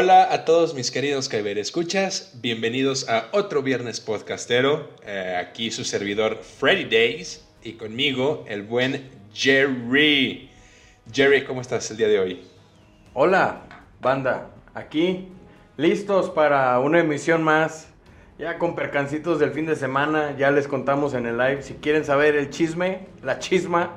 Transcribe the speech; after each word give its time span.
Hola 0.00 0.32
a 0.32 0.44
todos 0.44 0.74
mis 0.74 0.92
queridos 0.92 1.28
Kyber 1.28 1.58
Escuchas, 1.58 2.30
bienvenidos 2.40 3.08
a 3.08 3.26
otro 3.32 3.64
viernes 3.64 4.00
podcastero. 4.00 4.90
Eh, 5.04 5.36
aquí 5.36 5.72
su 5.72 5.82
servidor 5.82 6.36
Freddy 6.36 6.84
Days 6.84 7.44
y 7.64 7.72
conmigo 7.72 8.44
el 8.46 8.62
buen 8.62 9.10
Jerry. 9.34 10.50
Jerry, 11.12 11.42
¿cómo 11.42 11.60
estás 11.60 11.90
el 11.90 11.96
día 11.96 12.06
de 12.06 12.20
hoy? 12.20 12.46
Hola, 13.12 13.62
banda, 14.00 14.50
aquí 14.72 15.32
listos 15.76 16.30
para 16.30 16.78
una 16.78 17.00
emisión 17.00 17.42
más. 17.42 17.88
Ya 18.38 18.56
con 18.56 18.76
percancitos 18.76 19.40
del 19.40 19.50
fin 19.50 19.66
de 19.66 19.74
semana, 19.74 20.36
ya 20.38 20.52
les 20.52 20.68
contamos 20.68 21.12
en 21.12 21.26
el 21.26 21.36
live. 21.38 21.62
Si 21.62 21.74
quieren 21.74 22.04
saber 22.04 22.36
el 22.36 22.50
chisme, 22.50 23.08
la 23.24 23.40
chisma, 23.40 23.96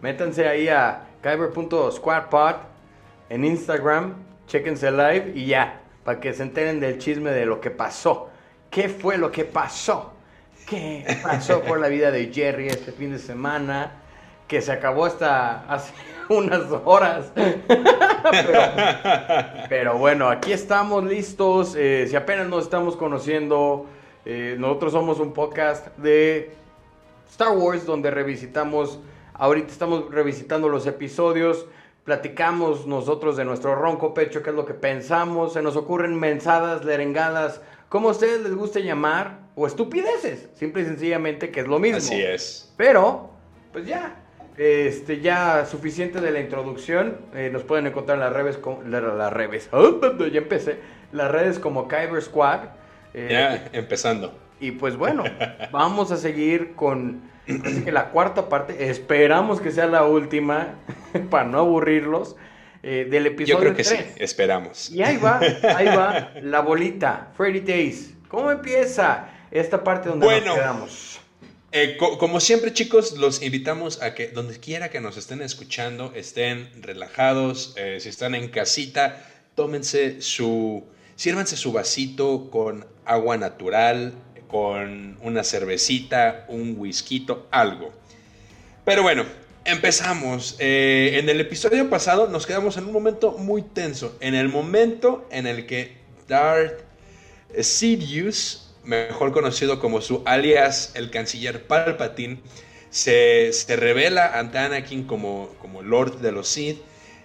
métanse 0.00 0.48
ahí 0.48 0.68
a 0.68 1.06
kyber.squadpod 1.20 2.54
en 3.28 3.44
Instagram 3.44 4.33
Chéquense 4.46 4.90
live 4.90 5.32
y 5.34 5.46
ya, 5.46 5.80
para 6.04 6.20
que 6.20 6.32
se 6.32 6.42
enteren 6.42 6.80
del 6.80 6.98
chisme 6.98 7.30
de 7.30 7.46
lo 7.46 7.60
que 7.60 7.70
pasó. 7.70 8.30
¿Qué 8.70 8.88
fue 8.88 9.18
lo 9.18 9.30
que 9.30 9.44
pasó? 9.44 10.12
¿Qué 10.66 11.04
pasó 11.22 11.60
por 11.62 11.78
la 11.78 11.88
vida 11.88 12.10
de 12.10 12.32
Jerry 12.32 12.68
este 12.68 12.92
fin 12.92 13.12
de 13.12 13.18
semana? 13.18 13.92
Que 14.48 14.60
se 14.60 14.72
acabó 14.72 15.04
hasta 15.04 15.64
hace 15.72 15.92
unas 16.28 16.62
horas. 16.84 17.32
pero, 19.68 19.98
bueno, 19.98 20.28
aquí 20.28 20.52
estamos 20.52 21.04
listos. 21.04 21.74
Eh, 21.76 22.06
si 22.08 22.16
apenas 22.16 22.48
nos 22.48 22.64
estamos 22.64 22.96
conociendo, 22.96 23.86
eh, 24.24 24.56
nosotros 24.58 24.92
somos 24.92 25.20
un 25.20 25.32
podcast 25.32 25.96
de 25.98 26.54
Star 27.30 27.56
Wars 27.56 27.84
donde 27.84 28.10
revisitamos, 28.10 29.00
ahorita 29.34 29.70
estamos 29.70 30.10
revisitando 30.10 30.68
los 30.68 30.86
episodios 30.86 31.66
platicamos 32.04 32.86
nosotros 32.86 33.36
de 33.36 33.44
nuestro 33.44 33.74
ronco 33.74 34.14
pecho, 34.14 34.42
qué 34.42 34.50
es 34.50 34.56
lo 34.56 34.66
que 34.66 34.74
pensamos, 34.74 35.54
se 35.54 35.62
nos 35.62 35.76
ocurren 35.76 36.18
mensadas, 36.18 36.84
lerengadas, 36.84 37.60
como 37.88 38.08
a 38.08 38.12
ustedes 38.12 38.42
les 38.42 38.54
guste 38.54 38.82
llamar, 38.82 39.38
o 39.56 39.66
estupideces, 39.66 40.48
simple 40.54 40.82
y 40.82 40.84
sencillamente 40.84 41.50
que 41.50 41.60
es 41.60 41.66
lo 41.66 41.78
mismo. 41.78 41.98
Así 41.98 42.20
es. 42.20 42.72
Pero, 42.76 43.30
pues 43.72 43.86
ya, 43.86 44.16
este, 44.56 45.20
ya 45.20 45.64
suficiente 45.64 46.20
de 46.20 46.30
la 46.30 46.40
introducción, 46.40 47.18
eh, 47.34 47.50
nos 47.52 47.62
pueden 47.62 47.86
encontrar 47.86 48.18
en 48.18 48.24
las 48.24 48.32
redes, 48.32 48.58
las 48.86 49.32
redes, 49.32 49.70
ya 50.32 50.38
empecé, 50.38 50.78
las 51.12 51.30
redes 51.30 51.58
como 51.58 51.88
Kyber 51.88 52.20
Squad. 52.20 52.60
Eh, 53.14 53.28
ya, 53.30 53.68
empezando. 53.72 54.36
Y 54.60 54.72
pues 54.72 54.96
bueno, 54.96 55.24
vamos 55.72 56.10
a 56.10 56.16
seguir 56.16 56.74
con 56.74 57.22
Así 57.46 57.82
que 57.82 57.92
la 57.92 58.10
cuarta 58.10 58.48
parte, 58.48 58.88
esperamos 58.88 59.60
que 59.60 59.70
sea 59.70 59.86
la 59.86 60.04
última, 60.04 60.74
para 61.30 61.44
no 61.44 61.58
aburrirlos, 61.58 62.36
eh, 62.82 63.06
del 63.10 63.26
episodio 63.26 63.54
Yo 63.54 63.60
creo 63.60 63.74
que 63.74 63.84
sí, 63.84 63.96
esperamos. 64.16 64.90
Y 64.90 65.02
ahí 65.02 65.16
va, 65.16 65.40
ahí 65.74 65.86
va 65.86 66.32
la 66.42 66.60
bolita, 66.60 67.32
Freddy 67.36 67.60
Days. 67.60 68.14
¿Cómo 68.28 68.50
empieza 68.50 69.28
esta 69.50 69.82
parte 69.82 70.08
donde 70.08 70.40
nos 70.40 70.54
quedamos? 70.54 71.20
Eh, 71.76 71.96
como 71.96 72.38
siempre, 72.38 72.72
chicos, 72.72 73.18
los 73.18 73.42
invitamos 73.42 74.00
a 74.00 74.14
que 74.14 74.28
donde 74.28 74.60
quiera 74.60 74.90
que 74.90 75.00
nos 75.00 75.16
estén 75.16 75.42
escuchando, 75.42 76.12
estén 76.14 76.70
relajados. 76.80 77.74
Eh, 77.76 77.98
si 78.00 78.10
están 78.10 78.36
en 78.36 78.48
casita, 78.48 79.24
tómense 79.56 80.20
su. 80.20 80.84
Sírvanse 81.16 81.56
su 81.56 81.72
vasito 81.72 82.48
con 82.50 82.86
agua 83.04 83.36
natural, 83.38 84.12
con 84.54 85.18
una 85.20 85.42
cervecita, 85.42 86.44
un 86.46 86.76
whisky, 86.78 87.26
algo. 87.50 87.92
Pero 88.84 89.02
bueno, 89.02 89.24
empezamos. 89.64 90.54
Eh, 90.60 91.18
en 91.18 91.28
el 91.28 91.40
episodio 91.40 91.90
pasado 91.90 92.28
nos 92.28 92.46
quedamos 92.46 92.76
en 92.76 92.84
un 92.84 92.92
momento 92.92 93.32
muy 93.32 93.62
tenso. 93.62 94.16
En 94.20 94.36
el 94.36 94.48
momento 94.48 95.26
en 95.32 95.48
el 95.48 95.66
que 95.66 95.96
Darth 96.28 96.84
Sidious, 97.58 98.72
mejor 98.84 99.32
conocido 99.32 99.80
como 99.80 100.00
su 100.00 100.22
alias 100.24 100.92
el 100.94 101.10
canciller 101.10 101.66
Palpatine, 101.66 102.38
se, 102.90 103.50
revela 103.70 104.38
ante 104.38 104.58
Anakin 104.58 105.02
como, 105.02 105.48
como 105.60 105.82
Lord 105.82 106.20
de 106.20 106.30
los 106.30 106.46
Sith. 106.46 106.78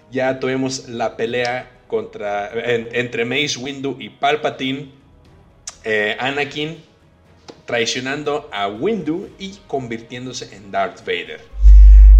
Ya 0.09 0.39
tuvimos 0.39 0.89
la 0.89 1.15
pelea 1.15 1.69
contra, 1.87 2.49
entre 2.55 3.23
Mace 3.23 3.59
Windu 3.59 3.97
y 3.99 4.09
Palpatine. 4.09 4.89
Eh, 5.83 6.17
Anakin 6.19 6.88
traicionando 7.69 8.49
a 8.51 8.67
Windu 8.67 9.29
y 9.37 9.59
convirtiéndose 9.67 10.55
en 10.55 10.71
Darth 10.71 11.01
Vader. 11.01 11.39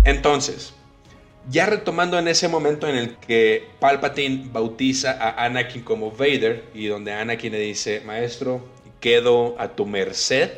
Entonces, 0.05 0.75
ya 1.49 1.65
retomando 1.65 2.19
en 2.19 2.27
ese 2.27 2.47
momento 2.47 2.87
en 2.87 2.95
el 2.95 3.15
que 3.15 3.63
Palpatine 3.79 4.47
bautiza 4.51 5.13
a 5.13 5.43
Anakin 5.45 5.81
como 5.81 6.11
Vader 6.11 6.65
y 6.75 6.85
donde 6.85 7.13
Anakin 7.13 7.51
le 7.51 7.59
dice, 7.61 8.01
maestro, 8.01 8.63
quedo 8.99 9.55
a 9.57 9.69
tu 9.69 9.87
merced. 9.87 10.51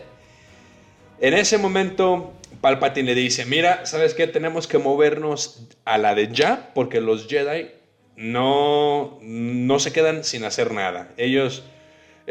En 1.22 1.36
ese 1.36 1.58
momento 1.58 2.34
Palpatine 2.60 3.16
le 3.16 3.22
dice, 3.22 3.46
mira, 3.46 3.86
¿sabes 3.86 4.14
qué? 4.14 4.28
Tenemos 4.28 4.68
que 4.68 4.78
movernos 4.78 5.70
a 5.86 5.98
la 6.00 6.16
de 6.16 6.34
ya 6.34 6.74
porque 6.76 7.00
los 7.00 7.30
Jedi 7.30 7.70
no, 8.18 9.20
no 9.22 9.80
se 9.80 9.94
quedan 9.94 10.26
sin 10.26 10.44
hacer 10.44 10.74
nada. 10.74 11.14
Ellos 11.16 11.64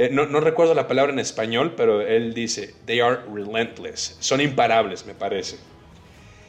eh, 0.01 0.09
no, 0.11 0.41
recuerdo 0.41 0.73
la 0.73 0.89
palabra 0.89 1.13
en 1.13 1.19
español, 1.19 1.75
pero 1.77 2.01
él 2.01 2.33
dice, 2.33 2.75
they 2.87 3.01
are 3.01 3.19
relentless. 3.31 4.17
Son 4.21 4.41
imparables, 4.41 5.05
me 5.05 5.13
parece. 5.13 5.59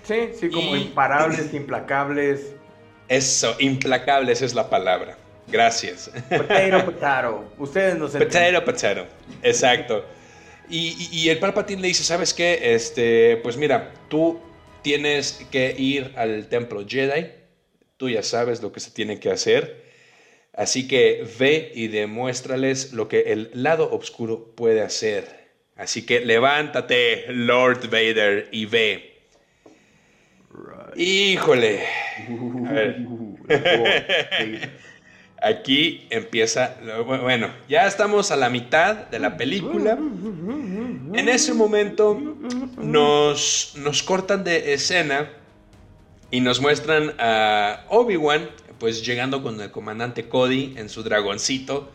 Sí, 0.03 0.29
sí, 0.39 0.49
como 0.49 0.73
imparables, 0.73 1.53
implacables. 1.53 2.53
Eso, 3.09 3.53
implacables 3.59 4.41
es 4.41 4.53
la 4.53 4.69
palabra. 4.69 5.17
Gracias. 5.49 6.09
Potato, 6.29 6.85
potato. 6.93 7.53
Ustedes 7.57 7.97
no 7.97 8.07
se 8.07 8.19
Potato, 8.19 8.63
potato. 8.63 9.05
Exacto. 9.43 10.05
Y, 10.69 11.09
y, 11.11 11.27
el 11.27 11.37
Palpatine 11.39 11.81
le 11.81 11.89
dice, 11.89 12.05
¿sabes 12.05 12.33
qué? 12.33 12.73
Este, 12.73 13.35
pues 13.43 13.57
mira, 13.57 13.91
tú 14.07 14.39
tienes 14.81 15.45
que 15.51 15.75
ir 15.77 16.13
al 16.15 16.47
templo 16.47 16.85
Jedi. 16.87 17.31
Tú 17.97 18.07
ya 18.07 18.23
sabes 18.23 18.61
lo 18.61 18.71
que 18.71 18.79
se 18.79 18.91
tiene 18.91 19.19
que 19.19 19.29
hacer. 19.29 19.90
Así 20.53 20.87
que 20.87 21.25
ve 21.39 21.71
y 21.73 21.87
demuéstrales 21.87 22.91
lo 22.93 23.07
que 23.07 23.31
el 23.31 23.51
lado 23.53 23.91
oscuro 23.91 24.53
puede 24.55 24.81
hacer. 24.81 25.41
Así 25.77 26.05
que 26.05 26.19
levántate, 26.19 27.25
Lord 27.29 27.89
Vader, 27.89 28.49
y 28.51 28.65
ve. 28.65 29.23
Híjole. 30.95 31.83
Aquí 35.41 36.05
empieza, 36.11 36.77
bueno, 37.05 37.49
ya 37.67 37.87
estamos 37.87 38.29
a 38.29 38.35
la 38.35 38.49
mitad 38.49 39.07
de 39.07 39.17
la 39.17 39.37
película. 39.37 39.93
En 39.93 41.29
ese 41.29 41.53
momento 41.53 42.13
nos, 42.77 43.73
nos 43.77 44.03
cortan 44.03 44.43
de 44.43 44.73
escena 44.73 45.29
y 46.29 46.41
nos 46.41 46.61
muestran 46.61 47.13
a 47.17 47.85
Obi-Wan 47.89 48.49
pues 48.81 49.05
llegando 49.05 49.43
con 49.43 49.61
el 49.61 49.69
comandante 49.69 50.27
Cody 50.27 50.73
en 50.75 50.89
su 50.89 51.03
dragoncito, 51.03 51.91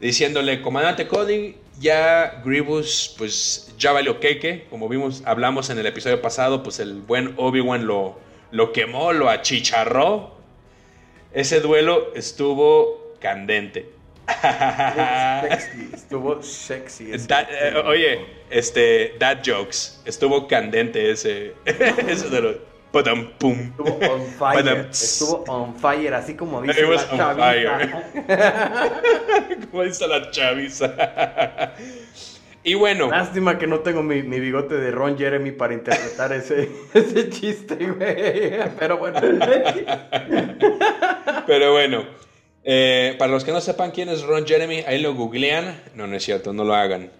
diciéndole, 0.00 0.62
comandante 0.62 1.06
Cody, 1.06 1.56
ya 1.78 2.40
Grievous, 2.42 3.14
pues 3.18 3.74
ya 3.76 3.92
valió 3.92 4.20
queque, 4.20 4.66
como 4.70 4.88
vimos, 4.88 5.22
hablamos 5.26 5.68
en 5.68 5.78
el 5.78 5.84
episodio 5.84 6.22
pasado, 6.22 6.62
pues 6.62 6.80
el 6.80 7.02
buen 7.02 7.34
Obi-Wan 7.36 7.86
lo, 7.86 8.18
lo 8.52 8.72
quemó, 8.72 9.12
lo 9.12 9.28
achicharró. 9.28 10.32
Ese 11.34 11.60
duelo 11.60 12.14
estuvo 12.14 13.12
candente. 13.20 13.90
Estuvo 15.92 16.42
sexy. 16.42 17.12
Eh, 17.12 17.82
oye, 17.84 18.24
este, 18.48 19.14
dad 19.18 19.42
jokes. 19.44 20.00
Estuvo 20.06 20.48
candente 20.48 21.10
ese, 21.10 21.52
ese 21.66 22.30
duelo. 23.02 23.30
Estuvo 23.32 23.98
on 24.12 24.26
fire. 24.38 24.88
Estuvo 24.90 25.44
on 25.48 25.74
fire, 25.76 26.14
así 26.14 26.34
como 26.34 26.62
dice 26.62 26.82
la 26.82 27.34
chaviza. 27.34 28.02
como 29.70 29.82
dice 29.82 30.06
la 30.06 30.30
chaviza. 30.30 30.94
Y 32.64 32.74
bueno. 32.74 33.10
Lástima 33.10 33.58
que 33.58 33.66
no 33.66 33.80
tengo 33.80 34.02
mi, 34.02 34.22
bigote 34.22 34.76
de 34.76 34.90
Ron 34.90 35.18
Jeremy 35.18 35.52
para 35.52 35.74
interpretar 35.74 36.32
ese, 36.32 36.70
ese 36.94 37.28
chiste, 37.28 37.76
güey. 37.76 38.70
Pero 38.78 38.98
bueno. 38.98 39.20
Pero 41.46 41.72
bueno. 41.72 42.04
Eh, 42.66 43.14
para 43.18 43.30
los 43.30 43.44
que 43.44 43.52
no 43.52 43.60
sepan 43.60 43.90
quién 43.90 44.08
es 44.08 44.22
Ron 44.22 44.46
Jeremy, 44.46 44.84
ahí 44.86 45.00
lo 45.02 45.14
googlean. 45.14 45.82
No, 45.94 46.06
no 46.06 46.16
es 46.16 46.24
cierto, 46.24 46.54
no 46.54 46.64
lo 46.64 46.74
hagan. 46.74 47.10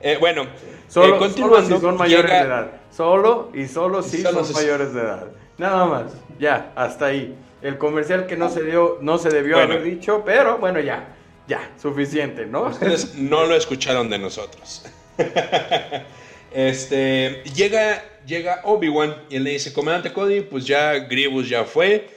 Eh, 0.00 0.16
bueno, 0.20 0.46
solo, 0.88 1.24
eh, 1.24 1.30
solo 1.30 1.62
si 1.62 1.78
son 1.78 1.96
mayores 1.96 2.30
de 2.30 2.38
edad. 2.38 2.70
Solo 2.90 3.50
y 3.54 3.66
solo 3.66 4.02
si 4.02 4.22
son 4.22 4.52
mayores 4.52 4.92
de 4.94 5.00
edad. 5.00 5.26
Nada 5.58 5.84
más. 5.86 6.12
Ya, 6.38 6.72
hasta 6.76 7.06
ahí. 7.06 7.34
El 7.62 7.78
comercial 7.78 8.26
que 8.26 8.36
no 8.36 8.48
se 8.50 8.62
dio, 8.62 8.98
no 9.00 9.18
se 9.18 9.30
debió 9.30 9.58
haber 9.58 9.82
dicho, 9.82 10.22
pero 10.24 10.58
bueno, 10.58 10.80
ya. 10.80 11.12
Ya, 11.48 11.70
suficiente, 11.80 12.44
¿no? 12.46 12.64
Ustedes 12.64 13.14
no 13.18 13.44
lo 13.46 13.54
escucharon 13.56 14.10
de 14.10 14.18
nosotros. 14.18 14.84
este, 16.52 17.42
llega, 17.54 18.02
llega 18.26 18.60
Obi-Wan 18.64 19.14
y 19.30 19.38
le 19.38 19.50
dice, 19.50 19.72
comandante 19.72 20.12
Cody, 20.12 20.40
pues 20.42 20.66
ya 20.66 20.94
Grievous 20.98 21.48
ya 21.48 21.64
fue. 21.64 22.08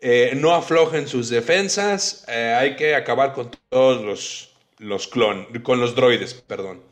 eh, 0.00 0.32
no 0.34 0.52
aflojen 0.52 1.06
sus 1.06 1.28
defensas, 1.30 2.24
eh, 2.28 2.56
hay 2.58 2.74
que 2.76 2.94
acabar 2.96 3.32
con 3.34 3.50
todos 3.70 4.02
los, 4.04 4.50
los 4.78 5.06
clon, 5.06 5.46
con 5.62 5.80
los 5.80 5.94
droides, 5.94 6.34
perdón. 6.34 6.82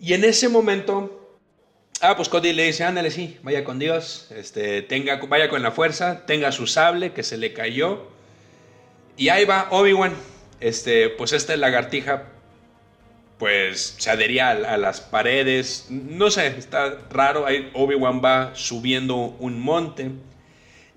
Y 0.00 0.12
en 0.12 0.24
ese 0.24 0.48
momento, 0.48 1.36
ah, 2.00 2.16
pues 2.16 2.28
Cody 2.28 2.52
le 2.52 2.64
dice, 2.66 2.84
ándale, 2.84 3.10
sí, 3.10 3.38
vaya 3.42 3.64
con 3.64 3.78
Dios, 3.78 4.28
este, 4.30 4.82
tenga, 4.82 5.16
vaya 5.28 5.48
con 5.48 5.62
la 5.62 5.72
fuerza, 5.72 6.26
tenga 6.26 6.52
su 6.52 6.66
sable 6.66 7.12
que 7.12 7.22
se 7.22 7.38
le 7.38 7.52
cayó. 7.52 8.08
Y 9.16 9.30
ahí 9.30 9.44
va 9.44 9.68
Obi-Wan, 9.70 10.14
este, 10.60 11.08
pues 11.08 11.32
esta 11.32 11.56
lagartija, 11.56 12.24
pues 13.38 13.96
se 13.98 14.10
adhería 14.10 14.50
a, 14.50 14.74
a 14.74 14.76
las 14.76 15.00
paredes, 15.00 15.86
no 15.90 16.30
sé, 16.30 16.46
está 16.46 16.98
raro, 17.10 17.46
ahí 17.46 17.70
Obi-Wan 17.74 18.22
va 18.22 18.54
subiendo 18.54 19.16
un 19.16 19.60
monte. 19.60 20.10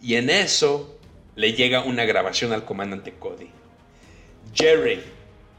Y 0.02 0.16
en 0.16 0.30
eso 0.30 0.98
le 1.36 1.54
llega 1.54 1.84
una 1.84 2.06
grabación 2.06 2.52
al 2.52 2.66
comandante 2.66 3.14
Cody. 3.14 3.50
Jerry, 4.54 5.02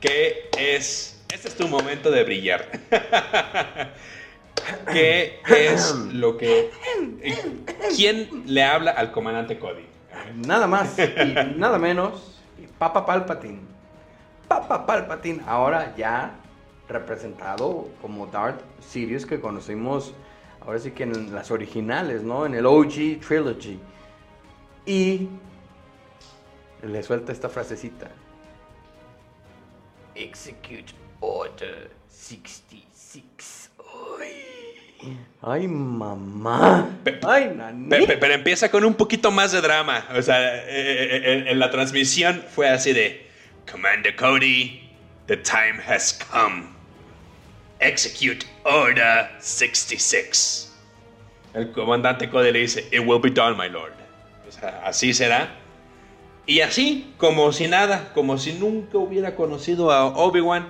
¿qué 0.00 0.50
es? 0.58 1.19
Este 1.32 1.49
es 1.49 1.56
tu 1.56 1.69
momento 1.69 2.11
de 2.11 2.25
brillar. 2.25 2.69
¿Qué 4.93 5.41
es 5.49 5.94
lo 6.12 6.37
que... 6.37 6.71
¿Quién 7.97 8.44
le 8.47 8.65
habla 8.65 8.91
al 8.93 9.12
comandante 9.12 9.59
Cody? 9.59 9.87
Nada 10.47 10.67
más 10.67 10.99
y 10.99 11.35
nada 11.56 11.79
menos, 11.79 12.41
Papa 12.79 13.06
Palpatine. 13.06 13.61
Papa 14.49 14.85
Palpatine, 14.87 15.43
ahora 15.47 15.94
ya 15.97 16.35
representado 16.88 17.88
como 18.03 18.27
Darth 18.27 18.61
Sidious 18.81 19.25
que 19.25 19.41
conocimos 19.41 20.12
ahora 20.61 20.79
sí 20.79 20.91
que 20.91 21.05
en 21.05 21.35
las 21.35 21.50
originales, 21.50 22.23
¿no? 22.23 22.47
En 22.47 22.55
el 22.55 22.67
OG 22.67 23.21
Trilogy. 23.27 23.79
Y 24.87 25.29
le 26.82 27.03
suelta 27.03 27.32
esta 27.32 27.49
frasecita. 27.49 28.11
Execute 30.15 31.00
Order 31.20 31.90
66. 32.08 33.70
Ay, 34.20 35.17
Ay 35.43 35.69
mamá. 35.69 36.90
Ay, 37.26 37.52
nani. 37.55 37.88
Pe- 37.88 38.06
pe- 38.06 38.17
Pero, 38.19 38.34
empieza 38.34 38.70
con 38.70 38.84
un 38.84 38.94
poquito 38.94 39.31
más 39.31 39.52
de 39.52 39.61
drama. 39.61 40.06
O 40.17 40.22
sea, 40.22 40.56
eh, 40.56 40.62
eh, 40.69 41.22
en, 41.32 41.49
en 41.49 41.58
la 41.58 41.70
transmisión 41.70 42.43
fue 42.55 42.69
así 42.69 42.93
de... 42.93 43.28
Commander 43.70 44.17
Cody, 44.17 44.81
the 45.26 45.37
time 45.37 45.81
has 45.87 46.12
come. 46.32 46.64
Execute 47.78 48.44
Order 48.64 49.31
66. 49.38 50.72
El 51.55 51.70
comandante 51.72 52.28
Cody 52.28 52.50
le 52.52 52.61
dice, 52.61 52.88
It 52.90 53.00
will 53.06 53.20
be 53.20 53.31
done, 53.31 53.56
my 53.56 53.69
lord. 53.69 53.93
O 54.49 54.52
sea, 54.52 54.82
así 54.84 55.14
será. 55.14 55.55
Y 56.46 56.61
así, 56.62 57.14
como 57.17 57.52
si 57.52 57.69
nada, 57.69 58.11
como 58.12 58.38
si 58.38 58.55
nunca 58.55 58.99
hubiera 58.99 59.37
conocido 59.37 59.93
a 59.93 60.06
Obi-Wan, 60.06 60.69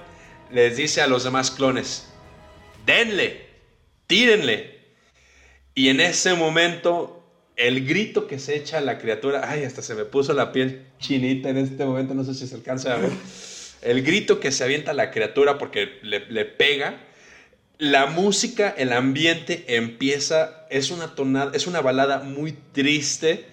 les 0.52 0.76
dice 0.76 1.00
a 1.00 1.06
los 1.06 1.25
demás 1.25 1.50
clones, 1.50 2.08
denle, 2.87 3.47
tírenle. 4.06 4.81
Y 5.75 5.88
en 5.88 6.00
ese 6.00 6.35
momento, 6.35 7.25
el 7.56 7.87
grito 7.87 8.26
que 8.26 8.38
se 8.38 8.56
echa 8.56 8.81
la 8.81 8.99
criatura, 8.99 9.49
ay, 9.49 9.64
hasta 9.64 9.82
se 9.82 9.94
me 9.94 10.05
puso 10.05 10.32
la 10.32 10.52
piel 10.52 10.87
chinita 10.99 11.49
en 11.49 11.58
este 11.58 11.85
momento, 11.85 12.14
no 12.14 12.25
sé 12.25 12.35
si 12.35 12.47
se 12.47 12.55
alcanza 12.55 12.94
a 12.94 12.99
ver. 12.99 13.11
El 13.82 14.02
grito 14.02 14.41
que 14.41 14.52
se 14.52 14.64
avienta 14.64 14.93
la 14.93 15.11
criatura 15.11 15.58
porque 15.58 16.00
le, 16.02 16.44
pega. 16.44 17.00
La 17.79 18.06
música, 18.06 18.75
el 18.76 18.93
ambiente 18.93 19.64
empieza, 19.69 20.67
es 20.69 20.91
una 20.91 21.14
tonada, 21.14 21.52
es 21.55 21.67
una 21.67 21.81
balada 21.81 22.19
muy 22.19 22.52
triste. 22.52 23.47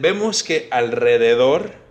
Vemos 0.00 0.44
que 0.44 0.68
alrededor 0.70 1.83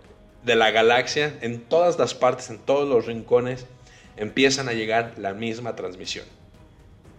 de 0.44 0.54
la 0.54 0.70
galaxia, 0.70 1.36
en 1.40 1.60
todas 1.60 1.98
las 1.98 2.14
partes, 2.14 2.50
en 2.50 2.58
todos 2.58 2.88
los 2.88 3.06
rincones, 3.06 3.66
empiezan 4.16 4.68
a 4.68 4.72
llegar 4.72 5.14
la 5.16 5.34
misma 5.34 5.76
transmisión. 5.76 6.26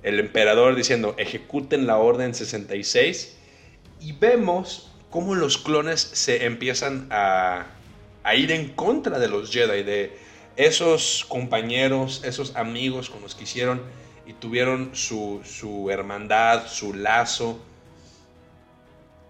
El 0.04 0.19
emperador 0.19 0.75
diciendo, 0.75 1.16
ejecuten 1.18 1.88
la 1.88 1.98
orden 1.98 2.36
66. 2.36 3.38
Y 4.01 4.12
vemos 4.13 4.92
cómo 5.10 5.33
los 5.33 5.57
clones 5.57 6.00
se 6.00 6.45
empiezan 6.45 7.07
a, 7.10 7.66
a 8.24 8.36
ir 8.36 8.51
en 8.51 8.69
contra 8.69 9.18
de 9.18 9.28
los 9.28 9.51
Jedi, 9.51 9.83
de 9.83 10.18
esos 10.56 11.25
compañeros, 11.28 12.21
esos 12.24 12.56
amigos 12.56 13.10
con 13.10 13.21
los 13.21 13.36
que 13.36 13.44
hicieron 13.44 13.81
y 14.25 14.33
tuvieron 14.33 14.95
su, 14.95 15.42
su 15.44 15.89
hermandad, 15.89 16.68
su 16.68 16.94
lazo. 16.94 17.60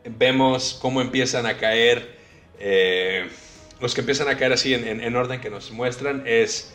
Vemos 0.06 0.78
cómo 0.82 1.02
empiezan 1.02 1.46
a 1.46 1.58
caer, 1.58 2.18
eh, 2.60 3.28
los 3.86 3.94
que 3.94 4.02
empiezan 4.02 4.28
a 4.30 4.36
caer 4.36 4.52
así 4.52 4.74
en, 4.74 4.88
en- 4.88 5.00
en 5.02 5.16
orden 5.16 5.40
que 5.40 5.52
nos 5.52 5.70
muestran 5.72 6.24
es, 6.26 6.74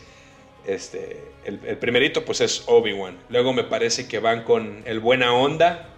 este, 0.65 1.21
el, 1.43 1.59
el 1.65 1.77
primerito 1.77 2.23
pues 2.23 2.39
es 2.39 2.63
Obi-Wan. 2.67 3.17
Luego 3.27 3.51
me 3.51 3.65
parece 3.65 4.07
que 4.07 4.19
van 4.19 4.43
con 4.43 4.81
el 4.85 5.01
Buena 5.01 5.33
Onda. 5.33 5.89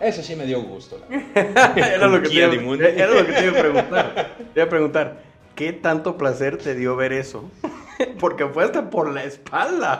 Ese 0.00 0.22
sí 0.22 0.36
me 0.36 0.46
dio 0.46 0.62
gusto. 0.62 1.00
la 1.10 1.72
era, 1.94 2.06
lo 2.06 2.22
que 2.22 2.28
te 2.28 2.38
era 2.44 3.06
lo 3.08 3.26
que 3.26 3.32
te 3.32 3.44
iba 3.46 3.58
a 3.58 3.60
preguntar. 3.60 4.36
Te 4.54 4.60
iba 4.60 4.64
a 4.64 4.68
preguntar, 4.68 5.22
¿qué 5.56 5.72
tanto 5.72 6.16
placer 6.16 6.56
te 6.56 6.76
dio 6.76 6.94
ver 6.94 7.12
eso? 7.12 7.50
Porque 8.20 8.46
fue 8.46 8.62
hasta 8.64 8.88
por 8.90 9.12
la 9.12 9.24
espalda. 9.24 9.96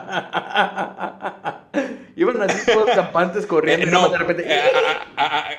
Iban 2.17 2.41
así 2.43 2.65
todos 2.73 2.91
campantes 2.91 3.45
corriendo 3.45 3.87
Eh, 3.87 3.91
no, 3.91 4.09
de 4.09 4.19
repente... 4.19 4.45
eh, 4.47 4.61
ah, 5.17 5.17
ah, 5.17 5.45
ah, 5.49 5.51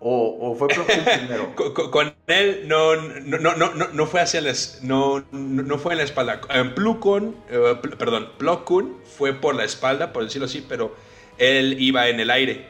o, 0.00 0.50
o 0.50 0.54
fue 0.56 0.66
primero. 0.68 1.54
Con 1.54 2.12
él 2.32 2.64
no, 2.66 2.96
no, 2.96 3.38
no, 3.38 3.74
no, 3.74 4.06
fue 4.06 4.20
hacia 4.20 4.40
la, 4.40 4.50
es- 4.50 4.80
no, 4.82 5.24
no, 5.32 5.78
fue 5.78 5.92
en 5.92 5.98
la 5.98 6.04
espalda. 6.04 6.40
Koon, 7.00 7.36
eh, 7.50 7.74
Pl- 7.82 7.96
perdón, 7.96 8.30
Plo 8.38 8.64
Koon 8.64 8.96
fue 9.16 9.34
por 9.34 9.54
la 9.54 9.64
espalda, 9.64 10.12
por 10.12 10.24
decirlo 10.24 10.46
así, 10.46 10.64
pero 10.68 10.96
él 11.38 11.76
iba 11.80 12.08
en 12.08 12.20
el 12.20 12.30
aire, 12.30 12.66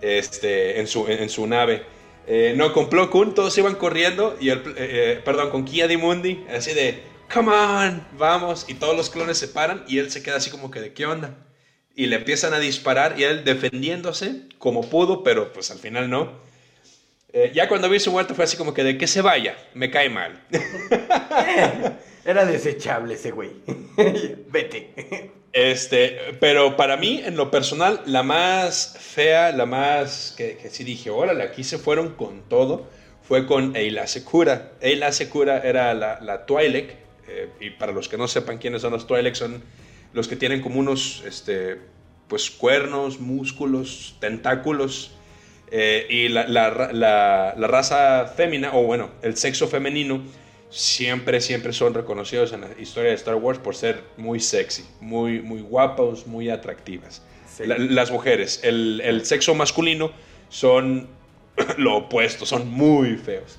este, 0.00 0.80
en 0.80 0.86
su, 0.86 1.06
en, 1.08 1.28
su 1.30 1.46
nave. 1.46 1.84
Eh, 2.26 2.54
no, 2.56 2.72
con 2.72 2.88
Plo 2.88 3.10
Koon 3.10 3.34
todos 3.34 3.56
iban 3.58 3.76
corriendo 3.76 4.36
y 4.40 4.50
el, 4.50 4.58
eh, 4.58 4.74
eh, 4.76 5.22
perdón, 5.24 5.50
con 5.50 5.64
Kia 5.64 5.86
Dimundi, 5.88 6.44
así 6.54 6.74
de, 6.74 7.02
come 7.32 7.52
on, 7.52 8.06
vamos, 8.18 8.66
y 8.68 8.74
todos 8.74 8.96
los 8.96 9.10
clones 9.10 9.38
se 9.38 9.48
paran 9.48 9.84
y 9.88 9.98
él 9.98 10.10
se 10.10 10.22
queda 10.22 10.36
así 10.36 10.50
como 10.50 10.70
que 10.70 10.80
de, 10.80 10.92
¿qué 10.92 11.06
onda? 11.06 11.36
Y 11.94 12.06
le 12.06 12.16
empiezan 12.16 12.52
a 12.52 12.58
disparar 12.58 13.18
y 13.18 13.24
él 13.24 13.44
defendiéndose 13.44 14.42
como 14.58 14.88
pudo, 14.90 15.22
pero 15.22 15.52
pues 15.52 15.70
al 15.70 15.78
final 15.78 16.10
no. 16.10 16.45
Eh, 17.38 17.52
ya 17.54 17.68
cuando 17.68 17.90
vi 17.90 18.00
su 18.00 18.10
muerte 18.10 18.32
fue 18.32 18.44
así 18.44 18.56
como 18.56 18.72
que 18.72 18.82
de 18.82 18.96
que 18.96 19.06
se 19.06 19.20
vaya, 19.20 19.58
me 19.74 19.90
cae 19.90 20.08
mal. 20.08 20.40
Era 22.24 22.46
desechable 22.46 23.12
ese 23.12 23.30
güey. 23.30 23.50
Vete. 24.48 25.32
Este, 25.52 26.18
pero 26.40 26.78
para 26.78 26.96
mí, 26.96 27.20
en 27.22 27.36
lo 27.36 27.50
personal, 27.50 28.00
la 28.06 28.22
más 28.22 28.96
fea, 28.98 29.52
la 29.52 29.66
más 29.66 30.32
que, 30.34 30.56
que 30.56 30.70
sí 30.70 30.82
dije, 30.82 31.10
órale, 31.10 31.44
aquí 31.44 31.62
se 31.62 31.76
fueron 31.76 32.14
con 32.14 32.40
todo, 32.48 32.88
fue 33.20 33.44
con 33.44 33.76
Eila 33.76 34.06
Secura. 34.06 34.72
Eila 34.80 35.12
Secura 35.12 35.58
era 35.58 35.92
la, 35.92 36.18
la 36.22 36.46
Twi'lek, 36.46 36.96
eh, 37.28 37.50
y 37.60 37.68
para 37.68 37.92
los 37.92 38.08
que 38.08 38.16
no 38.16 38.28
sepan 38.28 38.56
quiénes 38.56 38.80
son 38.80 38.92
los 38.92 39.06
Twi'lek, 39.06 39.34
son 39.34 39.62
los 40.14 40.26
que 40.26 40.36
tienen 40.36 40.62
como 40.62 40.80
unos, 40.80 41.22
este, 41.26 41.80
pues 42.28 42.50
cuernos, 42.50 43.20
músculos, 43.20 44.16
tentáculos, 44.20 45.15
eh, 45.70 46.06
y 46.08 46.28
la, 46.28 46.46
la 46.46 46.70
la- 46.92 47.54
la 47.56 47.66
raza 47.66 48.26
fémina, 48.36 48.70
o 48.74 48.82
bueno, 48.84 49.10
el 49.22 49.36
sexo 49.36 49.66
femenino, 49.68 50.22
siempre, 50.70 51.40
siempre 51.40 51.72
son 51.72 51.94
reconocidos 51.94 52.52
en 52.52 52.62
la 52.62 52.68
historia 52.78 53.10
de 53.10 53.16
Star 53.16 53.36
Wars 53.36 53.58
por 53.58 53.74
ser 53.74 54.02
muy 54.16 54.40
sexy, 54.40 54.84
muy, 55.00 55.40
muy 55.40 55.60
guapos, 55.60 56.26
muy 56.26 56.50
atractivas. 56.50 57.22
Sí. 57.56 57.66
La- 57.66 57.78
las 57.78 58.10
mujeres, 58.10 58.60
el, 58.64 59.00
el 59.04 59.24
sexo 59.24 59.54
masculino 59.54 60.10
son 60.48 61.08
lo 61.78 61.96
opuesto, 61.96 62.44
son 62.46 62.68
muy 62.68 63.16
feos. 63.16 63.58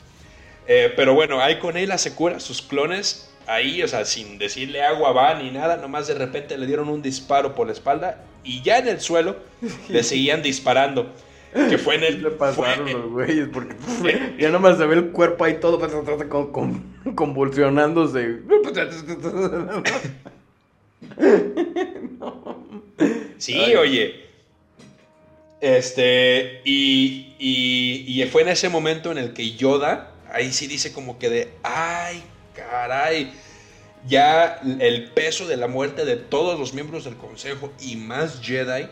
Eh, 0.68 0.92
pero 0.96 1.14
bueno, 1.14 1.40
ahí 1.42 1.60
con 1.60 1.78
él 1.78 1.92
se 1.98 2.14
cura, 2.14 2.40
sus 2.42 2.62
clones, 2.62 3.34
ahí, 3.48 3.82
o 3.82 3.88
sea, 3.88 4.04
sin 4.04 4.38
decirle 4.38 4.84
agua 4.84 5.14
va 5.14 5.34
ni 5.42 5.50
nada, 5.50 5.78
nomás 5.78 6.08
de 6.08 6.14
repente 6.14 6.58
le 6.58 6.68
dieron 6.68 6.90
un 6.90 7.02
disparo 7.02 7.56
por 7.56 7.68
la 7.68 7.74
espalda 7.74 8.22
y 8.44 8.62
ya 8.62 8.78
en 8.80 8.90
el 8.90 9.00
suelo 9.00 9.38
le 9.90 10.04
seguían 10.04 10.44
disparando. 10.44 11.12
Que 11.70 11.78
fue 11.78 11.96
en 11.96 12.04
el. 12.04 12.24
Le 12.24 12.32
pasaron 12.32 12.84
fue- 12.88 12.94
los 12.94 13.12
güeyes 13.12 13.48
porque 13.52 13.76
ya 14.40 14.50
nomás 14.50 14.78
se 14.78 14.86
ve 14.86 14.96
el 14.96 15.10
cuerpo 15.12 15.44
ahí 15.46 15.60
todo 15.60 15.80
pues, 15.80 15.92
con- 16.30 16.52
con- 16.52 16.84
convulsionándose. 17.16 18.40
Sí, 23.38 23.54
Ay. 23.54 23.76
oye. 23.76 24.26
Este, 25.62 26.62
y, 26.66 27.34
y, 27.40 28.22
y 28.22 28.26
fue 28.28 28.44
en 28.44 28.50
ese 28.50 28.70
momento 28.70 29.12
en 29.12 29.18
el 29.18 29.34
que 29.34 29.52
Yoda, 29.56 30.12
ahí 30.32 30.52
sí 30.52 30.68
dice 30.68 30.92
como 30.94 31.18
que 31.18 31.30
de, 31.30 31.50
ay, 31.64 32.24
caray, 32.56 33.32
ya 34.08 34.60
el 34.80 35.10
peso 35.12 35.48
de 35.48 35.58
la 35.58 35.68
muerte 35.68 36.06
de 36.06 36.16
todos 36.16 36.60
los 36.60 36.74
miembros 36.74 37.06
del 37.06 37.16
consejo 37.16 37.72
y 37.82 37.96
más 37.96 38.42
Jedi 38.42 38.88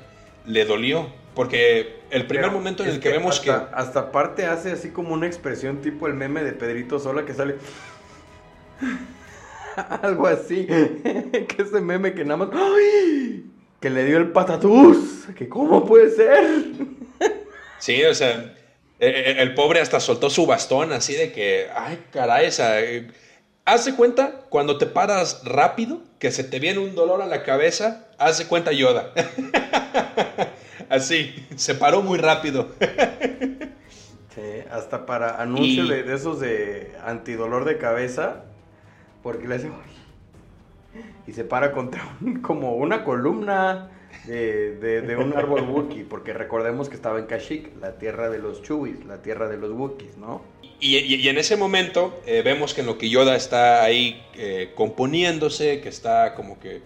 le 0.46 0.66
dolió. 0.66 1.08
Porque 1.36 2.00
el 2.12 2.26
primer 2.28 2.50
momento 2.50 2.84
en 2.84 2.90
el 2.90 3.00
que, 3.02 3.10
vemos 3.10 3.42
que... 3.42 3.52
Hasta 3.52 4.00
aparte 4.00 4.46
hace 4.46 4.72
así 4.72 4.90
como 4.90 5.14
una 5.14 5.28
expresión 5.28 5.82
tipo 5.82 6.08
el 6.08 6.14
meme 6.14 6.44
de 6.44 6.54
Pedrito 6.54 6.98
Sola 6.98 7.26
que 7.26 7.34
sale... 7.34 7.58
Algo 10.02 10.28
así. 10.28 10.66
que 10.66 11.56
ese 11.60 11.82
meme 11.82 12.14
que 12.14 12.24
nada 12.24 12.38
más... 12.38 12.50
¡Ay! 12.54 13.46
Que 13.82 13.90
le 13.90 14.06
dio 14.06 14.18
el 14.18 14.32
patatús. 14.32 15.26
Que 15.36 15.50
cómo 15.50 15.86
puede 15.86 16.10
ser. 16.12 16.64
sí, 17.80 18.04
o 18.06 18.16
sea... 18.16 18.56
E, 18.98 19.08
e, 19.08 19.42
el 19.42 19.54
pobre 19.54 19.82
hasta 19.82 20.00
soltó 20.00 20.30
su 20.30 20.46
bastón 20.46 20.94
así 20.94 21.16
de 21.16 21.34
que... 21.34 21.68
Ay, 21.76 22.02
caray, 22.14 22.46
esa... 22.46 22.76
Haz 23.66 23.84
de 23.84 23.96
cuenta 23.96 24.46
cuando 24.50 24.78
te 24.78 24.86
paras 24.86 25.42
rápido, 25.44 26.00
que 26.20 26.32
se 26.32 26.46
te 26.46 26.60
viene 26.60 26.80
un 26.80 26.96
dolor 26.96 27.22
a 27.22 27.26
la 27.26 27.44
cabeza, 27.44 28.08
haz 28.20 28.38
de 28.38 28.46
cuenta 28.46 28.72
Yoda. 28.72 29.12
Así, 30.90 31.48
se 31.56 31.76
paró 31.76 32.02
muy 32.02 32.18
rápido. 32.18 32.70
sí, 34.36 34.42
hasta 34.72 35.06
para 35.06 35.42
anuncio 35.42 35.86
de, 35.88 36.14
esos 36.14 36.40
de 36.40 36.94
antidolor 37.04 37.66
de 37.66 37.78
cabeza, 37.78 38.44
porque 39.24 39.48
le 39.48 39.56
hace... 39.56 39.70
Y 41.28 41.34
se 41.34 41.44
para 41.44 41.72
contra 41.72 42.02
como 42.42 42.76
una 42.76 43.04
columna 43.04 43.90
de, 44.26 45.18
un 45.20 45.34
árbol 45.36 45.62
Wookiee, 45.62 46.04
porque 46.04 46.34
recordemos 46.34 46.90
que 46.90 46.96
estaba 46.96 47.20
en 47.20 47.26
Kashyyyk, 47.26 47.80
la 47.82 47.98
tierra 47.98 48.30
de 48.30 48.40
los 48.40 48.62
Chewis, 48.64 49.06
la 49.06 49.22
tierra 49.22 49.48
de 49.48 49.58
los 49.58 49.72
Wookiees, 49.72 50.18
¿no? 50.18 50.42
Y, 50.80 51.28
en 51.28 51.38
ese 51.38 51.56
momento 51.56 52.20
eh, 52.26 52.42
vemos 52.44 52.74
que 52.74 52.82
en 52.82 52.88
lo 52.88 52.98
que 52.98 53.10
Yoda 53.10 53.36
está 53.36 53.84
ahí 53.84 54.22
eh, 54.36 54.72
componiéndose, 54.76 55.82
que 55.82 55.90
está 55.90 56.36
como 56.36 56.60
que 56.60 56.82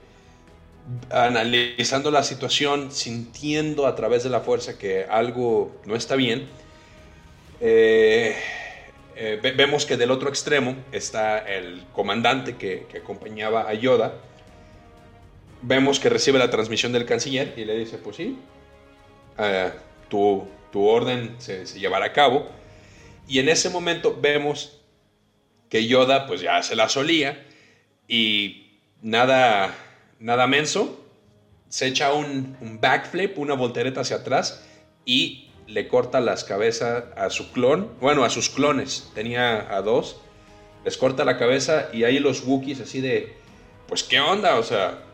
analizando 1.09 2.11
la 2.11 2.23
situación, 2.23 2.91
sintiendo 2.91 3.85
a 3.85 3.95
través 3.95 4.23
de 4.23 4.29
la 4.29 4.41
fuerza 4.41 4.77
que 4.77 5.05
algo 5.05 5.79
no 5.85 5.95
está 5.95 6.15
bien, 6.15 6.47
eh, 7.61 8.35
vemos 9.55 9.85
que 9.85 9.97
del 9.97 10.11
otro 10.11 10.29
extremo 10.29 10.75
está 10.91 11.39
el 11.39 11.83
comandante 11.93 12.55
que, 12.55 12.87
acompañaba 13.01 13.69
a 13.69 13.73
Yoda. 13.73 14.13
Vemos 15.61 15.99
que 15.99 16.09
recibe 16.09 16.39
la 16.39 16.49
transmisión 16.49 16.93
del 16.93 17.05
canciller 17.05 17.53
y 17.57 17.65
le 17.65 17.77
dice, 17.77 17.97
pues 17.97 18.15
sí, 18.15 18.37
tu, 20.07 20.47
orden 20.73 21.35
se, 21.39 21.67
se 21.67 21.79
llevará 21.79 22.05
a 22.05 22.13
cabo 22.13 22.47
y 23.29 23.37
en 23.37 23.47
ese 23.47 23.69
momento 23.69 24.17
vemos 24.19 24.79
que 25.69 25.85
Yoda 25.85 26.25
pues 26.25 26.41
ya 26.41 26.63
se 26.63 26.75
la 26.75 26.89
solía 26.89 27.45
y 28.07 28.71
nada, 29.03 29.75
nada 30.19 30.47
menso, 30.47 30.99
se 31.69 31.87
echa 31.87 32.13
un, 32.13 32.79
backflip, 32.81 33.37
una 33.37 33.53
voltereta 33.53 34.01
hacia 34.01 34.17
atrás 34.17 34.65
y 35.05 35.49
le 35.67 35.87
corta 35.87 36.19
las 36.19 36.43
cabezas 36.43 37.05
a 37.15 37.29
su 37.29 37.51
clon, 37.51 37.91
bueno, 38.01 38.23
a 38.23 38.29
sus 38.29 38.49
clones, 38.49 39.11
tenía 39.13 39.73
a 39.73 39.81
dos, 39.81 40.19
les 40.83 40.97
corta 40.97 41.23
la 41.25 41.37
cabeza 41.37 41.89
y 41.93 42.03
ahí 42.03 42.19
los 42.19 42.45
Wookiees 42.45 42.81
así 42.81 43.01
de, 43.01 43.37
pues 43.87 44.03
qué 44.03 44.19
onda, 44.19 44.57
o 44.57 44.63
sea... 44.63 45.05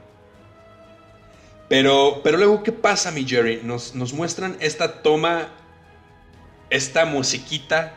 Pero, 1.68 2.22
pero 2.24 2.38
luego, 2.38 2.62
¿qué 2.62 2.72
pasa, 2.72 3.10
mi 3.12 3.26
Jerry? 3.26 3.62
Nos, 3.64 3.96
nos 3.96 4.14
muestran 4.14 4.56
esta 4.60 5.02
toma, 5.02 5.50
esta 6.70 7.06
musiquita. 7.06 7.96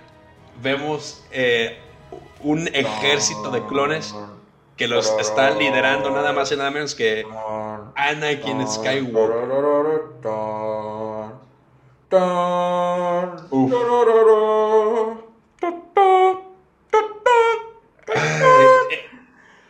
Vemos 0.63 1.23
eh, 1.31 1.77
un 2.41 2.67
ejército 2.69 3.51
de 3.51 3.67
clones 3.67 4.15
que 4.79 4.87
los 4.87 5.13
están 5.19 5.59
liderando 5.59 6.09
nada 6.11 6.33
más 6.33 6.53
y 6.53 6.57
nada 6.57 6.71
menos 6.71 6.95
que 6.95 7.27
Anakin 7.97 8.67
Skywalker. 8.67 9.49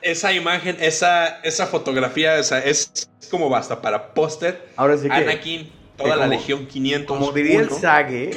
esa 0.03 0.33
imagen, 0.33 0.77
esa, 0.81 1.41
esa 1.41 1.67
fotografía, 1.67 2.39
esa, 2.39 2.61
es 2.61 3.11
como 3.31 3.49
basta 3.49 3.81
para 3.81 4.13
póster. 4.13 4.69
Anakin, 4.77 5.73
toda 5.97 6.17
la 6.17 6.27
Legión 6.27 6.67
500. 6.67 7.19
Como 7.19 7.33
diría 7.33 7.61
el 7.61 7.71
Sage, 7.71 8.33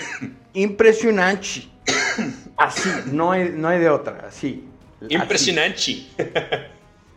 impresionante. 0.54 1.68
Así, 2.56 2.90
no 3.08 3.32
hay, 3.32 3.50
no 3.50 3.68
hay 3.68 3.80
de 3.80 3.90
otra, 3.90 4.26
así. 4.28 4.71
Impresionante. 5.10 6.06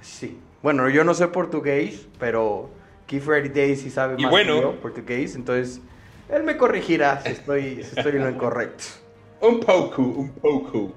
Sí. 0.01 0.39
Bueno, 0.63 0.89
yo 0.89 1.03
no 1.05 1.15
sé 1.15 1.29
portugués, 1.29 2.07
pero 2.19 2.71
Keith 3.07 3.25
Day 3.25 3.77
sí 3.77 3.91
sabe 3.91 4.17
más 4.19 4.33
que 4.33 4.47
yo 4.47 4.81
portugués, 4.81 5.35
entonces 5.35 5.81
él 6.29 6.43
me 6.43 6.57
corregirá 6.57 7.23
si 7.23 7.33
estoy, 7.33 7.81
estoy 7.81 8.13
en 8.13 8.25
lo 8.25 8.31
incorrecto. 8.31 8.85
Un 9.41 9.61
poco, 9.61 10.03
un 10.03 10.31
poco. 10.33 10.95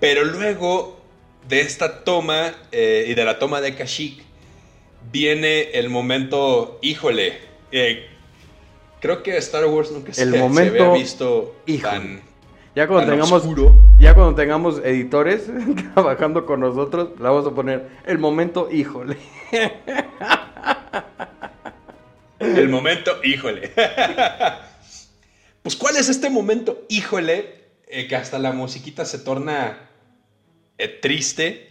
Pero 0.00 0.24
luego 0.24 1.00
de 1.48 1.60
esta 1.60 2.02
toma 2.04 2.54
eh, 2.72 3.06
y 3.08 3.14
de 3.14 3.24
la 3.24 3.38
toma 3.38 3.60
de 3.60 3.74
Kashyyyk, 3.74 4.22
viene 5.10 5.70
el 5.72 5.90
momento, 5.90 6.78
híjole, 6.82 7.38
eh, 7.70 8.06
Creo 9.02 9.24
que 9.24 9.36
Star 9.38 9.66
Wars 9.66 9.90
nunca 9.90 10.14
se, 10.14 10.22
había 10.22 10.92
visto 10.92 11.56
tan, 11.82 12.22
ya 12.74 12.86
cuando 12.86 13.10
tengamos 13.10 13.44
ya 13.98 14.14
cuando 14.14 14.34
tengamos 14.34 14.78
editores 14.84 15.50
trabajando 15.94 16.46
con 16.46 16.60
nosotros, 16.60 17.10
le 17.16 17.22
vamos 17.22 17.46
a 17.46 17.50
poner 17.50 17.88
el 18.06 18.18
momento, 18.18 18.68
híjole. 18.70 19.16
El 22.38 22.68
momento, 22.68 23.12
híjole. 23.22 23.70
Pues 25.62 25.76
¿cuál 25.76 25.96
es 25.96 26.08
este 26.08 26.28
momento, 26.28 26.82
híjole? 26.88 27.62
Eh, 27.86 28.08
que 28.08 28.16
hasta 28.16 28.40
la 28.40 28.50
musiquita 28.50 29.04
se 29.04 29.20
torna 29.20 29.78
eh, 30.76 30.88
triste 30.88 31.70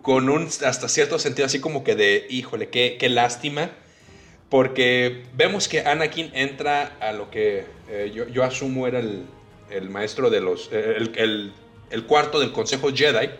con 0.00 0.30
un 0.30 0.44
hasta 0.46 0.88
cierto 0.88 1.18
sentido 1.18 1.44
así 1.44 1.60
como 1.60 1.84
que 1.84 1.96
de, 1.96 2.26
híjole, 2.30 2.70
qué, 2.70 2.96
qué 2.98 3.10
lástima 3.10 3.72
porque 4.50 5.22
vemos 5.34 5.68
que 5.68 5.80
Anakin 5.80 6.30
entra 6.34 6.96
a 7.00 7.12
lo 7.12 7.30
que 7.30 7.64
eh, 7.88 8.12
yo, 8.32 8.44
asumo 8.44 8.86
era 8.86 8.98
el, 8.98 9.24
maestro 9.90 10.30
de 10.30 10.40
los. 10.40 10.70
El, 10.72 11.52
cuarto 12.06 12.40
del 12.40 12.52
Consejo 12.52 12.92
Jedi. 12.94 13.30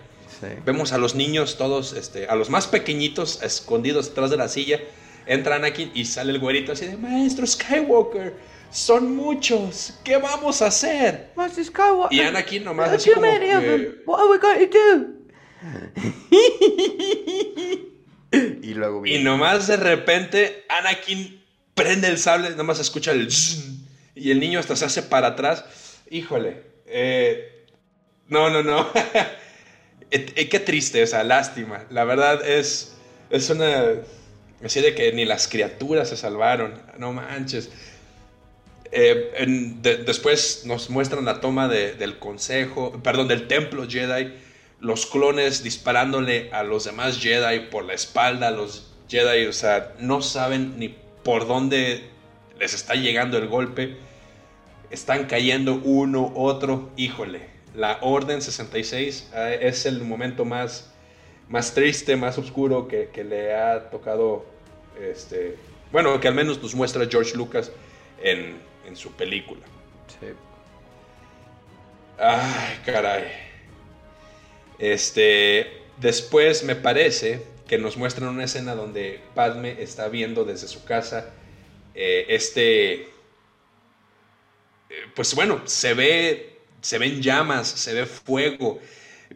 Vemos 0.65 0.93
a 0.93 0.99
los 0.99 1.15
niños 1.15 1.59
todos, 1.59 1.93
este, 1.93 2.27
a 2.27 2.35
los 2.35 2.49
más 2.49 2.67
pequeñitos, 2.67 3.43
escondidos 3.43 4.09
detrás 4.09 4.31
de 4.31 4.37
la 4.37 4.49
silla. 4.49 4.81
Entra 5.27 5.57
Anakin 5.57 5.91
y 5.95 6.07
sale 6.07 6.33
el 6.33 6.39
güerito 6.39 6.73
así 6.73 6.87
de: 6.87 6.97
Maestro 6.97 7.47
Skywalker, 7.47 8.35
son 8.71 9.15
muchos, 9.17 9.99
¿qué 10.05 10.17
vamos 10.17 10.63
a 10.63 10.69
hacer? 10.69 11.31
Maestro 11.37 11.65
Skywalker. 11.65 12.17
Y 12.19 12.21
Anakin 12.23 12.65
nomás 12.65 12.91
así 12.91 13.11
como 13.11 13.27
que, 13.27 14.03
What 14.07 14.21
are 14.21 14.31
we 14.31 14.39
going 14.39 14.69
to 14.69 14.79
do? 14.79 15.21
y 18.63 18.75
luego 18.75 19.05
Y 19.05 19.23
nomás 19.23 19.67
de 19.67 19.77
repente 19.77 20.65
Anakin 20.69 21.43
prende 21.75 22.09
el 22.09 22.19
sable, 22.19 22.51
nomás 22.51 22.79
escucha 22.79 23.13
el... 23.13 23.29
Y 24.15 24.31
el 24.31 24.41
niño 24.41 24.59
hasta 24.59 24.77
se 24.77 24.85
hace 24.85 25.03
para 25.03 25.29
atrás. 25.29 25.65
Híjole. 26.11 26.62
Eh, 26.87 27.67
no, 28.29 28.50
no, 28.50 28.62
no. 28.62 28.87
Eh, 30.12 30.49
qué 30.49 30.59
triste, 30.59 31.02
esa 31.02 31.23
lástima. 31.23 31.85
La 31.88 32.02
verdad 32.02 32.45
es, 32.45 32.97
es 33.31 33.49
una... 33.49 33.85
Así 34.64 34.81
de 34.81 34.93
que 34.93 35.12
ni 35.12 35.25
las 35.25 35.47
criaturas 35.47 36.09
se 36.09 36.17
salvaron. 36.17 36.83
No 36.99 37.12
manches. 37.12 37.71
Eh, 38.90 39.76
después 40.05 40.64
nos 40.64 40.90
muestran 40.90 41.25
la 41.26 41.40
toma 41.40 41.69
del 41.69 42.19
consejo, 42.19 43.00
perdón, 43.05 43.29
del 43.29 43.47
templo 43.47 43.88
Jedi 43.88 44.33
los 44.81 45.07
clones 45.07 45.62
disparándole 45.62 46.50
a 46.52 46.62
los 46.62 46.85
demás 46.85 47.19
Jedi 47.19 47.61
por 47.71 47.85
la 47.85 47.95
espalda, 47.95 48.50
los 48.50 48.93
Jedi, 49.09 49.47
o 49.47 49.52
sea, 49.52 49.93
no 49.99 50.23
saben 50.23 50.79
ni 50.79 50.97
por 51.23 51.47
dónde 51.47 52.02
les 52.59 52.75
está 52.75 52.95
llegando 52.95 53.37
el 53.38 53.49
golpe. 53.49 53.97
Están 54.91 55.27
cayendo 55.27 55.75
uno, 55.85 56.33
otro, 56.35 56.91
híjole. 56.97 57.49
La 57.75 57.99
Orden 58.03 58.43
66 58.43 59.31
eh, 59.35 59.59
es 59.63 59.87
el 59.87 60.03
momento 60.03 60.45
más, 60.45 60.93
más 61.49 61.75
triste, 61.75 62.17
más 62.17 62.39
oscuro 62.39 62.89
que, 62.89 63.09
le 63.25 63.55
ha 63.55 63.91
tocado, 63.91 64.45
este, 65.01 65.57
bueno, 65.93 66.19
que 66.21 66.29
al 66.29 66.35
menos 66.35 66.61
nos 66.61 66.75
muestra 66.75 67.07
George 67.09 67.37
Lucas 67.37 67.71
en, 68.23 68.57
en 68.87 68.97
su 68.97 69.13
película. 69.13 69.63
Sí. 70.21 70.27
Ay, 72.19 72.81
caray. 72.85 73.25
Este, 74.79 75.83
después 75.99 76.65
me 76.65 76.75
parece 76.75 77.43
que 77.69 77.79
nos 77.79 77.97
muestran 77.97 78.31
una 78.31 78.45
escena 78.45 78.75
donde 78.75 79.21
Padme 79.35 79.81
está 79.81 80.09
viendo 80.09 80.45
desde 80.45 80.67
su 80.67 80.85
casa 80.85 81.31
eh, 81.95 82.27
este, 82.29 83.09
pues 85.15 85.35
bueno, 85.35 85.61
se 85.65 85.95
ve, 85.95 86.57
se 86.81 86.99
ven 86.99 87.21
llamas, 87.23 87.69
se 87.69 87.93
ve 87.95 88.07
fuego. 88.07 88.79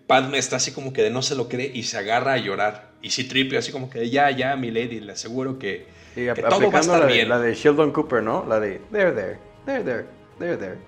Padme 0.07 0.39
está 0.39 0.57
así 0.57 0.73
como 0.73 0.93
que 0.93 1.03
de 1.03 1.11
no 1.11 1.23
se 1.23 1.35
lo 1.37 1.49
cree 1.49 1.71
y 1.73 1.85
se 1.85 1.97
agarra 1.99 2.33
a 2.35 2.39
llorar. 2.39 2.91
y 3.03 3.11
Citripio 3.11 3.59
así 3.59 3.71
como 3.73 3.89
que 3.91 4.09
ya, 4.11 4.31
ya, 4.31 4.57
mi 4.57 4.71
lady, 4.71 5.01
le 5.01 5.13
aseguro 5.13 5.59
que, 5.59 5.87
Sí, 6.15 6.23
que 6.23 6.31
ap- 6.31 6.37
todo 6.37 6.49
va 6.49 6.55
a 6.55 6.57
aplicando 6.57 6.81
estar 6.81 7.01
la 7.01 7.07
de, 7.07 7.13
bien. 7.13 7.29
la 7.29 7.39
de 7.39 7.55
Sheldon 7.55 7.93
Cooper, 7.93 8.23
¿no? 8.23 8.45
La 8.49 8.59
de 8.61 8.81
there, 8.93 9.13
there, 9.13 9.39
there, 9.67 9.83
there, 9.85 10.05
there, 10.39 10.57
there. 10.57 10.79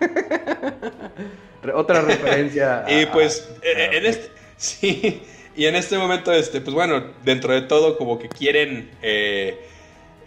Re- 1.62 1.72
Otra 1.74 2.02
referencia. 2.02 2.84
a- 2.86 2.90
Y 2.92 3.06
pues, 3.06 3.48
a- 3.62 3.66
eh, 3.66 3.90
en 3.98 4.06
este, 4.06 4.30
sí, 4.56 5.22
y 5.56 5.66
en 5.66 5.76
este 5.76 5.98
momento, 5.98 6.32
este, 6.32 6.60
pues 6.60 6.74
bueno, 6.74 7.12
dentro 7.24 7.52
de 7.52 7.62
todo, 7.62 7.96
como 7.98 8.18
que 8.18 8.28
quieren 8.28 8.90
eh, 9.02 9.58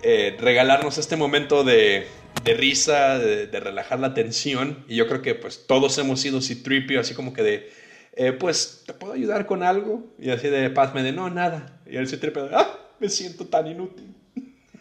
eh, 0.04 0.36
regalarnos 0.40 0.98
este 0.98 1.16
momento 1.16 1.64
de, 1.64 2.08
de 2.44 2.54
risa, 2.54 3.20
de, 3.20 3.48
de 3.48 3.60
relajar 3.60 4.00
la 4.00 4.14
tensión. 4.14 4.86
Y 4.88 4.96
yo 4.96 5.08
creo 5.08 5.22
que 5.22 5.36
pues 5.36 5.66
todos 5.68 5.98
hemos 5.98 6.22
sido 6.22 6.42
Citripio, 6.42 7.00
así 7.00 7.14
como 7.14 7.34
que 7.34 7.44
de, 7.44 7.70
eh, 8.14 8.34
pues, 8.34 8.84
¿te 8.86 8.94
puedo 8.94 9.14
ayudar 9.14 9.46
con 9.46 9.64
algo? 9.64 10.04
Y 10.20 10.30
así 10.32 10.50
de 10.50 10.70
Padme 10.70 11.04
de, 11.04 11.12
no, 11.12 11.30
nada. 11.30 11.80
Y 11.86 11.96
el 11.96 12.08
Citripio 12.08 12.50
ah, 12.54 12.78
me 13.00 13.10
siento 13.10 13.46
tan 13.48 13.68
inútil. 13.68 14.14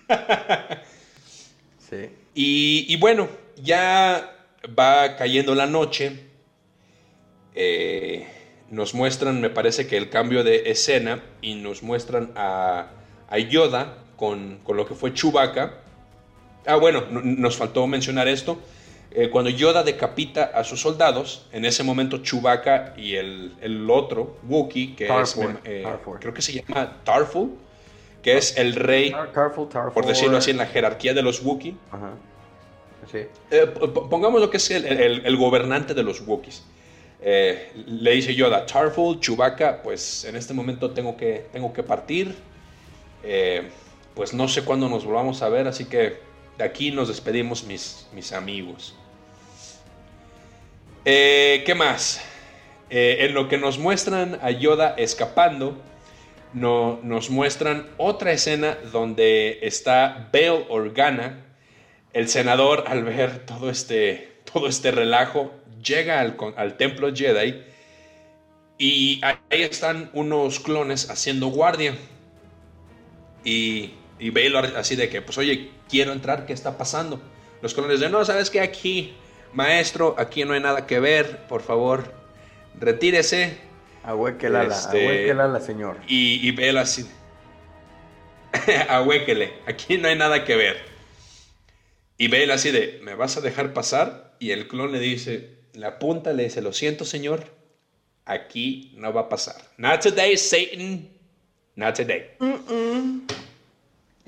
Sí. 1.88 2.10
Y, 2.34 2.84
y 2.86 2.96
bueno, 2.96 3.30
ya 3.56 4.30
va 4.78 5.16
cayendo 5.16 5.54
la 5.54 5.66
noche. 5.66 6.20
Eh, 7.54 8.26
nos 8.68 8.92
muestran, 8.92 9.40
me 9.40 9.48
parece 9.48 9.86
que 9.86 9.96
el 9.96 10.10
cambio 10.10 10.44
de 10.44 10.70
escena 10.70 11.22
y 11.40 11.54
nos 11.54 11.82
muestran 11.82 12.30
a, 12.36 12.90
a 13.30 13.38
Yoda 13.38 14.04
con, 14.16 14.58
con 14.64 14.76
lo 14.76 14.86
que 14.86 14.94
fue 14.94 15.14
Chewbacca. 15.14 15.78
Ah, 16.66 16.76
bueno, 16.76 17.04
nos 17.10 17.56
faltó 17.56 17.86
mencionar 17.86 18.28
esto. 18.28 18.58
Eh, 19.10 19.30
cuando 19.30 19.48
Yoda 19.50 19.82
decapita 19.82 20.44
a 20.54 20.64
sus 20.64 20.80
soldados, 20.82 21.46
en 21.52 21.64
ese 21.64 21.82
momento 21.82 22.18
Chewbacca 22.18 22.92
y 22.96 23.14
el, 23.16 23.54
el 23.62 23.88
otro, 23.90 24.36
Wookiee, 24.46 24.94
que 24.94 25.06
Tarful, 25.06 25.50
es, 25.50 25.58
eh, 25.64 25.86
creo 26.20 26.34
que 26.34 26.42
se 26.42 26.52
llama 26.52 26.98
Tarful, 27.04 27.52
que 28.22 28.36
es 28.36 28.58
el 28.58 28.74
rey, 28.74 29.10
Tar- 29.10 29.32
Tarful, 29.32 29.68
Tarful. 29.68 29.92
por 29.94 30.06
decirlo 30.06 30.36
así, 30.36 30.50
en 30.50 30.58
la 30.58 30.66
jerarquía 30.66 31.14
de 31.14 31.22
los 31.22 31.42
Wookiee. 31.42 31.74
Ajá. 31.90 32.10
Sí. 33.10 33.20
Eh, 33.50 33.66
pongamos 34.10 34.40
lo 34.42 34.50
que 34.50 34.58
es 34.58 34.70
el, 34.70 34.84
el- 34.84 35.24
el 35.24 35.36
gobernante 35.38 35.94
de 35.94 36.02
los 36.02 36.20
Wookiees. 36.26 36.62
Le 37.24 38.10
dice 38.12 38.34
Yoda, 38.34 38.66
Tarful, 38.66 39.18
Chewbacca, 39.20 39.80
pues 39.82 40.24
en 40.26 40.36
este 40.36 40.52
momento 40.52 40.90
tengo 40.90 41.16
que, 41.16 41.46
tengo 41.50 41.72
que 41.72 41.82
partir. 41.82 42.36
Pues 44.14 44.34
no 44.34 44.48
sé 44.48 44.62
cuándo 44.64 44.88
nos 44.90 45.04
volvamos 45.06 45.40
a 45.42 45.48
ver, 45.48 45.66
así 45.68 45.86
que 45.86 46.18
de 46.58 46.64
aquí 46.64 46.90
nos 46.90 47.08
despedimos 47.08 47.64
mis, 47.64 48.06
mis 48.12 48.32
amigos. 48.32 48.94
Eh, 51.04 51.62
¿Qué 51.64 51.74
más? 51.74 52.20
Eh, 52.90 53.18
en 53.20 53.34
lo 53.34 53.48
que 53.48 53.58
nos 53.58 53.78
muestran 53.78 54.38
a 54.42 54.50
Yoda 54.50 54.94
escapando, 54.98 55.76
no- 56.52 56.98
nos 57.02 57.30
muestran 57.30 57.86
otra 57.96 58.32
escena 58.32 58.76
donde 58.92 59.60
está 59.62 60.28
Bail 60.32 60.64
Organa, 60.68 61.44
el 62.12 62.28
senador, 62.28 62.84
al 62.88 63.04
ver 63.04 63.44
todo 63.46 63.70
este, 63.70 64.32
todo 64.52 64.66
este 64.66 64.90
relajo, 64.90 65.52
llega 65.82 66.20
al, 66.20 66.36
al 66.56 66.76
templo 66.76 67.14
Jedi 67.14 67.62
y 68.78 69.20
ahí 69.22 69.62
están 69.62 70.10
unos 70.12 70.58
clones 70.58 71.10
haciendo 71.10 71.48
guardia. 71.48 71.94
Y, 73.44 73.92
y 74.18 74.30
Baylor 74.30 74.66
así 74.76 74.96
de 74.96 75.08
que, 75.08 75.22
pues 75.22 75.38
oye, 75.38 75.70
quiero 75.88 76.12
entrar, 76.12 76.46
¿qué 76.46 76.52
está 76.52 76.76
pasando? 76.76 77.20
Los 77.62 77.74
clones 77.74 78.00
de, 78.00 78.08
no, 78.08 78.24
¿sabes 78.24 78.50
qué? 78.50 78.60
Aquí, 78.60 79.14
maestro, 79.52 80.14
aquí 80.18 80.44
no 80.44 80.54
hay 80.54 80.60
nada 80.60 80.86
que 80.86 81.00
ver, 81.00 81.46
por 81.48 81.62
favor, 81.62 82.12
retírese. 82.78 83.58
Ahuéquela, 84.04 84.64
la, 84.64 84.74
Este- 84.76 85.34
la 85.34 85.60
señor. 85.60 85.98
Y, 86.06 86.46
y 86.46 86.52
Bail 86.52 86.78
así, 86.78 87.06
ahuéquele, 88.88 89.52
aquí 89.66 89.98
no 89.98 90.08
hay 90.08 90.16
nada 90.16 90.44
que 90.44 90.56
ver. 90.56 90.76
Y 92.16 92.28
Bail 92.28 92.50
así 92.50 92.70
de, 92.70 93.00
¿me 93.02 93.14
vas 93.14 93.36
a 93.36 93.40
dejar 93.40 93.72
pasar? 93.72 94.34
Y 94.38 94.50
el 94.50 94.68
clon 94.68 94.92
le 94.92 94.98
dice, 94.98 95.58
le 95.74 95.86
apunta, 95.86 96.32
le 96.32 96.44
dice, 96.44 96.62
lo 96.62 96.72
siento 96.72 97.04
señor, 97.04 97.44
aquí 98.24 98.92
no 98.96 99.12
va 99.12 99.22
a 99.22 99.28
pasar. 99.28 99.56
Not 99.76 100.00
today, 100.02 100.36
Satan. 100.36 101.08
Not 101.76 101.94
today. 101.96 102.30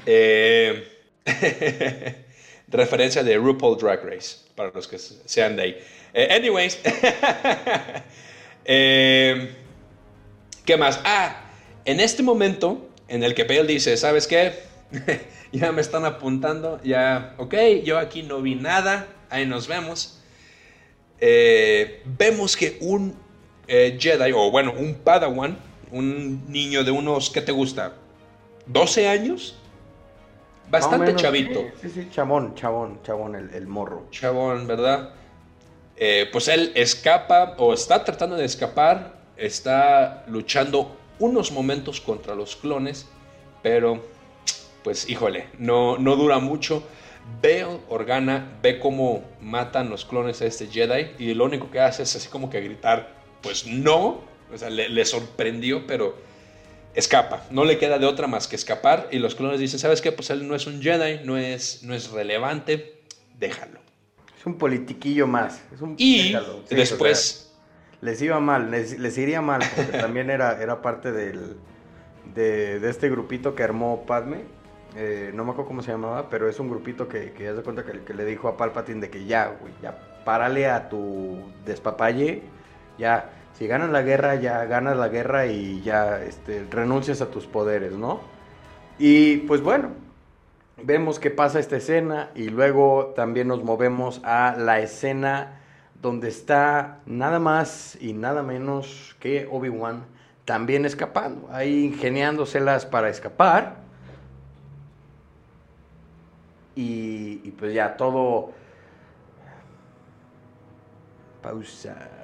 Eh, 0.07 0.87
referencia 2.69 3.23
de 3.23 3.37
RuPaul 3.37 3.79
Drag 3.79 4.05
Race, 4.05 4.39
para 4.55 4.71
los 4.71 4.87
que 4.89 4.99
sean 4.99 5.57
de 5.57 5.63
ahí. 5.63 5.77
Eh, 6.15 6.29
anyways, 6.31 6.79
eh, 8.65 9.55
¿qué 10.65 10.77
más? 10.77 11.01
Ah, 11.05 11.51
en 11.85 12.01
este 12.01 12.23
momento 12.23 12.89
en 13.09 13.23
el 13.23 13.35
que 13.35 13.45
Bale 13.45 13.65
dice, 13.65 13.97
¿sabes 13.97 14.27
qué? 14.27 14.55
ya 15.53 15.73
me 15.73 15.81
están 15.81 16.05
apuntando, 16.05 16.81
ya, 16.83 17.35
ok, 17.39 17.55
yo 17.85 17.99
aquí 17.99 18.23
no 18.23 18.41
vi 18.41 18.55
nada, 18.55 19.09
ahí 19.29 19.47
nos 19.47 19.67
vemos. 19.69 20.17
Vemos 21.21 22.57
que 22.57 22.79
un 22.81 23.15
Jedi, 23.69 24.33
o 24.33 24.51
bueno, 24.51 24.73
un 24.77 24.95
Padawan, 24.95 25.59
un 25.91 26.51
niño 26.51 26.83
de 26.83 26.91
unos, 26.91 27.31
¿qué 27.31 27.43
te 27.43 27.53
gusta? 27.53 27.95
¿12 28.73 29.07
años? 29.07 29.60
Bastante 30.71 31.07
menos, 31.07 31.23
chavito. 31.23 31.65
Sí, 31.81 31.91
sí, 31.91 32.09
chabón, 32.11 32.55
chabón, 32.55 33.01
chabón, 33.03 33.35
el, 33.35 33.51
el 33.55 33.67
morro. 33.67 34.07
Chabón, 34.11 34.67
¿verdad? 34.67 35.11
Eh, 35.97 36.29
pues 36.33 36.49
él 36.49 36.73
escapa 36.77 37.57
o 37.59 37.75
está 37.75 38.05
tratando 38.05 38.37
de 38.37 38.45
escapar, 38.45 39.17
está 39.37 40.25
luchando 40.29 40.97
unos 41.19 41.53
momentos 41.53 42.01
contra 42.01 42.35
los 42.35 42.57
clones, 42.57 43.07
pero 43.63 44.03
pues 44.83 45.11
híjole, 45.11 45.49
no, 45.59 45.99
no 45.99 46.17
dura 46.17 46.39
mucho. 46.39 46.83
Bail 47.43 47.81
Organa 47.89 48.59
ve 48.63 48.81
cómo 48.81 49.23
matan 49.41 49.91
los 49.91 50.05
clones 50.05 50.41
a 50.41 50.47
este 50.47 50.69
Jedi 50.69 51.11
y 51.19 51.35
lo 51.35 51.45
único 51.45 51.71
que 51.71 51.81
hace 51.81 52.05
es 52.05 52.17
así 52.17 52.29
como 52.29 52.49
que 52.49 52.61
gritar, 52.61 53.13
pues 53.43 53.67
no, 53.67 54.21
o 54.53 54.57
sea, 54.57 54.71
le, 54.71 54.89
le 54.89 55.05
sorprendió, 55.05 55.87
pero 55.87 56.17
escapa, 56.95 57.45
no 57.51 57.65
le 57.65 57.79
queda 57.79 57.99
de 57.99 58.07
otra 58.07 58.27
más 58.27 58.49
que 58.49 58.57
escapar 58.57 59.09
y 59.11 59.19
los 59.19 59.35
clones 59.35 59.61
dicen, 59.61 59.79
¿sabes 59.79 60.01
qué? 60.01 60.13
Pues 60.13 60.31
él 60.31 60.47
no 60.47 60.55
es 60.55 60.67
un 60.67 60.83
Jedi, 60.83 61.25
no 61.25 61.37
es, 61.37 61.83
no 61.83 61.95
es 61.95 62.11
relevante, 62.11 63.03
déjalo. 63.39 63.81
Es 64.39 64.47
un 64.47 64.57
politiquillo 64.59 65.27
más. 65.27 65.63
Es 65.73 65.81
un, 65.81 65.95
Y 65.99 66.33
déjalo, 66.33 66.63
sí, 66.69 66.75
después, 66.75 67.53
o 67.53 67.93
sea, 67.93 68.01
les 68.01 68.23
iba 68.23 68.41
mal, 68.41 68.71
les, 68.71 68.99
les 68.99 69.19
iría 69.19 69.41
mal, 69.41 69.61
porque 69.77 69.99
también 69.99 70.31
era, 70.31 70.61
era 70.61 70.83
parte 70.83 71.13
del, 71.13 71.57
de, 72.35 72.81
de 72.81 72.91
este 72.91 73.11
grupito 73.11 73.55
que 73.55 73.63
armó 73.63 74.05
Padme. 74.07 74.39
Eh, 74.97 75.31
no 75.35 75.45
me 75.45 75.53
acuerdo 75.53 75.69
cómo 75.69 75.83
se 75.83 75.93
llamaba, 75.93 76.29
pero 76.31 76.49
es 76.49 76.59
un 76.59 76.69
grupito 76.69 77.07
que, 77.07 77.33
que 77.33 77.45
ya 77.45 77.55
se 77.55 77.63
cuenta 77.63 77.85
que, 77.85 78.03
que 78.03 78.13
le 78.13 78.25
dijo 78.25 78.49
a 78.49 78.57
Palpatine 78.57 79.01
de 79.01 79.11
que 79.11 79.25
ya, 79.25 79.57
güey, 79.61 79.73
ya 79.81 79.97
párale 80.25 80.69
a 80.69 80.89
tu 80.89 81.39
despapalle, 81.65 82.43
ya, 82.99 83.31
si 83.61 83.67
ganas 83.67 83.91
la 83.91 84.01
guerra, 84.01 84.37
ya 84.37 84.65
ganas 84.65 84.97
la 84.97 85.09
guerra 85.09 85.45
y 85.45 85.83
ya 85.83 86.23
este, 86.23 86.65
renuncias 86.71 87.21
a 87.21 87.31
tus 87.31 87.47
poderes, 87.47 87.93
¿no? 87.93 88.23
Y 88.99 89.37
pues 89.41 89.61
bueno, 89.61 89.91
vemos 90.83 91.19
que 91.19 91.31
pasa 91.31 91.59
esta 91.59 91.77
escena 91.77 92.31
y 92.35 92.49
luego 92.49 93.13
también 93.15 93.49
nos 93.49 93.63
movemos 93.63 94.23
a 94.25 94.57
la 94.57 94.81
escena 94.81 95.61
donde 96.01 96.29
está 96.29 97.01
nada 97.05 97.39
más 97.39 97.99
y 98.01 98.15
nada 98.15 98.43
menos 98.43 99.15
que 99.21 99.47
Obi-Wan 99.53 100.07
también 100.47 100.87
escapando, 100.87 101.47
ahí 101.53 101.85
ingeniándoselas 101.85 102.87
para 102.87 103.11
escapar. 103.11 103.77
Y, 106.75 107.51
pues 107.59 107.75
ya 107.75 107.95
todo... 107.99 108.53
Pausa, 111.43 112.20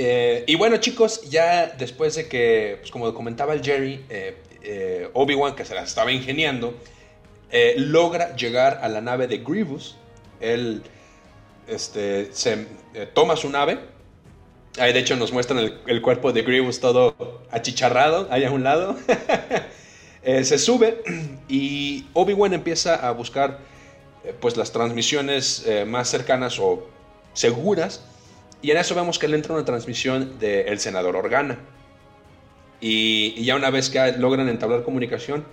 eh, 0.00 0.44
y 0.46 0.54
bueno 0.54 0.76
chicos, 0.76 1.28
ya 1.28 1.74
después 1.76 2.14
de 2.14 2.28
que, 2.28 2.76
pues 2.78 2.92
como 2.92 3.12
comentaba 3.12 3.52
el 3.52 3.64
Jerry, 3.64 4.04
eh, 4.08 4.36
eh, 4.62 5.10
Obi-Wan 5.12 5.56
que 5.56 5.64
se 5.64 5.74
la 5.74 5.82
estaba 5.82 6.12
ingeniando, 6.12 6.72
logra 7.76 8.36
llegar 8.36 8.78
a 8.80 8.88
la 8.88 9.00
nave 9.00 9.26
de 9.26 9.38
Grievous. 9.38 9.96
Él 10.38 10.84
este, 11.66 12.32
se, 12.32 12.68
toma 13.12 13.34
su 13.34 13.50
nave. 13.50 13.80
Ahí 14.78 14.92
de 14.92 15.00
hecho 15.00 15.16
nos 15.16 15.32
muestran 15.32 15.58
el, 15.58 15.80
el 15.88 16.00
cuerpo 16.00 16.32
de 16.32 16.42
Grievous 16.42 16.78
todo 16.78 17.42
achicharrado, 17.50 18.28
ahí 18.30 18.44
a 18.44 18.52
un 18.52 18.62
lado. 18.62 18.96
Se 20.22 20.58
sube 20.58 21.02
y 21.48 22.06
Obi-Wan 22.12 22.52
empieza 22.52 22.94
a 22.94 23.10
buscar 23.12 23.58
pues 24.40 24.56
las 24.56 24.70
transmisiones 24.70 25.66
más 25.86 26.08
cercanas 26.08 26.58
o 26.60 26.86
seguras. 27.32 28.04
Y 28.60 28.70
en 28.70 28.76
eso 28.76 28.94
vemos 28.94 29.18
que 29.18 29.28
le 29.28 29.36
entra 29.36 29.54
una 29.54 29.64
transmisión 29.64 30.38
del 30.38 30.78
senador 30.80 31.16
Organa. 31.16 31.58
Y, 32.80 33.42
ya 33.42 33.56
una 33.56 33.70
vez 33.70 33.90
que 33.90 34.12
logran 34.18 34.48
entablar 34.48 34.82
comunicación, 34.82 35.44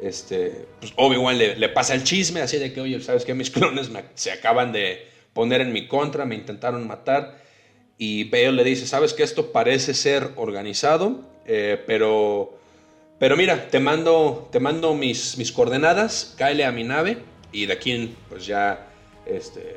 este, 0.00 0.66
pues 0.80 0.92
Obi-Wan 0.96 1.38
le, 1.38 1.68
pasa 1.70 1.94
el 1.94 2.04
chisme, 2.04 2.40
así 2.40 2.58
de 2.58 2.72
que, 2.72 2.80
oye, 2.80 3.00
¿sabes 3.00 3.24
qué? 3.24 3.34
Mis 3.34 3.50
clones 3.52 3.90
se 4.14 4.30
acaban 4.30 4.72
de 4.72 5.06
poner 5.32 5.60
en 5.60 5.72
mi 5.72 5.86
contra, 5.86 6.24
me 6.24 6.34
intentaron 6.34 6.86
matar. 6.86 7.42
Y 7.98 8.24
Bale 8.24 8.52
le 8.52 8.64
dice, 8.64 8.86
¿sabes 8.86 9.12
que 9.14 9.22
esto 9.22 9.52
parece 9.52 9.94
ser 9.94 10.30
organizado? 10.36 11.24
Eh, 11.46 11.82
pero, 11.86 12.58
pero 13.18 13.36
mira, 13.36 13.68
te 13.68 13.80
mando, 13.80 14.48
te 14.52 14.60
mando 14.60 14.94
mis, 14.94 15.38
mis 15.38 15.52
coordenadas, 15.52 16.34
cáele 16.36 16.64
a 16.64 16.72
mi 16.72 16.84
nave 16.84 17.18
y 17.52 17.66
de 17.66 17.72
aquí 17.72 18.14
pues 18.28 18.46
ya 18.46 18.86
este, 19.24 19.76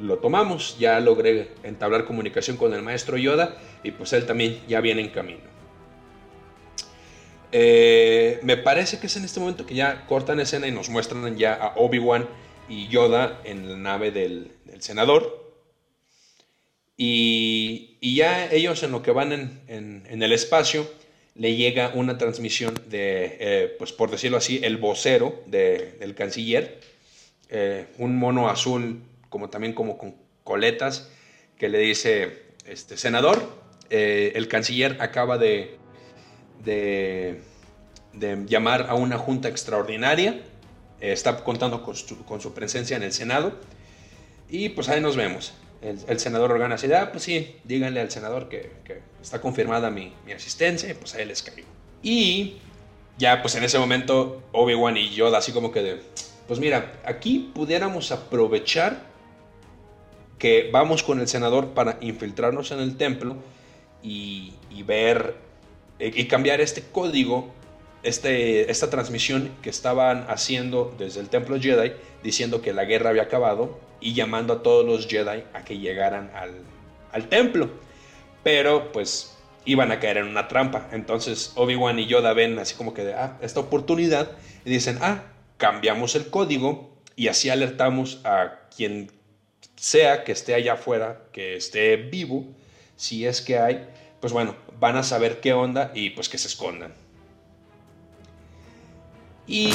lo 0.00 0.18
tomamos, 0.18 0.78
ya 0.78 1.00
logré 1.00 1.48
entablar 1.62 2.04
comunicación 2.04 2.56
con 2.56 2.72
el 2.74 2.82
maestro 2.82 3.16
Yoda 3.16 3.56
y 3.82 3.90
pues 3.90 4.12
él 4.12 4.26
también 4.26 4.60
ya 4.68 4.80
viene 4.80 5.02
en 5.02 5.08
camino. 5.10 5.50
Eh, 7.52 8.38
me 8.42 8.56
parece 8.56 8.98
que 8.98 9.08
es 9.08 9.16
en 9.16 9.24
este 9.24 9.40
momento 9.40 9.66
que 9.66 9.74
ya 9.74 10.06
cortan 10.06 10.40
escena 10.40 10.68
y 10.68 10.72
nos 10.72 10.88
muestran 10.88 11.36
ya 11.36 11.54
a 11.54 11.74
Obi-Wan 11.76 12.28
y 12.68 12.88
Yoda 12.88 13.40
en 13.44 13.68
la 13.68 13.76
nave 13.76 14.12
del, 14.12 14.52
senador. 14.78 15.52
Y, 16.96 17.98
ya 18.00 18.50
ellos 18.50 18.82
en 18.82 18.92
lo 18.92 19.02
que 19.02 19.10
van 19.10 19.32
en, 19.66 20.22
el 20.22 20.32
espacio, 20.32 20.90
le 21.34 21.56
llega 21.56 21.92
una 21.94 22.18
transmisión 22.18 22.74
de, 22.88 23.36
eh, 23.40 23.74
pues 23.78 23.92
por 23.92 24.10
decirlo 24.10 24.36
así, 24.36 24.60
el 24.62 24.76
vocero 24.76 25.42
del 25.46 26.14
canciller, 26.14 26.80
eh, 27.48 27.86
un 27.98 28.16
mono 28.16 28.48
azul, 28.48 29.02
como 29.30 29.48
también 29.48 29.72
como 29.72 29.96
con 29.96 30.16
coletas, 30.44 31.10
que 31.56 31.70
le 31.70 31.78
dice, 31.78 32.42
este, 32.66 32.98
senador, 32.98 33.58
el 33.88 34.46
canciller 34.46 34.98
acaba 35.00 35.36
de, 35.36 35.80
de, 36.64 37.40
llamar 38.46 38.86
a 38.88 38.94
una 38.94 39.18
junta 39.18 39.48
extraordinaria, 39.48 40.40
eh, 41.00 41.12
está 41.12 41.42
contando 41.42 41.82
con 41.82 41.96
su, 41.96 42.54
presencia 42.54 42.96
en 42.96 43.02
el 43.02 43.12
Senado, 43.12 43.52
y 44.48 44.70
pues 44.70 44.88
ahí 44.88 45.00
nos 45.00 45.16
vemos. 45.16 45.54
El, 45.82 46.20
senador 46.20 46.52
Organa 46.52 46.76
dice, 46.76 46.94
ah, 46.94 47.10
pues 47.10 47.24
sí, 47.24 47.56
díganle 47.64 48.00
al 48.00 48.10
senador 48.10 48.50
que, 48.50 48.70
está 49.22 49.40
confirmada 49.40 49.90
mi, 49.90 50.12
asistencia, 50.34 50.90
y 50.90 50.94
pues 50.94 51.14
ahí 51.14 51.24
les 51.24 51.42
caigo. 51.42 51.68
Y 52.02 52.58
ya 53.16 53.40
pues 53.40 53.54
en 53.54 53.64
ese 53.64 53.78
momento 53.78 54.42
Obi-Wan 54.52 54.96
y 54.96 55.10
Yoda 55.10 55.38
así 55.38 55.52
como 55.52 55.72
que 55.72 55.82
de, 55.82 56.00
pues 56.46 56.60
mira, 56.60 57.00
aquí 57.04 57.50
pudiéramos 57.54 58.12
aprovechar 58.12 59.09
que 60.40 60.70
vamos 60.72 61.04
con 61.04 61.20
el 61.20 61.28
senador 61.28 61.68
para 61.68 61.98
infiltrarnos 62.00 62.72
en 62.72 62.80
el 62.80 62.96
templo 62.96 63.36
y, 64.02 64.54
y 64.70 64.82
ver 64.82 65.36
eh, 66.00 66.10
y 66.14 66.24
cambiar 66.24 66.60
este 66.62 66.82
código, 66.82 67.52
este, 68.02 68.70
esta 68.70 68.88
transmisión 68.88 69.50
que 69.62 69.68
estaban 69.68 70.24
haciendo 70.28 70.94
desde 70.98 71.20
el 71.20 71.28
templo 71.28 71.60
Jedi, 71.60 71.92
diciendo 72.24 72.62
que 72.62 72.72
la 72.72 72.86
guerra 72.86 73.10
había 73.10 73.24
acabado 73.24 73.78
y 74.00 74.14
llamando 74.14 74.54
a 74.54 74.62
todos 74.62 74.84
los 74.84 75.06
Jedi 75.06 75.44
a 75.52 75.62
que 75.62 75.78
llegaran 75.78 76.32
al, 77.12 77.28
templo. 77.28 77.68
Pero 78.42 78.92
pues 78.92 79.36
iban 79.66 79.92
a 79.92 80.00
caer 80.00 80.16
en 80.16 80.28
una 80.28 80.48
trampa. 80.48 80.88
Entonces 80.92 81.52
Obi-Wan 81.56 81.98
y 81.98 82.06
Yoda 82.06 82.32
ven 82.32 82.58
así 82.58 82.74
como 82.74 82.94
que, 82.94 83.12
ah, 83.12 83.36
esta 83.42 83.60
oportunidad 83.60 84.30
y 84.64 84.70
dicen, 84.70 84.98
ah, 85.02 85.24
cambiamos 85.58 86.14
el 86.16 86.30
código 86.30 86.96
y 87.14 87.28
así 87.28 87.50
alertamos 87.50 88.22
a 88.24 88.60
quien 88.74 89.12
sea 89.80 90.24
que 90.24 90.32
esté 90.32 90.54
allá 90.54 90.74
afuera, 90.74 91.22
que 91.32 91.56
esté 91.56 91.96
vivo, 91.96 92.44
si 92.96 93.24
es 93.24 93.40
que 93.40 93.58
hay, 93.58 93.88
pues 94.20 94.30
bueno, 94.30 94.54
van 94.78 94.98
a 94.98 95.02
saber 95.02 95.40
qué 95.40 95.54
onda 95.54 95.90
y 95.94 96.10
pues 96.10 96.28
que 96.28 96.36
se 96.36 96.48
escondan. 96.48 96.92
Y, 99.46 99.70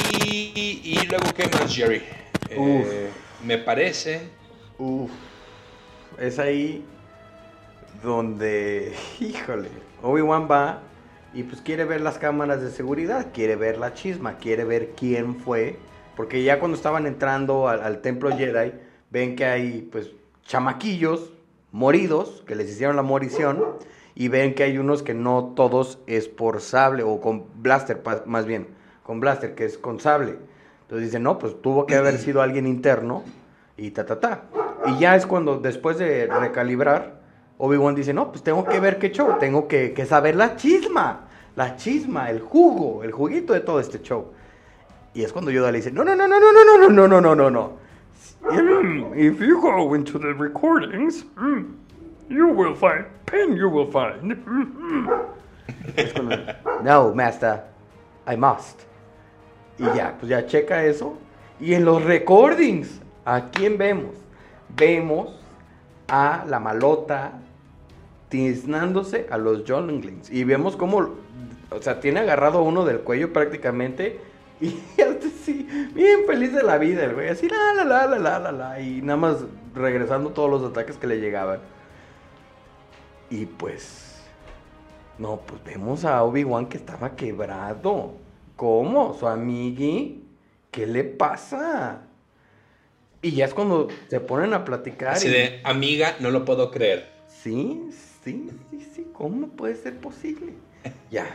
y 0.83 0.99
luego, 1.09 1.25
¿qué 1.35 1.47
más, 1.47 1.75
Jerry? 1.75 2.03
Eh, 2.51 3.09
me 3.43 3.57
parece... 3.57 4.29
Uf, 4.77 5.09
es 6.19 6.37
ahí 6.37 6.85
donde, 8.03 8.93
híjole, 9.19 9.69
Obi-Wan 10.03 10.47
va 10.49 10.83
y 11.33 11.43
pues 11.43 11.61
quiere 11.61 11.83
ver 11.83 12.01
las 12.01 12.19
cámaras 12.19 12.61
de 12.61 12.69
seguridad, 12.69 13.31
quiere 13.33 13.55
ver 13.55 13.79
la 13.79 13.95
chisma, 13.95 14.37
quiere 14.37 14.65
ver 14.65 14.91
quién 14.95 15.39
fue, 15.39 15.79
porque 16.15 16.43
ya 16.43 16.59
cuando 16.59 16.77
estaban 16.77 17.07
entrando 17.07 17.67
al, 17.67 17.81
al 17.81 18.01
templo 18.01 18.37
Jedi, 18.37 18.71
ven 19.09 19.35
que 19.35 19.45
hay 19.45 19.87
pues 19.91 20.11
chamaquillos 20.43 21.31
moridos, 21.71 22.43
que 22.47 22.55
les 22.55 22.69
hicieron 22.69 22.95
la 22.95 23.01
morición, 23.01 23.63
y 24.15 24.29
ven 24.29 24.55
que 24.55 24.63
hay 24.63 24.77
unos 24.77 25.03
que 25.03 25.13
no 25.13 25.53
todos 25.55 25.99
es 26.07 26.29
por 26.29 26.61
sable 26.61 27.03
o 27.03 27.19
con 27.19 27.45
blaster, 27.61 28.01
más 28.25 28.45
bien, 28.45 28.67
con 29.03 29.19
blaster, 29.19 29.55
que 29.55 29.65
es 29.65 29.77
con 29.77 29.99
sable. 29.99 30.37
Entonces 30.83 31.07
dicen, 31.07 31.23
no, 31.23 31.37
pues 31.37 31.61
tuvo 31.61 31.85
que 31.85 31.95
haber 31.95 32.17
sido 32.17 32.41
alguien 32.41 32.65
interno 32.65 33.23
y 33.75 33.91
ta, 33.91 34.05
ta, 34.05 34.19
ta. 34.19 34.43
Y 34.87 34.99
ya 34.99 35.15
es 35.15 35.25
cuando 35.25 35.59
después 35.59 35.97
de 35.97 36.27
recalibrar, 36.27 37.19
Obi-Wan 37.57 37.95
dice, 37.95 38.13
no, 38.13 38.31
pues 38.31 38.43
tengo 38.43 38.63
que 38.63 38.79
ver 38.79 38.97
qué 38.97 39.11
show, 39.11 39.37
tengo 39.39 39.67
que, 39.67 39.93
que 39.93 40.05
saber 40.05 40.35
la 40.35 40.55
chisma, 40.55 41.27
la 41.55 41.75
chisma, 41.75 42.29
el 42.29 42.39
jugo, 42.39 43.03
el 43.03 43.11
juguito 43.11 43.53
de 43.53 43.61
todo 43.61 43.79
este 43.79 44.01
show. 44.01 44.31
Y 45.13 45.23
es 45.23 45.33
cuando 45.33 45.51
Yoda 45.51 45.71
le 45.71 45.79
dice, 45.79 45.91
no, 45.91 46.03
no, 46.03 46.15
no, 46.15 46.27
no, 46.27 46.39
no, 46.39 46.51
no, 46.51 46.77
no, 46.77 46.89
no, 46.89 47.07
no, 47.07 47.21
no, 47.21 47.35
no, 47.35 47.49
no. 47.49 47.84
If 48.47 49.39
you 49.41 49.61
go 49.61 49.93
into 49.93 50.19
the 50.19 50.33
recordings, 50.33 51.25
You 52.29 52.47
will 52.47 52.75
find. 52.75 53.05
Pen 53.25 53.55
you 53.55 53.69
will 53.69 53.91
find. 53.91 54.37
no, 56.83 57.13
master. 57.13 57.63
I 58.25 58.35
must. 58.35 58.81
Y 59.77 59.83
ya, 59.95 60.15
pues 60.19 60.29
ya 60.29 60.45
checa 60.45 60.83
eso. 60.85 61.17
Y 61.59 61.73
en 61.73 61.85
los 61.85 62.03
recordings, 62.03 62.99
¿a 63.25 63.49
quién 63.51 63.77
vemos? 63.77 64.15
Vemos 64.75 65.39
a 66.07 66.43
la 66.47 66.59
malota 66.59 67.33
tiznándose 68.29 69.27
a 69.29 69.37
los 69.37 69.63
Jonglings. 69.65 70.31
Y 70.31 70.43
vemos 70.43 70.75
cómo, 70.75 71.09
o 71.69 71.81
sea, 71.81 71.99
tiene 71.99 72.21
agarrado 72.21 72.63
uno 72.63 72.85
del 72.85 72.99
cuello 73.01 73.31
prácticamente. 73.31 74.19
Y 74.59 74.69
sí, 74.95 75.03
bien 75.93 76.25
feliz 76.25 76.53
de 76.53 76.63
la 76.63 76.77
vida 76.77 77.03
el 77.03 77.13
güey. 77.13 77.29
Así, 77.29 77.47
la, 77.47 77.73
la, 77.73 77.83
la, 77.83 78.07
la, 78.07 78.19
la, 78.19 78.39
la, 78.39 78.51
la. 78.51 78.79
Y 78.79 79.01
nada 79.01 79.17
más 79.17 79.37
regresando 79.73 80.31
todos 80.31 80.49
los 80.49 80.63
ataques 80.63 80.97
que 80.97 81.07
le 81.07 81.19
llegaban. 81.19 81.59
Y 83.29 83.45
pues, 83.45 84.21
no, 85.17 85.41
pues 85.45 85.63
vemos 85.63 86.05
a 86.05 86.23
Obi-Wan 86.23 86.67
que 86.67 86.77
estaba 86.77 87.15
quebrado. 87.15 88.13
¿Cómo? 88.55 89.13
Su 89.13 89.27
amigui, 89.27 90.23
¿qué 90.71 90.85
le 90.85 91.03
pasa? 91.03 92.01
Y 93.21 93.31
ya 93.31 93.45
es 93.45 93.53
cuando 93.53 93.87
se 94.09 94.19
ponen 94.19 94.53
a 94.53 94.63
platicar. 94.63 95.13
Así 95.13 95.29
de, 95.29 95.61
amiga, 95.63 96.15
no 96.19 96.29
lo 96.29 96.45
puedo 96.45 96.71
creer. 96.71 97.09
Sí, 97.27 97.89
sí, 98.23 98.49
sí, 98.69 98.87
sí, 98.93 99.07
¿cómo 99.13 99.47
puede 99.47 99.75
ser 99.75 99.97
posible? 99.99 100.53
ya. 101.11 101.25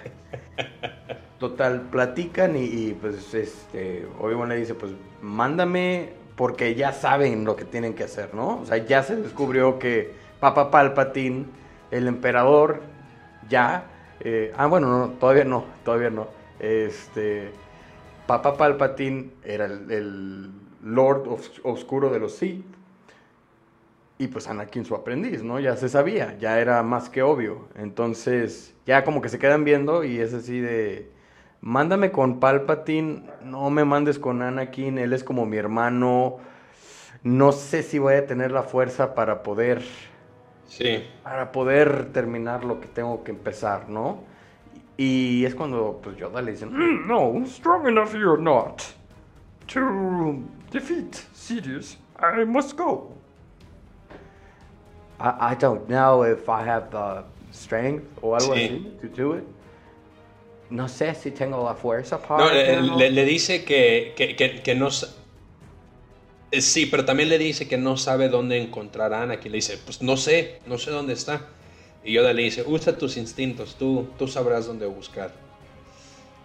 Total, 1.41 1.81
platican 1.91 2.55
y, 2.55 2.93
pues 3.01 3.33
este, 3.33 4.07
Obi-Wan 4.21 4.51
le 4.51 4.57
dice, 4.57 4.75
pues 4.75 4.93
mándame 5.23 6.13
porque 6.37 6.75
ya 6.75 6.93
saben 6.93 7.47
lo 7.47 7.57
que 7.57 7.65
tienen 7.65 7.95
que 7.95 8.05
hacer, 8.05 8.35
¿no? 8.35 8.61
O 8.61 8.67
sea, 8.67 8.77
ya 8.77 9.03
se 9.03 9.17
descubrió 9.17 9.79
que 9.79 10.13
Papa 10.39 10.71
Palpatine 10.71 11.47
el 11.91 12.09
emperador 12.09 12.83
ya, 13.49 13.85
eh, 14.21 14.53
ah 14.55 14.67
bueno, 14.67 14.89
no, 14.89 15.09
todavía 15.15 15.45
no, 15.45 15.65
todavía 15.83 16.11
no, 16.11 16.29
este, 16.59 17.53
Papa 18.27 18.59
Palpatine 18.59 19.31
era 19.43 19.65
el, 19.65 20.51
Lord 20.83 21.27
Oscuro 21.63 22.11
de 22.11 22.21
los 22.21 22.37
Sith, 22.37 22.65
y 24.19 24.29
pues 24.29 24.47
Anakin 24.47 24.85
su 24.85 24.95
aprendiz, 24.95 25.43
¿no? 25.43 25.59
Ya 25.59 25.77
se 25.77 25.89
sabía, 25.89 26.39
ya 26.39 26.61
era 26.61 26.83
más 26.83 27.09
que 27.09 27.23
obvio, 27.23 27.69
entonces 27.77 28.75
ya 28.85 29.05
como 29.05 29.23
que 29.23 29.31
se 29.31 29.39
quedan 29.39 29.65
viendo 29.65 30.05
y 30.05 30.19
es 30.19 30.35
así 30.35 30.61
de, 30.61 31.11
mándame 31.61 32.11
con 32.11 32.41
Palpatine, 32.41 33.23
no 33.45 33.71
me 33.71 33.85
mandes 33.85 34.19
con 34.19 34.43
Anakin, 34.43 34.99
él 34.99 35.13
es 35.13 35.25
como 35.25 35.47
mi 35.47 35.57
hermano, 35.57 36.39
no 37.23 37.53
sé 37.53 37.83
si 37.83 37.99
voy 37.99 38.15
a 38.15 38.27
tener 38.27 38.51
la 38.51 38.63
fuerza 38.63 39.15
para 39.15 39.43
poder 39.43 39.83
Sí. 40.71 41.05
Para 41.25 41.51
poder 41.51 42.13
terminar 42.13 42.65
lo 42.65 42.81
que 42.81 42.87
tengo 42.87 43.25
que 43.25 43.33
empezar, 43.33 43.89
¿no? 43.89 44.23
Y 44.97 45.45
es 45.45 45.55
cuando 45.57 46.01
pues 46.01 46.17
Yoda 46.17 46.41
le 46.41 46.53
dice, 46.53 46.65
mm, 46.65 47.09
no, 47.09 47.45
strong 47.47 47.89
enough 47.89 48.13
you're 48.13 48.41
not. 48.41 48.81
To 49.67 50.45
defeat 50.71 51.17
Sidious, 51.35 51.99
I 52.19 52.45
must 52.45 52.77
go. 52.77 53.13
I, 55.19 55.53
I 55.53 55.57
don't 55.57 55.89
know 55.89 56.23
if 56.25 56.49
I 56.49 56.63
have 56.63 56.91
the 56.91 57.25
strength 57.51 58.07
o 58.23 58.37
algo 58.37 58.55
así 58.55 58.97
to 59.01 59.09
do 59.09 59.35
it. 59.35 59.45
No 60.71 60.89
sé 60.89 61.15
si 61.15 61.33
tengo 61.33 61.65
la 61.65 61.75
fuerza 61.75 62.23
para... 62.23 62.45
No, 62.81 62.97
le, 62.97 63.11
le, 63.11 63.25
dice 63.25 63.65
que, 63.65 64.15
que, 64.17 64.37
que, 64.37 64.63
que 64.63 64.75
no 64.75 64.89
eh, 66.53 66.61
sí, 66.63 66.87
pero 66.87 67.05
también 67.05 67.29
le 67.29 67.39
dice 67.39 67.69
que 67.69 67.77
no 67.77 67.97
sabe 67.97 68.29
dónde 68.29 68.59
encontrar 68.59 69.13
a 69.13 69.23
Anakin. 69.23 69.53
Le 69.53 69.57
dice, 69.57 69.79
pues 69.85 70.03
no 70.03 70.17
sé, 70.17 70.61
no 70.67 70.79
sé 70.79 70.91
dónde 70.91 71.13
está. 71.13 71.49
Y 72.05 72.13
Yoda 72.13 72.33
le 72.33 72.43
dice, 72.43 72.65
usa 72.67 72.97
tus 72.97 73.17
instintos, 73.17 73.77
tú, 73.77 74.09
tú 74.19 74.27
sabrás 74.27 74.67
dónde 74.67 74.87
buscar. 74.87 75.33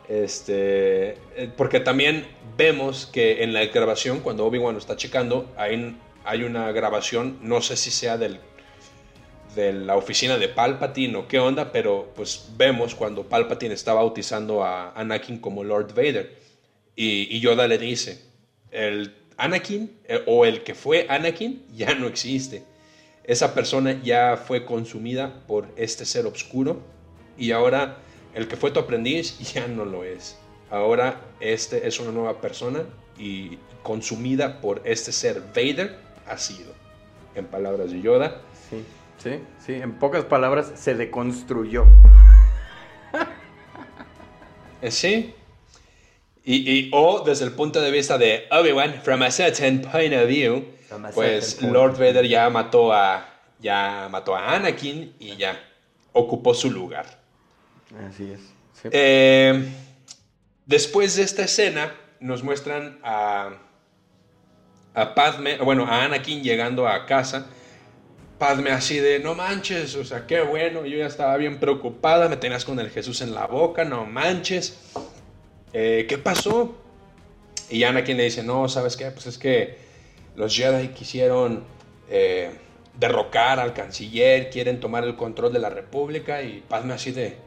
Este, 0.08 1.18
eh, 1.36 1.50
porque 1.56 1.80
también 1.80 2.28
vemos 2.58 3.08
que 3.08 3.44
en 3.44 3.54
la 3.54 3.66
grabación, 3.66 4.20
cuando 4.20 4.46
Obi-Wan 4.46 4.74
lo 4.74 4.80
está 4.80 4.96
checando, 4.96 5.52
hay, 5.58 5.98
hay 6.24 6.44
una 6.44 6.72
grabación, 6.72 7.40
no 7.42 7.62
sé 7.62 7.76
si 7.76 7.90
sea 7.90 8.18
del, 8.18 8.40
de 9.56 9.74
la 9.74 9.96
oficina 9.96 10.38
de 10.38 10.50
Palpatine 10.50 11.16
o 11.18 11.28
qué 11.28 11.40
onda, 11.40 11.72
pero 11.72 12.12
pues 12.16 12.50
vemos 12.58 12.94
cuando 12.94 13.28
Palpatine 13.28 13.74
está 13.74 13.94
bautizando 13.94 14.64
a 14.64 14.92
Anakin 14.92 15.40
como 15.40 15.64
Lord 15.64 15.94
Vader. 15.96 16.38
Y, 16.96 17.40
Yoda 17.40 17.68
le 17.68 17.78
dice, 17.78 18.22
el 18.72 19.16
Anakin 19.38 19.98
eh, 20.06 20.24
o 20.28 20.46
el 20.46 20.64
que 20.64 20.76
fue 20.76 21.08
Anakin 21.10 21.66
ya 21.76 21.96
no 21.96 22.08
existe. 22.08 22.64
Esa 23.24 23.54
persona 23.54 24.00
ya 24.04 24.38
fue 24.38 24.66
consumida 24.66 25.42
por 25.48 25.68
este 25.78 26.06
ser 26.06 26.28
oscuro 26.28 26.82
y 27.38 27.52
ahora 27.52 27.98
el 28.34 28.48
que 28.48 28.56
fue 28.56 28.72
tu 28.72 28.80
aprendiz 28.80 29.40
ya 29.54 29.68
no 29.68 29.86
lo 29.86 30.04
es. 30.04 30.38
Ahora 30.70 31.22
este 31.40 31.88
es 31.88 32.00
una 32.00 32.12
nueva 32.12 32.42
persona 32.42 32.84
y 33.18 33.58
consumida 33.84 34.62
por 34.62 34.82
este 34.84 35.12
ser 35.12 35.42
Vader 35.56 35.98
ha 36.28 36.38
sido. 36.38 36.74
En 37.36 37.46
palabras 37.46 37.92
de 37.92 38.02
Yoda. 38.02 38.42
Sí, 38.70 38.78
sí, 39.26 39.44
sí. 39.66 39.74
En 39.74 39.94
pocas 39.94 40.24
palabras, 40.24 40.72
se 40.76 40.94
deconstruyó. 40.94 41.86
Eh, 44.82 44.92
sí. 44.92 45.34
Y, 46.44 46.92
o 46.94 47.24
desde 47.26 47.46
el 47.46 47.54
punto 47.54 47.82
de 47.82 47.90
vista 47.90 48.20
de 48.20 48.46
Obi-Wan, 48.52 49.02
from 49.02 49.24
a 49.24 49.32
certain 49.32 49.82
point 49.82 50.14
of 50.14 50.28
view, 50.28 50.64
pues 51.16 51.60
Lord 51.64 51.94
Vader 51.94 52.28
ya 52.28 52.50
mató 52.52 52.94
a 52.94 53.26
ya 53.60 54.08
mató 54.12 54.36
a 54.36 54.54
Anakin 54.54 55.16
y 55.18 55.38
ya 55.38 55.60
ocupó 56.14 56.54
su 56.54 56.70
lugar. 56.70 57.06
Así 58.08 58.32
es. 58.32 58.42
Eh, 58.92 59.68
después 60.68 61.16
de 61.16 61.24
esta 61.24 61.46
escena, 61.46 61.92
nos 62.20 62.44
muestran 62.44 63.00
a, 63.02 63.54
a 64.94 65.16
Padme, 65.16 65.58
bueno, 65.58 65.88
a 65.88 66.04
Anakin 66.04 66.44
llegando 66.44 66.88
a 66.88 67.08
casa. 67.08 67.48
Padme 68.38 68.72
así 68.72 69.00
de, 69.00 69.20
no 69.20 69.34
manches, 69.34 69.96
o 69.96 70.04
sea, 70.04 70.28
qué 70.28 70.42
bueno, 70.42 70.86
yo 70.86 70.98
ya 70.98 71.06
estaba 71.06 71.38
bien 71.38 71.60
preocupada, 71.60 72.28
me 72.28 72.36
tenías 72.36 72.66
con 72.66 72.80
el 72.80 72.90
Jesús 72.90 73.22
en 73.22 73.34
la 73.34 73.48
boca, 73.48 73.86
no 73.86 74.06
manches. 74.06 74.78
Eh, 75.72 76.06
¿Qué 76.08 76.18
pasó? 76.18 76.76
Y 77.70 77.84
Anakin 77.84 78.18
le 78.18 78.24
dice, 78.24 78.44
no, 78.44 78.68
¿sabes 78.68 78.98
qué? 78.98 79.10
Pues 79.12 79.26
es 79.28 79.38
que 79.38 79.78
los 80.36 80.56
Jedi 80.56 80.90
quisieron 80.90 81.64
eh, 82.10 82.52
derrocar 83.00 83.60
al 83.60 83.74
canciller, 83.74 84.50
quieren 84.50 84.80
tomar 84.80 85.06
el 85.06 85.16
control 85.16 85.54
de 85.54 85.60
la 85.60 85.70
República 85.70 86.42
y 86.42 86.64
Padme 86.68 86.94
así 86.94 87.12
de, 87.12 87.38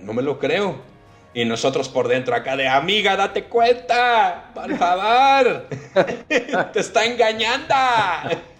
no 0.00 0.12
me 0.12 0.22
lo 0.22 0.38
creo. 0.38 0.94
Y 1.34 1.44
nosotros 1.44 1.88
por 1.88 2.06
dentro 2.06 2.36
acá 2.36 2.56
de, 2.56 2.68
amiga, 2.68 3.16
date 3.16 3.44
cuenta, 3.44 4.52
por 4.54 4.68
te 6.28 6.80
está 6.80 7.04
engañando. 7.04 7.74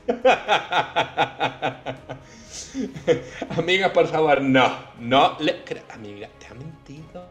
amiga, 3.57 3.93
por 3.93 4.07
favor, 4.07 4.43
no, 4.43 4.77
no 5.01 5.37
le 5.41 5.65
Amiga, 5.91 6.29
te 6.39 6.47
ha 6.47 6.55
mentido. 6.55 7.27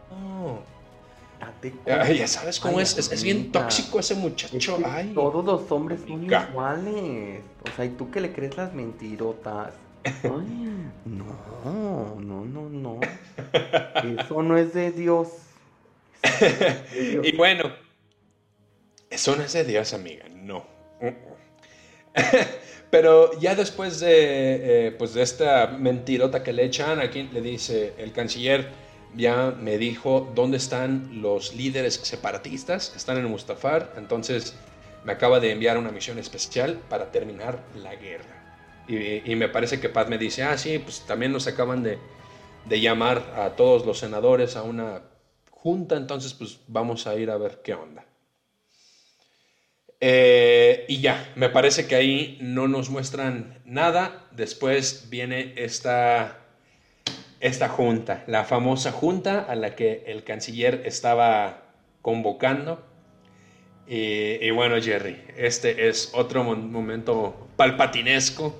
ya 2.16 2.26
sabes 2.26 2.58
cómo 2.58 2.80
es, 2.80 2.96
es, 2.96 3.22
bien 3.22 3.52
tóxico 3.52 4.00
ese 4.00 4.14
muchacho. 4.14 4.78
todos 5.14 5.44
los 5.44 5.70
hombres 5.70 6.00
son 6.06 6.24
iguales. 6.24 7.42
O 7.62 7.76
sea, 7.76 7.84
¿y 7.84 7.90
tú 7.90 8.10
que 8.10 8.20
le 8.20 8.32
crees 8.32 8.56
las 8.56 8.72
mentirotas? 8.72 9.74
no, 11.04 12.16
no, 12.16 12.44
no, 12.44 12.68
no. 12.68 13.00
Eso 14.18 14.42
no 14.42 14.58
es 14.58 14.74
de 14.74 14.92
Dios. 14.92 15.28
y 17.22 17.36
bueno, 17.36 17.70
eso 19.10 19.36
no 19.36 19.42
es 19.42 19.52
de 19.52 19.64
Dios, 19.64 19.92
amiga, 19.92 20.26
no. 20.30 20.64
Pero 22.90 23.38
ya 23.40 23.54
después 23.54 23.98
de, 24.00 24.86
eh, 24.86 24.92
pues 24.92 25.14
de 25.14 25.22
esta 25.22 25.66
mentirota 25.66 26.42
que 26.42 26.52
le 26.52 26.64
echan, 26.64 27.00
aquí 27.00 27.28
le 27.32 27.40
dice 27.40 27.94
el 27.98 28.12
canciller, 28.12 28.68
ya 29.16 29.54
me 29.58 29.78
dijo 29.78 30.30
dónde 30.34 30.56
están 30.56 31.20
los 31.22 31.54
líderes 31.54 31.94
separatistas, 31.94 32.94
están 32.96 33.18
en 33.18 33.24
Mustafar, 33.26 33.92
entonces 33.96 34.54
me 35.04 35.12
acaba 35.12 35.40
de 35.40 35.50
enviar 35.50 35.78
una 35.78 35.90
misión 35.90 36.18
especial 36.18 36.80
para 36.88 37.10
terminar 37.10 37.62
la 37.76 37.94
guerra. 37.94 38.42
Y, 38.86 39.34
me 39.34 39.48
parece 39.48 39.80
que 39.80 39.88
Paz 39.88 40.08
me 40.08 40.18
dice, 40.18 40.42
ah, 40.42 40.58
sí, 40.58 40.78
pues 40.78 41.00
también 41.06 41.32
nos 41.32 41.46
acaban 41.46 41.82
de, 41.82 41.98
llamar 42.68 43.34
a 43.36 43.50
todos 43.56 43.86
los 43.86 43.98
senadores 43.98 44.56
a 44.56 44.62
una 44.62 45.02
junta, 45.50 45.96
entonces 45.96 46.34
pues 46.34 46.60
vamos 46.66 47.06
a 47.06 47.14
ir 47.16 47.30
a 47.30 47.38
ver 47.38 47.60
qué 47.62 47.74
onda. 47.74 48.04
Eh, 50.06 50.84
y 50.86 51.00
ya, 51.00 51.32
me 51.34 51.48
parece 51.48 51.86
que 51.86 51.94
ahí 51.94 52.36
no 52.42 52.68
nos 52.68 52.90
muestran 52.90 53.58
nada. 53.64 54.26
Después 54.32 55.08
viene 55.08 55.54
esta, 55.56 56.40
esta 57.40 57.70
junta, 57.70 58.22
la 58.26 58.44
famosa 58.44 58.92
junta 58.92 59.40
a 59.40 59.54
la 59.54 59.74
que 59.74 60.04
el 60.06 60.22
canciller 60.22 60.82
estaba 60.84 61.62
convocando. 62.02 62.84
Y, 63.86 64.44
y 64.44 64.50
bueno, 64.50 64.76
Jerry, 64.78 65.22
este 65.38 65.88
es 65.88 66.10
otro 66.12 66.44
momento 66.44 67.48
palpatinesco 67.56 68.54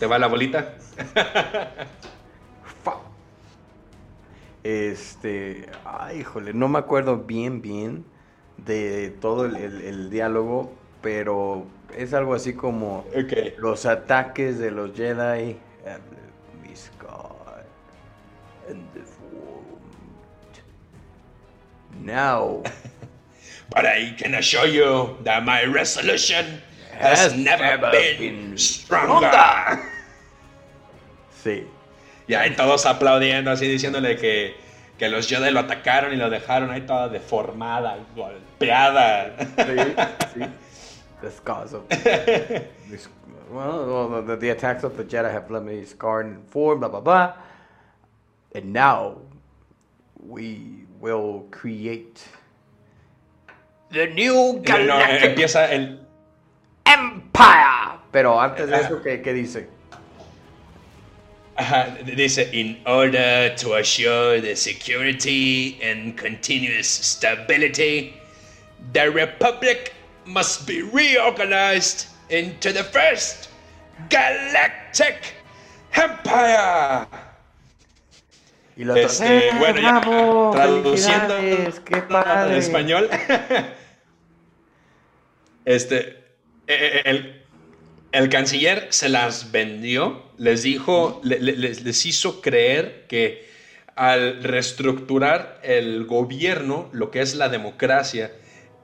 ¿Te 0.00 0.06
va 0.06 0.18
la 0.18 0.28
bolita? 0.28 0.78
este, 4.62 5.68
ay, 5.84 6.20
híjole, 6.20 6.54
no 6.54 6.68
me 6.68 6.78
acuerdo 6.78 7.18
bien, 7.18 7.60
bien 7.60 8.13
de 8.64 9.10
todo 9.20 9.44
el, 9.46 10.10
diálogo, 10.10 10.72
pero 11.02 11.66
es 11.96 12.14
algo 12.14 12.34
así 12.34 12.54
como 12.54 13.04
los 13.58 13.86
ataques 13.86 14.58
de 14.58 14.70
los 14.70 14.94
Jedi 14.96 15.56
Now. 22.04 22.62
But 23.70 23.86
I 23.86 24.14
can 24.18 24.34
assure 24.34 24.66
you 24.66 25.16
that 25.24 25.44
my 25.44 25.64
resolution 25.64 26.60
has, 26.92 27.34
never, 27.34 27.78
been, 27.90 28.56
stronger. 28.58 29.80
Sí. 31.44 31.66
Y 32.26 32.32
ahí 32.32 32.56
todos 32.56 32.86
aplaudiendo, 32.86 33.50
así 33.50 33.68
diciéndole 33.68 34.16
que, 34.16 34.54
que 34.98 35.08
los 35.08 35.28
Jedi 35.28 35.50
lo 35.50 35.60
atacaron 35.60 36.12
y 36.12 36.16
lo 36.16 36.30
dejaron 36.30 36.70
ahí 36.70 36.82
toda 36.82 37.08
deformada, 37.08 37.98
golpeada. 38.14 39.36
Sí, 39.38 40.04
sí. 40.34 40.46
Because 41.20 41.74
of 41.74 41.88
this, 41.88 43.08
well, 43.50 44.22
the, 44.26 44.36
the, 44.36 44.50
attacks 44.50 44.84
of 44.84 44.96
the 44.96 45.04
Jedi 45.04 45.32
have 45.32 45.50
left 45.50 45.64
me 45.64 45.84
scarred 45.84 46.26
and 46.26 46.46
form, 46.48 46.80
blah 46.80 46.88
blah 46.88 47.00
blah. 47.00 47.32
And 48.54 48.72
now 48.72 49.16
we 50.20 50.84
will 51.00 51.46
create 51.50 52.22
the 53.90 54.06
new 54.08 54.60
galactic. 54.62 55.22
No, 55.22 55.28
empieza 55.28 55.72
el 55.72 56.00
Empire. 56.84 58.00
Pero 58.12 58.38
antes 58.38 58.68
de 58.68 58.76
eso, 58.76 59.02
¿qué, 59.02 59.22
qué 59.22 59.32
dice? 59.32 59.68
Dice, 61.56 62.38
in 62.52 62.76
order 62.86 63.54
to 63.56 63.74
assure 63.74 64.40
the 64.40 64.56
security 64.56 65.78
and 65.82 66.16
continuous 66.16 66.88
stability, 66.88 68.14
the 68.92 69.10
Republic 69.10 69.94
must 70.26 70.66
be 70.66 70.82
reorganized 70.82 72.06
into 72.30 72.72
the 72.72 72.84
first 72.84 73.48
Galactic 74.08 75.34
Empire. 75.94 77.06
Y 78.76 78.84
lo 78.84 78.96
este, 78.96 79.48
eh, 79.48 79.52
bueno, 79.56 79.80
ya, 79.80 80.00
traduciendo 80.50 81.36
al 81.36 82.52
español, 82.56 83.08
este, 85.64 86.16
el, 86.66 87.44
el, 88.10 88.28
canciller 88.30 88.88
se 88.90 89.08
las 89.08 89.52
vendió, 89.52 90.23
les 90.36 90.62
dijo, 90.62 91.20
les, 91.22 92.06
hizo 92.06 92.40
creer 92.40 93.06
que 93.08 93.48
al 93.94 94.42
reestructurar 94.42 95.60
el 95.62 96.04
gobierno, 96.04 96.88
lo 96.92 97.10
que 97.10 97.20
es 97.20 97.34
la 97.36 97.48
democracia, 97.48 98.32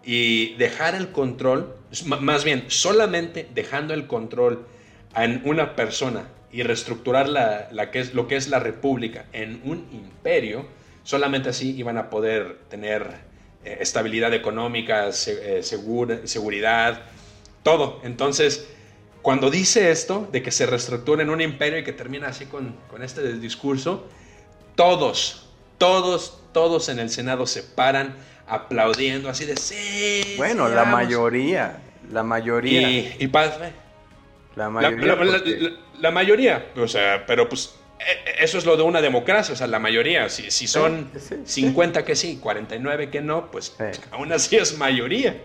y 0.05 0.55
dejar 0.55 0.95
el 0.95 1.11
control, 1.11 1.75
más 2.07 2.45
bien, 2.45 2.65
solamente 2.69 3.49
dejando 3.55 3.93
el 3.93 4.07
control 4.07 4.67
en 5.17 5.43
una 5.45 5.75
persona 5.75 6.29
y 6.53 6.63
reestructurar 6.63 7.29
la, 7.29 7.69
lo 8.13 8.29
que 8.29 8.37
es 8.37 8.49
la 8.49 8.59
república 8.61 9.27
en 9.33 9.61
un 9.65 9.89
imperio, 9.93 10.67
solamente 11.03 11.49
así 11.51 11.77
iban 11.77 11.99
a 11.99 12.11
poder 12.11 12.59
tener 12.69 13.07
eh, 13.65 13.79
estabilidad 13.81 14.33
económica, 14.33 15.09
eh, 15.09 15.63
seguridad, 15.63 17.03
todo. 17.63 18.01
Entonces, 18.05 18.69
cuando 19.23 19.51
dice 19.51 19.91
esto, 19.91 20.29
de 20.33 20.43
que 20.43 20.51
se 20.51 20.67
reestructura 20.67 21.23
en 21.23 21.31
un 21.31 21.41
imperio 21.41 21.79
y 21.79 21.85
que 21.85 21.93
termina 21.93 22.29
así 22.29 22.47
con, 22.47 22.77
con 22.89 23.03
este 23.03 23.35
discurso, 23.35 24.07
todos, 24.75 25.47
todos, 25.79 26.41
todos 26.53 26.89
en 26.89 26.99
el 26.99 27.11
Senado 27.11 27.47
se 27.47 27.63
paran 27.63 28.17
aplaudiendo 28.47 29.29
así 29.29 29.45
de 29.45 29.57
sí. 29.57 30.35
Bueno, 30.37 30.67
sí, 30.69 30.75
la 30.75 30.83
vamos". 30.83 30.95
mayoría, 30.95 31.81
la 32.13 32.23
mayoría. 32.23 32.89
Y, 32.91 33.17
y 33.21 33.27
Padme, 33.29 33.73
la 34.57 34.71
mayoría. 34.71 35.07
la- 35.07 35.25
la- 35.25 35.33
porque- 35.39 35.57
la- 35.61 35.71
la 36.01 36.11
mayoría, 36.11 36.67
o 36.77 36.89
sea, 36.89 37.25
pero 37.27 37.49
pues 37.49 37.75
eso 38.39 38.57
es 38.59 38.65
lo 38.67 38.77
de 38.77 38.83
una 38.83 39.01
democracia, 39.03 39.53
o 39.53 39.57
sea, 39.57 39.67
la 39.67 39.79
mayoría, 39.79 40.29
si, 40.29 40.51
si 40.51 40.67
son 40.67 41.11
Sí, 41.15 41.21
sí, 41.21 41.35
sí. 41.45 41.61
50 41.63 42.05
que 42.05 42.17
sí, 42.17 42.39
49 42.39 43.11
que 43.11 43.21
no, 43.21 43.51
pues 43.51 43.77
aún 44.11 44.33
así 44.33 44.57
es 44.57 44.79
mayoría. 44.79 45.43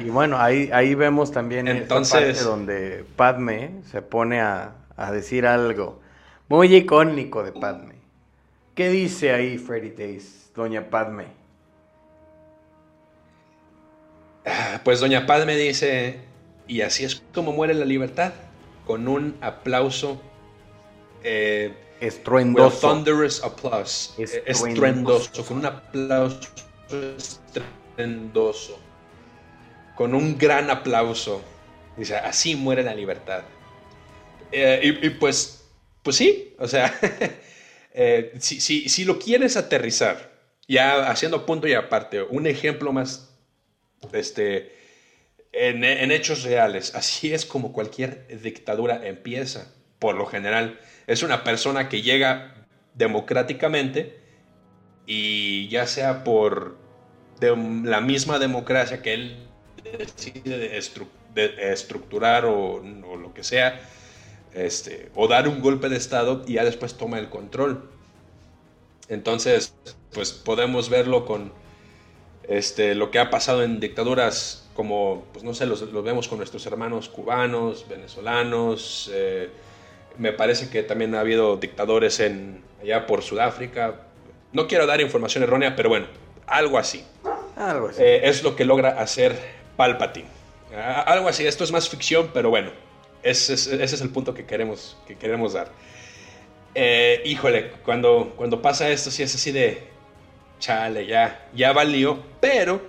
Y 0.00 0.04
bueno, 0.10 0.38
ahí, 0.38 0.70
ahí 0.72 0.94
vemos 0.94 1.32
también 1.32 1.66
Entonces- 1.68 2.12
parte 2.36 2.42
donde 2.42 3.04
Padme 3.16 3.70
se 3.90 4.02
pone 4.02 4.40
a, 4.40 4.74
a 4.96 5.10
decir 5.12 5.46
algo 5.46 6.00
muy 6.48 6.74
icónico 6.74 7.42
de 7.42 7.52
Padme. 7.52 7.94
¿Qué 8.74 8.90
dice 8.90 9.32
ahí 9.32 9.58
Freddy 9.58 9.90
Days, 9.90 10.50
doña 10.54 10.88
Padme? 10.88 11.24
Pues 14.84 15.00
doña 15.00 15.26
Padme 15.26 15.56
dice, 15.56 16.20
y 16.66 16.80
así 16.80 17.04
es 17.04 17.22
como 17.34 17.52
muere 17.52 17.74
la 17.74 17.84
libertad, 17.84 18.32
con 18.86 19.06
un 19.08 19.36
aplauso, 19.42 20.22
eh, 21.22 21.74
Estruendoso. 22.00 22.88
thunderous 22.88 23.42
applause, 23.42 24.10
eh, 24.18 24.42
Estruendoso. 24.46 25.24
estruendoso, 25.30 25.44
con 25.46 25.58
un 25.58 25.66
aplauso 25.66 26.40
estruendoso, 27.96 28.78
con 29.96 30.14
un 30.14 30.38
gran 30.38 30.70
aplauso, 30.70 31.42
dice, 31.96 32.16
así 32.16 32.54
muere 32.54 32.82
la 32.82 32.94
libertad. 32.94 33.42
Eh, 34.52 34.80
y, 35.02 35.06
y 35.06 35.10
pues, 35.10 35.64
pues 36.02 36.16
sí, 36.16 36.54
o 36.58 36.68
sea, 36.68 36.96
eh, 37.94 38.32
si, 38.38 38.60
si- 38.60 38.88
si 38.88 39.04
lo 39.04 39.18
quieres 39.18 39.56
aterrizar, 39.56 40.30
ya 40.68 41.10
haciendo 41.10 41.44
punto 41.46 41.66
y 41.66 41.74
aparte, 41.74 42.22
un 42.22 42.46
ejemplo 42.46 42.92
más, 42.92 43.30
este, 44.12 44.72
en, 45.52 45.82
en 45.82 46.12
hechos 46.12 46.42
reales, 46.44 46.94
así 46.94 47.32
es 47.34 47.44
como 47.44 47.72
cualquier 47.72 48.26
dictadura 48.42 49.04
empieza, 49.06 49.74
por 49.98 50.14
lo 50.16 50.26
general. 50.26 50.80
Es 51.06 51.22
una 51.22 51.44
persona 51.44 51.88
que 51.88 52.02
llega 52.02 52.54
democráticamente 52.94 54.20
y 55.06 55.68
ya 55.68 55.86
sea 55.86 56.24
por 56.24 56.76
la 57.40 58.00
misma 58.00 58.38
democracia 58.38 59.02
que 59.02 59.14
él 59.14 59.48
decide 59.98 60.58
de 60.58 60.78
estru- 60.78 61.08
de 61.34 61.72
estructurar 61.72 62.44
o, 62.46 62.82
lo 62.82 63.32
que 63.34 63.44
sea, 63.44 63.80
este, 64.54 65.10
o 65.14 65.28
dar 65.28 65.48
un 65.48 65.60
golpe 65.60 65.88
de 65.88 65.96
Estado 65.96 66.42
y 66.46 66.54
ya 66.54 66.64
después 66.64 66.96
toma 66.96 67.18
el 67.18 67.28
control. 67.28 67.90
Entonces, 69.08 69.74
pues 70.12 70.32
podemos 70.32 70.90
verlo 70.90 71.24
con 71.24 71.52
este, 72.48 72.94
lo 72.94 73.10
que 73.10 73.18
ha 73.18 73.30
pasado 73.30 73.62
en 73.62 73.80
dictaduras 73.80 74.68
como, 74.74 75.24
pues 75.32 75.44
no 75.44 75.54
sé, 75.54 75.66
los 75.66 76.04
vemos 76.04 76.28
con 76.28 76.38
nuestros 76.38 76.64
hermanos 76.66 77.08
cubanos, 77.08 77.86
venezolanos, 77.88 79.10
eh, 79.12 79.50
me 80.18 80.32
parece 80.32 80.68
que 80.68 80.82
también 80.82 81.14
ha 81.14 81.20
habido 81.20 81.56
dictadores 81.56 82.20
en, 82.20 82.62
allá 82.82 83.06
por 83.06 83.22
Sudáfrica. 83.22 84.02
No 84.52 84.66
quiero 84.66 84.86
dar 84.86 85.00
información 85.00 85.44
errónea, 85.44 85.76
pero 85.76 85.88
bueno, 85.88 86.06
algo 86.46 86.78
así. 86.78 87.04
Algo 87.56 87.88
así. 87.88 88.02
Eh, 88.02 88.28
es 88.28 88.42
lo 88.42 88.56
que 88.56 88.64
logra 88.64 89.00
hacer 89.00 89.38
Palpatine. 89.76 90.28
Ah, 90.76 91.02
algo 91.02 91.28
así, 91.28 91.46
esto 91.46 91.64
es 91.64 91.72
más 91.72 91.88
ficción, 91.88 92.30
pero 92.34 92.50
bueno, 92.50 92.72
ese 93.22 93.54
es, 93.54 93.66
ese 93.68 93.94
es 93.94 94.00
el 94.00 94.10
punto 94.10 94.34
que 94.34 94.44
queremos, 94.44 94.98
que 95.06 95.16
queremos 95.16 95.52
dar. 95.52 95.70
Eh, 96.74 97.22
híjole, 97.24 97.70
cuando, 97.84 98.34
cuando 98.36 98.60
pasa 98.60 98.90
esto, 98.90 99.10
sí 99.10 99.22
es 99.22 99.34
así 99.34 99.52
de, 99.52 99.82
chale, 100.58 101.06
ya, 101.06 101.48
ya 101.54 101.72
valió, 101.72 102.22
pero 102.40 102.82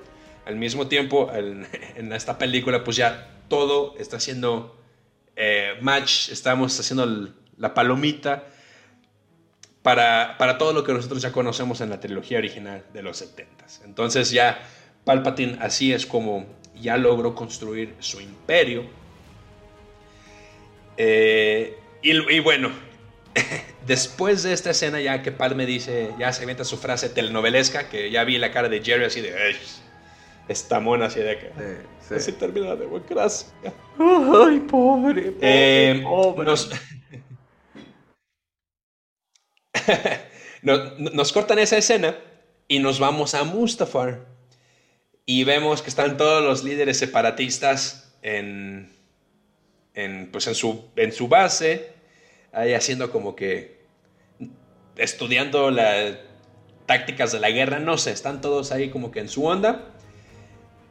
al 0.46 0.56
mismo 0.56 0.88
tiempo, 0.88 1.32
en, 1.34 1.68
en 1.96 2.12
esta 2.12 2.38
película, 2.38 2.84
pues 2.84 2.98
ya 2.98 3.30
todo 3.48 3.96
está 3.98 4.18
haciendo 4.18 4.79
eh, 5.42 5.78
match, 5.82 6.30
estamos 6.30 6.78
haciendo 6.78 7.34
la 7.58 7.74
palomita 7.74 8.44
para, 9.82 10.36
para 10.38 10.58
todo 10.58 10.74
lo 10.74 10.84
que 10.84 10.92
nosotros 10.92 11.22
ya 11.22 11.32
conocemos 11.32 11.80
en 11.80 11.90
la 11.90 12.02
trilogía 12.02 12.40
original 12.40 12.84
de 12.94 13.02
los 13.02 13.18
70 13.18 13.66
Entonces 13.86 14.32
ya 14.32 14.62
Palpatine 15.06 15.58
así 15.62 15.94
es 15.94 16.06
como 16.06 16.46
ya 16.76 16.98
logró 16.98 17.36
construir 17.36 17.96
su 18.00 18.20
imperio. 18.20 18.84
Eh, 20.98 21.78
y, 22.02 22.40
bueno, 22.42 22.72
después 23.88 24.44
de 24.44 24.52
esta 24.52 24.72
escena 24.72 25.00
ya 25.00 25.22
que 25.22 25.32
Padme 25.32 25.66
dice, 25.66 26.12
ya 26.20 26.34
se 26.34 26.44
avienta 26.44 26.66
su 26.66 26.78
frase 26.78 27.08
telenovelesca, 27.08 27.88
que 27.88 28.12
ya 28.12 28.26
vi 28.26 28.38
la 28.38 28.52
cara 28.52 28.68
de 28.68 28.84
Jerry 28.84 29.06
así 29.06 29.22
de, 29.22 29.30
"Ey, 29.30 29.56
esta 30.50 30.82
mona 30.82 31.06
así 31.06 31.22
de 31.22 31.40
que... 31.40 31.52
Sí, 32.10 32.16
sí. 32.16 32.16
Así 32.16 32.32
termina 32.34 32.68
la 32.68 32.76
democracia. 32.76 33.52
Ay, 33.64 33.74
pobre, 33.98 34.60
pobre, 34.62 35.36
Eh, 35.42 36.02
pobre. 36.04 36.46
nos, 36.46 36.70
nos, 40.62 41.00
nos 41.00 41.32
cortan 41.34 41.60
esa 41.60 41.78
escena 41.78 42.18
y 42.68 42.80
nos 42.80 43.00
vamos 43.00 43.36
a 43.36 43.44
Mustafar. 43.44 44.26
Y 45.26 45.44
vemos 45.44 45.82
que 45.84 45.90
están 45.90 46.18
todos 46.18 46.44
los 46.44 46.64
líderes 46.64 46.98
separatistas 46.98 48.18
en, 48.24 48.92
en, 49.94 50.32
pues 50.32 50.48
en, 50.48 50.56
su, 50.56 50.86
en 50.96 51.12
su 51.12 51.28
base, 51.28 51.94
ahí 52.52 52.74
haciendo 52.74 53.12
como 53.12 53.36
que 53.36 53.80
estudiando 54.96 55.70
las 55.70 56.16
tácticas 56.88 57.32
de 57.32 57.40
la 57.40 57.52
guerra, 57.52 57.80
no 57.80 57.98
sé, 58.00 58.12
están 58.12 58.42
todos 58.42 58.72
ahí 58.72 58.90
como 58.90 59.12
que 59.12 59.20
en 59.20 59.30
su 59.30 59.46
onda. 59.46 59.94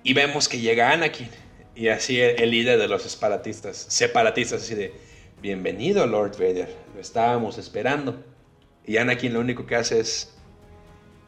Y 0.02 0.14
vemos 0.14 0.48
que 0.48 0.58
llega 0.58 0.92
Anakin. 0.92 1.28
Y 1.74 1.88
así 1.88 2.20
el, 2.20 2.40
el 2.40 2.50
líder 2.50 2.78
de 2.78 2.88
los 2.88 3.02
separatistas, 3.02 3.76
separatistas, 3.76 4.62
así 4.62 4.74
de, 4.74 4.92
bienvenido 5.40 6.06
Lord 6.06 6.32
Vader, 6.32 6.74
lo 6.94 7.00
estábamos 7.00 7.58
esperando. 7.58 8.16
Y 8.84 8.96
Anakin 8.96 9.32
lo 9.32 9.40
único 9.40 9.66
que 9.66 9.76
hace 9.76 10.00
es, 10.00 10.34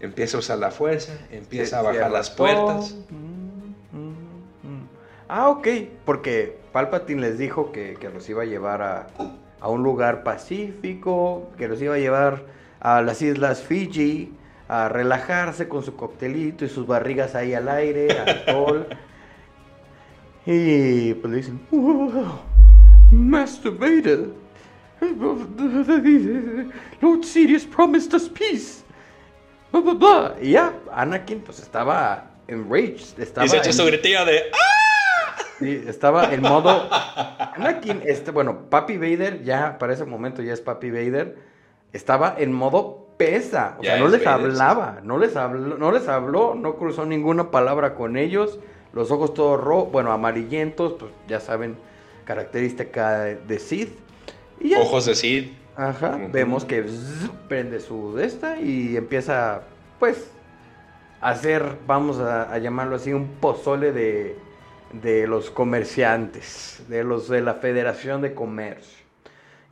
empieza 0.01 0.37
a 0.37 0.41
usar 0.41 0.59
la 0.59 0.71
fuerza, 0.71 1.13
empieza 1.31 1.79
a 1.79 1.83
bajar 1.83 2.11
las 2.11 2.31
puertas. 2.31 2.97
Mm, 3.11 3.97
mm, 3.97 4.09
mm. 4.63 4.89
Ah, 5.29 5.51
ok, 5.51 5.69
porque 6.05 6.59
Palpatine 6.73 7.21
les 7.21 7.39
dijo 7.39 7.71
que, 7.71 7.95
que 8.01 8.09
los 8.09 8.29
iba 8.29 8.43
a 8.43 8.47
llevar 8.47 8.83
a, 8.83 9.07
a 9.61 9.69
un 9.69 9.83
lugar 9.83 10.25
pacífico, 10.25 11.51
que 11.59 11.69
los 11.69 11.81
iba 11.81 11.95
a 11.95 11.99
llevar 11.99 12.45
a 12.81 13.03
las 13.03 13.23
islas 13.23 13.63
Fiji, 13.63 14.33
a 14.73 14.89
relajarse 14.89 15.67
con 15.69 15.83
su 15.83 15.97
coctelito 15.97 16.65
y 16.65 16.69
sus 16.69 16.87
barrigas 16.87 17.35
ahí 17.35 17.55
al 17.55 17.69
aire, 17.69 18.09
al 18.19 18.45
sol. 18.47 18.87
y 20.47 21.13
pues 21.15 21.31
le 21.31 21.37
dicen, 21.39 21.61
"Wow, 21.73 22.39
Master 23.13 23.73
Vader, 23.73 24.29
Lord 27.01 27.25
Sidious 27.25 27.65
promised 27.65 28.15
us 28.15 28.29
peace. 28.29 28.83
Blah, 29.73 29.81
blah, 29.83 29.95
blah. 29.95 30.35
Y 30.41 30.53
ya, 30.53 30.73
Anakin 30.93 31.41
pues 31.41 31.59
estaba 31.61 32.31
enraged. 32.49 33.19
Estaba 33.19 33.47
Y 33.47 33.49
se 33.49 33.57
echa 33.59 33.71
en- 33.71 33.75
su 33.75 33.85
de, 33.85 34.43
¡ah! 34.53 35.37
Sí, 35.59 35.85
estaba 35.87 36.33
en 36.33 36.43
modo. 36.43 36.89
Anakin, 37.57 38.03
este, 38.05 38.31
bueno, 38.31 38.71
Papi 38.71 38.97
Vader, 38.99 39.43
ya 39.43 39.79
para 39.79 39.93
ese 39.93 40.05
momento 40.05 40.43
ya 40.43 40.53
es 40.53 40.61
Papi 40.61 40.91
Vader. 40.91 41.37
Estaba 41.93 42.35
en 42.39 42.53
modo 42.53 43.00
pesa. 43.21 43.77
O 43.79 43.83
Ya 43.83 43.93
sea, 43.93 44.01
no 44.01 44.07
es 44.07 44.13
les 44.13 44.27
hablaba. 44.27 45.01
No 45.05 45.19
les 45.19 45.37
habló, 45.37 45.77
no 45.77 45.93
les 45.93 46.09
habló, 46.09 46.55
no 46.55 46.77
cruzó 46.77 47.05
ninguna 47.05 47.51
palabra 47.51 47.95
con 47.95 48.17
ellos. 48.17 48.59
Los 48.95 49.11
ojos 49.11 49.35
todos 49.35 49.61
rojos, 49.61 49.93
bueno, 49.93 50.11
amarillentos, 50.11 50.95
pues 50.99 51.13
ya 51.29 51.39
saben, 51.39 51.77
característica 52.25 53.21
de. 53.21 53.89
Y 54.59 54.71
ya. 54.71 54.81
Ojos 54.81 55.05
de 55.05 55.15
Sid. 55.15 55.49
Ajá, 55.77 56.19
vemos 56.33 56.65
que 56.65 56.83
zzz, 56.83 57.31
prende 57.49 57.81
su 57.81 58.15
de 58.15 58.27
esta 58.27 58.61
y 58.61 58.97
empieza, 58.97 59.63
pues, 59.99 60.31
a 61.21 61.31
hacer, 61.31 61.77
vamos 61.87 62.19
a, 62.19 62.53
a 62.53 62.59
llamarlo 62.59 62.97
así, 62.97 63.13
un 63.13 63.29
pozole 63.41 63.93
de, 63.93 64.37
de 64.93 65.27
los 65.27 65.51
comerciantes, 65.51 66.83
de 66.89 67.05
los 67.05 67.29
de 67.29 67.41
la 67.43 67.55
Federación 67.55 68.21
de 68.21 68.35
Comercio. 68.35 69.00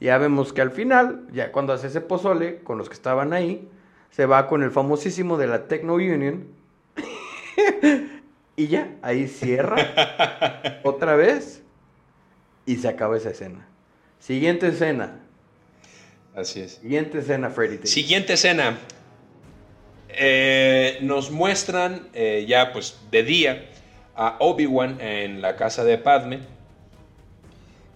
Ya 0.01 0.19
vemos 0.19 0.53
que 0.53 0.61
al 0.61 0.71
final, 0.71 1.27
ya 1.33 1.51
cuando 1.51 1.73
hace 1.73 1.89
ese 1.89 2.01
pozole, 2.01 2.63
con 2.63 2.79
los 2.79 2.89
que 2.89 2.95
estaban 2.95 3.33
ahí, 3.33 3.69
se 4.11 4.27
va 4.27 4.47
con 4.47 4.63
el 4.63 4.71
famosísimo 4.71 5.37
de 5.37 5.47
la 5.49 5.67
Techno 5.67 5.95
Union. 5.95 6.47
y 8.57 8.69
ya, 8.69 8.97
ahí 9.03 9.27
cierra 9.27 10.81
otra 10.85 11.17
vez 11.17 11.63
y 12.65 12.77
se 12.77 12.89
acaba 12.89 13.17
esa 13.17 13.31
escena. 13.31 13.67
Siguiente 14.21 14.69
escena. 14.69 15.21
Así 16.35 16.61
es. 16.61 16.75
Siguiente 16.75 17.19
escena, 17.19 17.51
Freddy. 17.51 17.87
Siguiente 17.87 18.35
escena. 18.35 18.79
Eh, 20.11 20.99
nos 21.03 21.31
muestran 21.31 22.09
eh, 22.13 22.45
ya 22.49 22.73
pues 22.73 22.99
de 23.11 23.23
día 23.23 23.67
a 24.15 24.37
Obi-Wan 24.41 25.01
en 25.01 25.43
la 25.43 25.57
casa 25.57 25.85
de 25.85 25.99
Padme. 25.99 26.41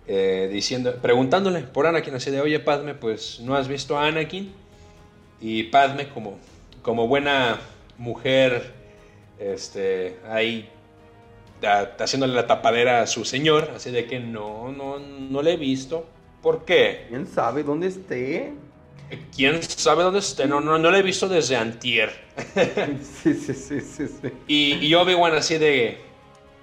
Eh, 0.06 0.48
diciendo, 0.52 0.96
preguntándole 1.00 1.60
por 1.60 1.86
Anakin, 1.86 2.14
así 2.14 2.30
de, 2.30 2.40
oye 2.40 2.58
Padme, 2.60 2.94
pues 2.94 3.40
no 3.40 3.54
has 3.54 3.68
visto 3.68 3.96
a 3.96 4.06
Anakin. 4.06 4.52
Y 5.40 5.64
Padme, 5.64 6.08
como, 6.08 6.38
como 6.82 7.08
buena 7.08 7.60
mujer 7.98 8.72
este, 9.38 10.16
ahí 10.28 10.68
haciéndole 11.98 12.34
la 12.34 12.46
tapadera 12.46 13.02
a 13.02 13.06
su 13.06 13.24
señor, 13.24 13.70
así 13.74 13.90
de 13.90 14.06
que 14.06 14.18
no, 14.18 14.72
no, 14.72 14.98
no 14.98 15.42
le 15.42 15.52
he 15.52 15.56
visto. 15.56 16.06
¿Por 16.42 16.64
qué? 16.64 17.06
¿Quién 17.08 17.26
sabe 17.26 17.62
dónde 17.62 17.86
esté? 17.86 18.52
¿Quién 19.34 19.62
sabe 19.62 20.02
dónde 20.02 20.18
esté? 20.20 20.46
No, 20.46 20.60
no, 20.60 20.78
no 20.78 20.90
le 20.90 20.98
he 20.98 21.02
visto 21.02 21.28
desde 21.28 21.56
antier. 21.56 22.10
sí, 23.22 23.34
sí, 23.34 23.54
sí, 23.54 23.80
sí, 23.80 24.08
sí. 24.08 24.28
Y, 24.48 24.86
y 24.86 24.94
Obi-Wan 24.94 25.34
así 25.34 25.58
de, 25.58 25.98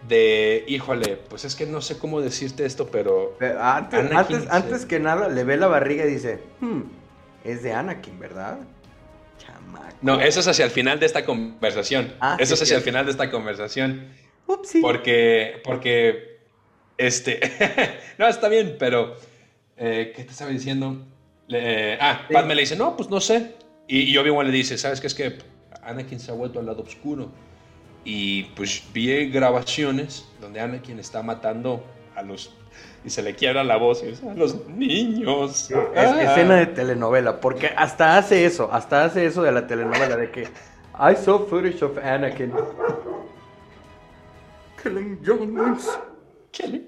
de, 0.08 0.64
híjole, 0.68 1.18
pues 1.30 1.46
es 1.46 1.56
que 1.56 1.66
no 1.66 1.82
sé 1.82 1.98
cómo 1.98 2.22
decirte 2.22 2.66
esto, 2.66 2.88
pero... 2.88 3.38
antes, 3.60 4.48
antes, 4.50 4.86
que 4.86 5.00
nada, 5.00 5.28
le 5.28 5.44
ve 5.44 5.58
la 5.58 5.68
barriga 5.68 6.06
y 6.06 6.12
dice, 6.12 6.40
hmm, 6.62 6.82
es 7.44 7.64
de 7.64 7.74
Anakin, 7.74 8.20
¿verdad? 8.20 8.60
Chamaco. 9.38 9.96
No, 10.02 10.20
eso 10.20 10.40
es 10.40 10.48
hacia 10.48 10.66
el 10.66 10.72
final 10.72 11.00
de 11.00 11.06
esta 11.06 11.26
conversación. 11.26 12.14
Ah, 12.20 12.38
eso 12.40 12.54
es 12.54 12.62
hacia 12.62 12.78
el 12.78 12.84
final 12.84 13.06
de 13.06 13.12
esta 13.12 13.30
conversación. 13.30 14.08
Porque, 14.82 15.62
porque, 15.64 16.40
este, 16.98 17.40
no, 18.18 18.28
está 18.28 18.50
bien, 18.50 18.78
pero, 18.80 19.16
eh, 19.78 20.14
¿qué 20.16 20.24
te 20.24 20.32
estaba 20.32 20.50
diciendo? 20.50 21.06
ah, 22.00 22.22
Padme 22.32 22.56
le 22.56 22.62
dice, 22.62 22.76
no, 22.76 22.96
pues 22.96 23.10
no 23.10 23.20
sé. 23.20 23.56
Y, 23.88 24.02
y 24.04 24.18
Obi-Wan 24.18 24.48
le 24.48 24.54
dice, 24.54 24.78
¿sabes 24.78 25.02
qué? 25.02 25.08
Es 25.08 25.16
que 25.16 25.38
Anakin 25.84 26.20
se 26.20 26.32
ha 26.32 26.34
vuelto 26.34 26.60
al 26.60 26.66
lado 26.66 26.84
oscuro. 26.84 27.32
Y 28.04 28.44
pues 28.56 28.84
vi 28.94 29.30
grabaciones 29.30 30.28
donde 30.42 30.60
Anakin 30.60 31.00
está 31.00 31.22
matando 31.22 31.84
a 32.16 32.22
los... 32.22 32.56
Y 33.04 33.10
se 33.10 33.22
le 33.22 33.36
quiebra 33.36 33.64
la 33.64 33.78
voz 33.78 34.04
y 34.04 34.08
dice, 34.08 34.30
a 34.30 34.34
los 34.34 34.68
niños. 34.68 35.72
Es 35.72 35.78
ah. 35.96 36.24
escena 36.24 36.56
de 36.56 36.68
telenovela, 36.68 37.40
porque 37.40 37.68
hasta 37.76 38.18
hace 38.18 38.46
eso, 38.46 38.70
hasta 38.72 39.06
hace 39.06 39.26
eso 39.26 39.42
de 39.42 39.52
la 39.52 39.68
telenovela, 39.68 40.18
de 40.18 40.32
que 40.32 40.44
I 41.00 41.16
saw 41.16 41.46
footage 41.48 41.82
of 41.82 41.98
Anakin 41.98 42.54
killing 44.82 45.20
young 45.22 45.78
Killing 46.52 46.88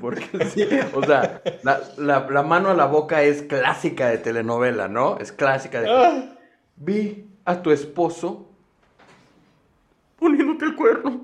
porque 0.00 0.44
sí, 0.46 0.66
o 0.94 1.04
sea, 1.04 1.42
la, 1.62 1.80
la, 1.98 2.26
la, 2.30 2.42
mano 2.42 2.70
a 2.70 2.74
la 2.74 2.86
boca 2.86 3.22
es 3.22 3.42
clásica 3.42 4.08
de 4.08 4.18
telenovela, 4.18 4.88
¿no? 4.88 5.18
Es 5.18 5.32
clásica 5.32 5.80
de... 5.80 5.90
Ah. 5.90 6.36
Vi 6.76 7.28
a 7.44 7.62
tu 7.62 7.70
esposo 7.70 8.55
poniéndote 10.56 10.64
el 10.64 10.76
cuerno. 10.76 11.20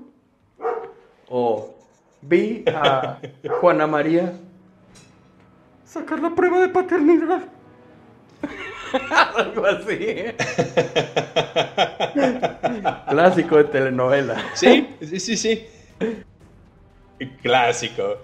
O 1.29 1.75
vi 2.21 2.63
a 2.67 3.19
Juana 3.59 3.87
María 3.87 4.33
sacar 5.85 6.19
la 6.19 6.33
prueba 6.33 6.59
de 6.61 6.69
paternidad. 6.69 7.43
Algo 9.35 9.65
así. 9.65 10.25
Clásico 13.09 13.57
de 13.57 13.63
telenovela. 13.65 14.43
Sí, 14.53 14.87
sí, 15.01 15.19
sí, 15.19 15.37
sí. 15.37 15.67
Clásico. 17.41 18.17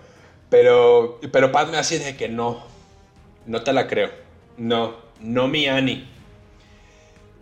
Pero, 0.49 1.19
pero 1.31 1.51
Padme 1.51 1.77
así 1.77 1.97
de 1.97 2.15
que 2.15 2.29
no. 2.29 2.63
No 3.45 3.63
te 3.63 3.73
la 3.73 3.87
creo. 3.87 4.09
No, 4.57 4.95
no 5.19 5.47
mi 5.47 5.67
Annie. 5.67 6.07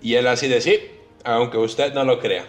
Y 0.02 0.16
él 0.16 0.28
así 0.28 0.48
de 0.48 0.62
sí, 0.62 0.80
aunque 1.24 1.58
usted 1.58 1.94
no 1.94 2.04
lo 2.04 2.20
crea. 2.20 2.46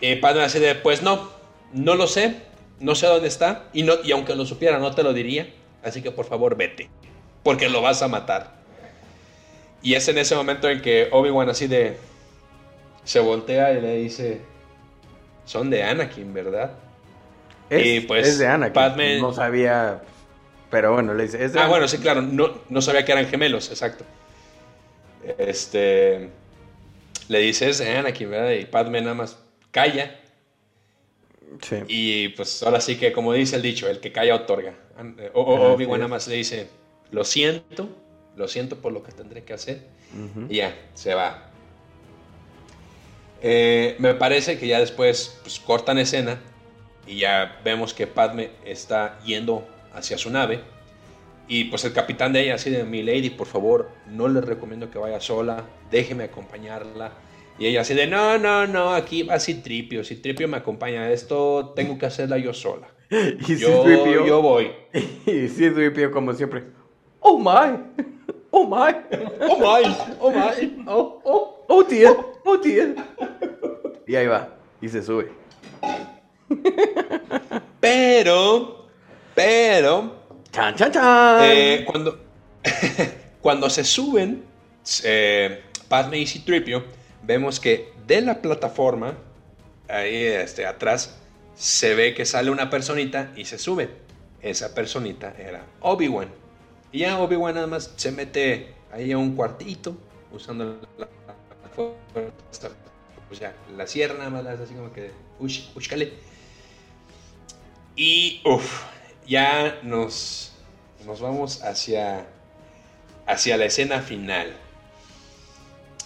Y 0.00 0.16
Padme 0.16 0.42
así 0.42 0.58
de, 0.58 0.74
pues 0.74 1.02
no, 1.02 1.30
no 1.72 1.94
lo 1.94 2.06
sé, 2.06 2.36
no 2.80 2.94
sé 2.94 3.06
dónde 3.06 3.28
está. 3.28 3.64
Y, 3.72 3.82
no, 3.82 3.94
y 4.04 4.12
aunque 4.12 4.34
lo 4.34 4.44
supiera, 4.44 4.78
no 4.78 4.94
te 4.94 5.02
lo 5.02 5.12
diría. 5.12 5.48
Así 5.82 6.02
que 6.02 6.10
por 6.10 6.26
favor, 6.26 6.56
vete. 6.56 6.90
Porque 7.42 7.68
lo 7.68 7.80
vas 7.80 8.02
a 8.02 8.08
matar. 8.08 8.56
Y 9.82 9.94
es 9.94 10.08
en 10.08 10.18
ese 10.18 10.34
momento 10.34 10.68
en 10.68 10.82
que 10.82 11.08
Obi-Wan 11.12 11.48
así 11.48 11.66
de... 11.66 11.96
Se 13.04 13.20
voltea 13.20 13.72
y 13.72 13.80
le 13.80 13.96
dice... 13.96 14.40
Son 15.44 15.70
de 15.70 15.84
Anakin, 15.84 16.34
¿verdad? 16.34 16.72
Es, 17.70 17.86
y 17.86 18.00
pues, 18.00 18.26
es 18.26 18.38
de 18.38 18.48
Anakin. 18.48 19.20
No 19.20 19.32
sabía... 19.32 20.02
Pero 20.70 20.94
bueno, 20.94 21.14
le 21.14 21.22
dice... 21.22 21.48
ah, 21.56 21.68
bueno, 21.68 21.86
sí, 21.86 21.98
claro. 21.98 22.20
No, 22.20 22.50
no 22.68 22.82
sabía 22.82 23.04
que 23.04 23.12
eran 23.12 23.26
gemelos, 23.26 23.70
exacto. 23.70 24.04
Este... 25.38 26.30
Le 27.28 27.38
dice, 27.38 27.70
es 27.70 27.78
de 27.78 27.96
Anakin, 27.96 28.30
¿verdad? 28.30 28.50
Y 28.50 28.64
Padme 28.64 29.00
nada 29.00 29.14
más 29.14 29.38
calla. 29.76 30.16
Sí. 31.60 31.76
Y 31.86 32.28
pues 32.30 32.62
ahora 32.62 32.80
sí 32.80 32.96
que, 32.96 33.12
como 33.12 33.34
dice 33.34 33.56
el 33.56 33.62
dicho, 33.62 33.88
el 33.88 34.00
que 34.00 34.10
calla 34.10 34.34
otorga. 34.34 34.74
O, 35.34 35.42
Obi-Wan 35.42 36.00
nada 36.00 36.08
más 36.08 36.26
le 36.28 36.36
dice, 36.36 36.68
lo 37.10 37.24
siento, 37.24 37.90
lo 38.36 38.48
siento 38.48 38.78
por 38.78 38.92
lo 38.92 39.02
que 39.02 39.12
tendré 39.12 39.44
que 39.44 39.52
hacer. 39.52 39.86
Y 40.48 40.56
ya, 40.56 40.74
se 40.94 41.14
va. 41.14 41.50
Eh, 43.42 43.96
me 43.98 44.14
parece 44.14 44.58
que 44.58 44.66
ya 44.66 44.80
después 44.80 45.38
pues, 45.42 45.60
cortan 45.60 45.98
escena 45.98 46.40
y 47.06 47.18
ya 47.18 47.60
vemos 47.62 47.92
que 47.92 48.06
Padme 48.06 48.48
está 48.64 49.20
yendo 49.26 49.62
hacia 49.92 50.16
su 50.16 50.30
nave. 50.30 50.60
Y 51.48 51.64
pues 51.64 51.84
el 51.84 51.92
capitán 51.92 52.32
de 52.32 52.44
ella, 52.44 52.54
así 52.54 52.70
de 52.70 52.82
mi 52.84 53.02
lady, 53.02 53.28
por 53.28 53.46
favor, 53.46 53.90
no 54.06 54.26
le 54.26 54.40
recomiendo 54.40 54.90
que 54.90 54.98
vaya 54.98 55.20
sola, 55.20 55.64
déjeme 55.90 56.24
acompañarla. 56.24 57.12
Y 57.58 57.66
ella 57.66 57.80
así 57.80 57.94
de, 57.94 58.06
no, 58.06 58.38
no, 58.38 58.66
no, 58.66 58.94
aquí 58.94 59.22
va 59.22 59.40
Citripio, 59.40 60.04
Citripio 60.04 60.46
me 60.46 60.58
acompaña, 60.58 61.10
esto 61.10 61.72
tengo 61.74 61.98
que 61.98 62.06
hacerla 62.06 62.38
yo 62.38 62.52
sola. 62.52 62.88
y 63.10 63.56
yo, 63.56 64.26
yo 64.26 64.42
voy. 64.42 64.72
Y 65.26 65.48
Citripio 65.48 66.10
como 66.10 66.34
siempre, 66.34 66.64
oh 67.20 67.38
my, 67.38 68.06
Oh 68.56 68.64
my. 68.64 68.92
Oh 69.40 69.58
my. 69.60 69.82
Oh 70.18 70.30
my. 70.30 70.84
Oh, 70.86 71.20
oh, 71.24 71.64
oh 71.68 71.82
dear. 71.84 72.16
Oh 72.44 72.56
dear. 72.56 72.94
Y 74.06 74.16
ahí 74.16 74.26
va. 74.26 74.48
Y 74.80 74.88
se 74.88 75.02
sube. 75.02 75.30
Pero, 77.80 78.86
pero. 79.34 80.16
Chan, 80.50 80.74
chan, 80.74 80.90
chan. 80.90 81.38
Eh, 81.42 81.84
cuando, 81.86 82.18
cuando 83.42 83.68
se 83.68 83.84
suben, 83.84 84.42
eh, 85.04 85.62
Padme 85.88 86.20
y 86.20 86.26
Citripio, 86.26 86.82
vemos 87.26 87.60
que 87.60 87.92
de 88.06 88.20
la 88.20 88.40
plataforma, 88.40 89.14
ahí 89.88 90.14
este, 90.14 90.66
atrás, 90.66 91.18
se 91.56 91.94
ve 91.94 92.14
que 92.14 92.24
sale 92.24 92.50
una 92.50 92.70
personita 92.70 93.32
y 93.36 93.44
se 93.44 93.58
sube. 93.58 93.90
Esa 94.40 94.74
personita 94.74 95.34
era 95.38 95.64
Obi-Wan. 95.80 96.28
Y 96.92 97.00
ya 97.00 97.18
Obi-Wan 97.18 97.54
nada 97.54 97.66
más 97.66 97.92
se 97.96 98.12
mete 98.12 98.74
ahí 98.92 99.12
a 99.12 99.18
un 99.18 99.34
cuartito, 99.34 99.96
usando 100.32 100.78
la, 100.98 101.08
pues 103.28 103.40
ya, 103.40 103.54
la 103.76 103.86
sierra 103.86 104.14
nada 104.18 104.30
más, 104.30 104.46
así 104.60 104.74
como 104.74 104.92
que, 104.92 105.10
ush, 105.40 105.68
Y, 107.96 108.40
uff, 108.44 108.84
ya 109.26 109.80
nos, 109.82 110.52
nos 111.04 111.20
vamos 111.20 111.62
hacia, 111.62 112.26
hacia 113.26 113.56
la 113.56 113.64
escena 113.64 114.00
final. 114.00 114.54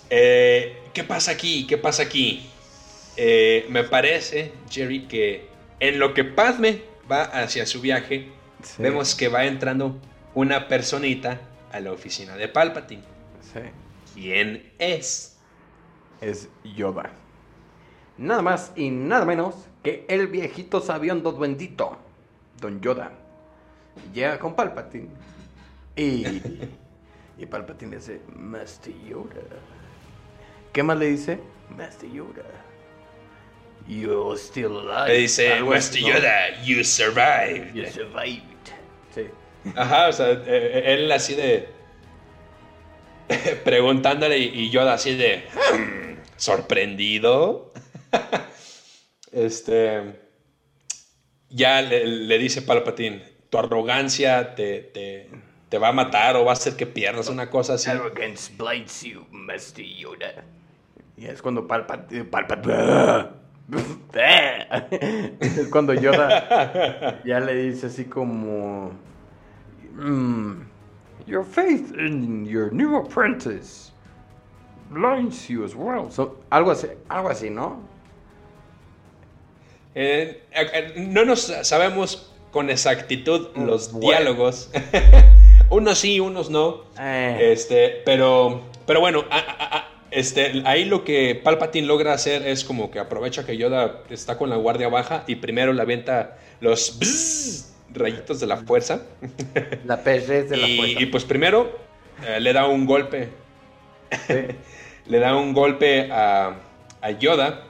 Eh, 0.09 0.80
¿Qué 0.93 1.05
pasa 1.05 1.31
aquí? 1.33 1.67
¿Qué 1.69 1.79
pasa 1.79 2.03
aquí? 2.03 2.51
Eh, 3.17 3.67
me 3.71 3.85
parece, 3.85 4.53
Jerry, 4.69 5.07
que 5.07 5.47
en 5.79 6.01
lo 6.01 6.15
que 6.15 6.25
Padme 6.25 6.83
va 7.11 7.23
hacia 7.23 7.65
su 7.65 7.81
viaje, 7.81 8.29
vemos 8.79 9.15
que 9.15 9.29
va 9.29 9.45
entrando 9.45 10.01
una 10.35 10.67
personita 10.67 11.41
a 11.71 11.79
la 11.79 11.93
oficina 11.93 12.37
de 12.37 12.49
Palpatine. 12.49 13.05
Sí. 13.41 13.61
¿Quién 14.15 14.73
es? 14.79 15.39
Es 16.21 16.49
Yoda. 16.65 17.13
Nada 18.19 18.43
más 18.43 18.73
y 18.75 18.91
nada 18.91 19.25
menos 19.25 19.55
que 19.85 20.05
el 20.09 20.27
viejito 20.27 20.81
sabiondo 20.81 21.37
bendito, 21.39 21.99
Don 22.61 22.81
Yoda. 22.81 23.13
Llega 24.13 24.41
con 24.41 24.57
Palpatine. 24.57 25.09
Y, 25.95 26.25
y 27.39 27.47
Palpatine 27.47 27.97
dice, 27.97 28.21
Master 28.35 28.93
Yoda. 29.09 29.41
¿Qué 30.73 30.83
más 30.83 30.99
le 30.99 31.07
dice? 31.07 31.41
Master 31.77 32.09
Yoda. 32.11 32.45
You're 33.89 34.37
still 34.39 34.79
alive. 34.79 35.09
Le 35.09 35.19
dice, 35.19 35.61
Master 35.63 36.01
Yoda, 36.01 36.65
you 36.65 36.85
survived. 36.85 37.75
You 37.75 37.87
survived. 37.87 38.45
Sí. 39.13 39.27
Ajá, 39.75 40.09
o 40.09 40.13
sea, 40.13 40.31
eh, 40.31 40.43
eh, 40.47 40.95
él 40.95 41.11
así 41.11 41.35
de. 41.35 41.69
preguntándole 43.65 44.39
y, 44.39 44.71
yo 44.71 44.89
así 44.89 45.17
de. 45.17 45.45
Hmm, 45.73 46.19
sorprendido. 46.37 47.73
este. 49.33 50.21
Ya 51.49 51.83
le, 51.83 52.39
dice 52.39 52.63
Palpatine: 52.63 53.23
tu 53.51 53.59
arrogancia 53.59 54.55
te, 54.55 55.29
te, 55.69 55.79
va 55.79 55.89
a 55.89 55.93
matar 55.93 56.37
o 56.37 56.45
va 56.45 56.53
a 56.53 56.55
hacer 56.55 56.77
que 56.77 56.87
pierdas 56.87 57.29
una 57.29 57.51
cosa 57.51 57.75
así. 57.75 57.91
Arrogance 57.91 58.53
blights 58.57 59.03
you, 59.03 59.27
Master 59.31 59.85
Yoda. 59.85 60.45
Y 61.21 61.27
es 61.27 61.43
cuando 61.43 61.67
Palpatine. 61.67 62.25
Palpatine 62.25 63.29
es 65.41 65.69
cuando 65.71 65.93
Yoda 65.95 67.21
ya 67.25 67.39
le 67.41 67.55
dice 67.55 67.87
así 67.89 68.07
como 68.07 68.91
Mm, 69.95 70.63
your 71.27 71.45
faith 71.45 71.93
in 71.99 72.47
your 72.47 72.73
new 72.73 72.97
apprentice 72.97 73.93
blinds 74.89 75.47
you 75.49 75.63
as 75.65 75.75
well. 75.75 76.11
So, 76.11 76.39
algo, 76.51 76.71
así, 76.71 76.87
algo 77.09 77.29
así, 77.29 77.51
¿no? 77.51 77.81
Eh, 79.95 80.43
eh, 80.53 80.67
eh, 80.73 80.95
no 80.97 81.25
nos 81.25 81.43
sabemos 81.63 82.33
con 82.51 82.71
exactitud 82.71 83.49
Mm, 83.55 83.67
los 83.67 83.93
bueno. 83.93 84.09
diálogos. 84.09 84.71
unos 85.71 85.99
sí, 85.99 86.19
unos 86.19 86.49
no. 86.51 86.85
Eh. 86.99 87.51
Este, 87.53 88.01
pero, 88.07 88.63
pero 88.87 89.01
bueno, 89.01 89.25
a- 89.31 89.37
a- 89.39 89.77
a- 89.79 89.89
este, 90.11 90.63
ahí 90.65 90.85
lo 90.85 91.05
que 91.05 91.35
Palpatine 91.43 91.87
logra 91.87 92.13
hacer 92.13 92.47
es 92.47 92.65
como 92.65 92.91
que 92.91 92.99
aprovecha 92.99 93.45
que 93.47 93.57
Yoda 93.57 94.03
está 94.11 94.37
con 94.39 94.51
la 94.51 94.57
guardia 94.57 94.89
baja 94.89 95.25
y 95.27 95.37
primero 95.37 95.73
le 95.73 95.83
avienta 95.83 96.37
los 96.61 96.99
bzzz, 96.99 97.73
rayitos 97.93 98.41
de 98.41 98.47
la 98.47 98.57
fuerza. 98.59 99.03
La 99.85 100.03
perrez 100.03 100.49
de 100.51 100.57
la 100.57 100.69
y, 100.69 100.77
fuerza. 100.77 101.01
y 101.03 101.07
pues 101.07 101.25
primero 101.25 101.79
eh, 102.27 102.41
le 102.41 102.53
da 102.53 102.67
un 102.67 102.87
golpe, 102.87 103.29
Sí. 104.27 104.35
le 105.07 105.19
da 105.21 105.37
un 105.37 105.53
golpe 105.53 106.11
a, 106.13 106.57
a 107.01 107.11
Yoda 107.13 107.65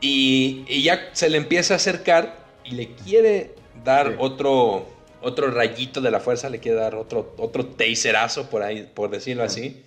y, 0.00 0.64
y 0.68 0.82
ya 0.82 1.10
se 1.12 1.28
le 1.28 1.38
empieza 1.38 1.74
a 1.74 1.76
acercar 1.76 2.36
y 2.64 2.72
le 2.72 2.94
quiere 2.94 3.54
dar 3.84 4.08
Sí. 4.08 4.14
otro, 4.18 4.86
otro 5.20 5.50
rayito 5.50 6.00
de 6.00 6.10
la 6.10 6.20
fuerza, 6.20 6.48
le 6.48 6.58
quiere 6.60 6.78
dar 6.78 6.94
otro, 6.94 7.34
otro 7.38 7.66
taserazo 7.66 8.48
por 8.50 8.62
ahí, 8.62 8.88
por 8.94 9.10
decirlo 9.10 9.42
así. 9.44 9.82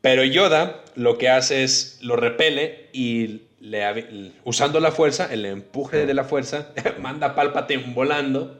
Pero 0.00 0.24
Yoda 0.24 0.82
lo 0.94 1.18
que 1.18 1.28
hace 1.28 1.62
es 1.64 1.98
lo 2.02 2.16
repele 2.16 2.88
y 2.92 3.42
le, 3.60 4.32
usando 4.44 4.80
la 4.80 4.92
fuerza, 4.92 5.28
el 5.30 5.44
empuje 5.44 6.06
de 6.06 6.14
la 6.14 6.24
fuerza, 6.24 6.68
manda 7.00 7.28
a 7.28 7.34
Palpatine 7.34 7.92
volando. 7.94 8.58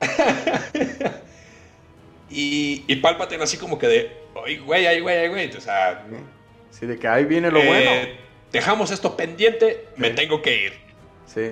y, 2.30 2.84
y 2.86 2.96
Palpatine 2.96 3.42
así 3.42 3.56
como 3.56 3.78
que 3.78 3.86
de, 3.88 4.10
ay 4.44 4.58
güey, 4.58 4.86
ay 4.86 5.00
güey, 5.00 5.16
ay 5.18 5.28
güey. 5.28 5.56
O 5.56 5.60
sea, 5.60 6.04
Sí, 6.70 6.86
de 6.86 6.98
que 6.98 7.06
ahí 7.06 7.24
viene 7.26 7.50
lo 7.50 7.60
eh, 7.60 7.66
bueno. 7.66 7.90
dejamos 8.50 8.90
esto 8.90 9.16
pendiente, 9.16 9.86
me 9.96 10.10
tengo 10.10 10.40
que 10.40 10.64
ir. 10.64 10.72
Sí. 11.26 11.50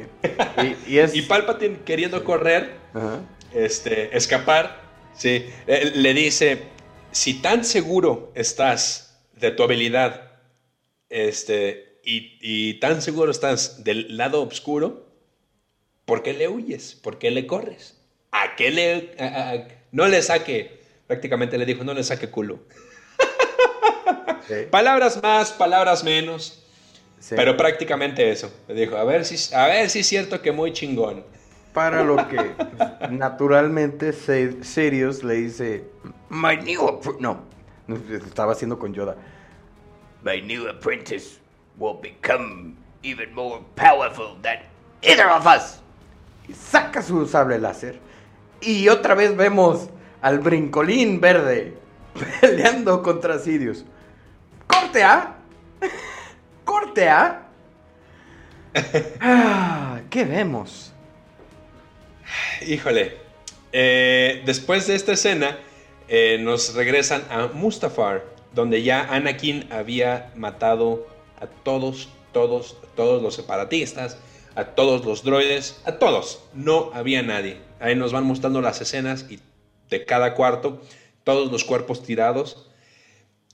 Y, 0.86 0.94
y 0.94 0.98
es. 0.98 1.14
Y 1.14 1.22
Palpatine 1.22 1.78
queriendo 1.84 2.24
correr, 2.24 2.70
Ajá. 2.94 3.20
este, 3.54 4.16
escapar, 4.16 4.80
sí, 5.14 5.46
eh, 5.66 5.92
le 5.94 6.14
dice, 6.14 6.62
si 7.12 7.34
tan 7.40 7.64
seguro 7.64 8.32
estás 8.34 9.18
de 9.34 9.50
tu 9.50 9.62
habilidad, 9.62 10.32
este, 11.08 12.00
y, 12.04 12.38
y 12.40 12.74
tan 12.80 13.02
seguro 13.02 13.30
estás 13.30 13.82
del 13.84 14.16
lado 14.16 14.42
oscuro, 14.42 15.06
¿por 16.04 16.22
qué 16.22 16.32
le 16.32 16.48
huyes? 16.48 16.94
¿Por 16.94 17.18
qué 17.18 17.30
le 17.30 17.46
corres? 17.46 17.96
¿A 18.32 18.54
qué 18.56 18.70
le... 18.70 19.14
a- 19.18 19.24
a- 19.24 19.50
a- 19.54 19.68
no 19.92 20.06
le 20.06 20.22
saque, 20.22 20.80
prácticamente 21.06 21.58
le 21.58 21.66
dijo, 21.66 21.82
no 21.84 21.94
le 21.94 22.04
saque 22.04 22.30
culo. 22.30 22.60
Sí, 24.48 24.54
Palabras 24.70 25.22
más, 25.22 25.52
palabras 25.52 26.02
menos, 26.02 26.64
sí. 27.20 27.34
pero 27.36 27.56
prácticamente 27.56 28.28
eso. 28.30 28.52
Le 28.66 28.74
dijo, 28.74 28.96
a 28.96 29.04
ver 29.04 29.24
si, 29.24 29.54
a 29.54 29.66
ver 29.66 29.88
si 29.90 30.00
es 30.00 30.06
cierto 30.08 30.40
que 30.42 30.50
muy 30.50 30.72
chingón. 30.72 31.24
Para 31.72 32.02
lo 32.02 32.16
que 32.26 32.36
naturalmente 33.10 34.12
Sirius 34.12 35.22
le 35.22 35.34
dice, 35.34 35.84
My 36.30 36.56
new 36.56 36.80
appr-" 36.86 37.18
No, 37.20 37.42
estaba 38.26 38.52
haciendo 38.52 38.78
con 38.78 38.94
Yoda. 38.94 39.16
My 40.22 40.40
new 40.40 40.68
apprentice 40.68 41.40
will 41.78 41.98
become 42.00 42.76
even 43.02 43.34
more 43.34 43.60
powerful 43.76 44.36
than 44.42 44.58
either 45.02 45.28
of 45.28 45.46
us. 45.46 45.80
Y 46.48 46.54
saca 46.54 47.02
su 47.02 47.26
sable 47.26 47.58
láser. 47.58 47.98
Y 48.60 48.88
otra 48.88 49.14
vez 49.14 49.36
vemos 49.36 49.88
al 50.22 50.38
brincolín 50.38 51.20
verde 51.20 51.74
peleando 52.40 53.02
contra 53.02 53.38
Sirius. 53.38 53.84
¡Corte 54.66 55.02
A! 55.02 55.36
¡Corte 56.64 57.08
A! 57.08 57.46
Ah, 59.20 60.00
¿Qué 60.10 60.24
vemos? 60.24 60.92
Híjole. 62.66 63.18
Eh, 63.72 64.42
después 64.44 64.86
de 64.86 64.94
esta 64.94 65.12
escena, 65.12 65.58
eh, 66.12 66.38
nos 66.40 66.74
regresan 66.74 67.22
a 67.30 67.46
Mustafar, 67.46 68.24
donde 68.52 68.82
ya 68.82 69.02
Anakin 69.14 69.72
había 69.72 70.32
matado 70.34 71.06
a 71.40 71.46
todos, 71.46 72.08
todos, 72.32 72.76
todos 72.96 73.22
los 73.22 73.36
separatistas, 73.36 74.18
a 74.56 74.64
todos 74.64 75.04
los 75.04 75.22
droides, 75.22 75.80
a 75.84 76.00
todos. 76.00 76.42
No 76.52 76.90
había 76.94 77.22
nadie. 77.22 77.58
Ahí 77.78 77.94
nos 77.94 78.12
van 78.12 78.24
mostrando 78.24 78.60
las 78.60 78.80
escenas 78.80 79.24
y 79.30 79.38
de 79.88 80.04
cada 80.04 80.34
cuarto, 80.34 80.82
todos 81.22 81.52
los 81.52 81.64
cuerpos 81.64 82.02
tirados. 82.02 82.68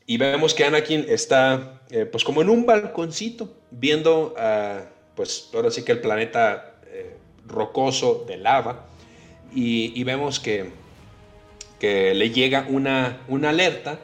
Y 0.06 0.16
vemos 0.16 0.54
que 0.54 0.64
Anakin 0.64 1.04
está, 1.10 1.82
eh, 1.90 2.06
pues 2.06 2.24
como 2.24 2.40
en 2.40 2.48
un 2.48 2.64
balconcito, 2.64 3.54
viendo, 3.70 4.34
ah, 4.38 4.86
pues 5.14 5.50
ahora 5.52 5.70
sí 5.70 5.84
que 5.84 5.92
el 5.92 6.00
planeta 6.00 6.76
eh, 6.86 7.18
rocoso 7.46 8.24
de 8.26 8.38
lava. 8.38 8.86
Y, 9.54 9.92
y 9.94 10.04
vemos 10.04 10.40
que, 10.40 10.85
que 11.78 12.14
le 12.14 12.30
llega 12.30 12.66
una, 12.68 13.20
una 13.28 13.50
alerta 13.50 13.98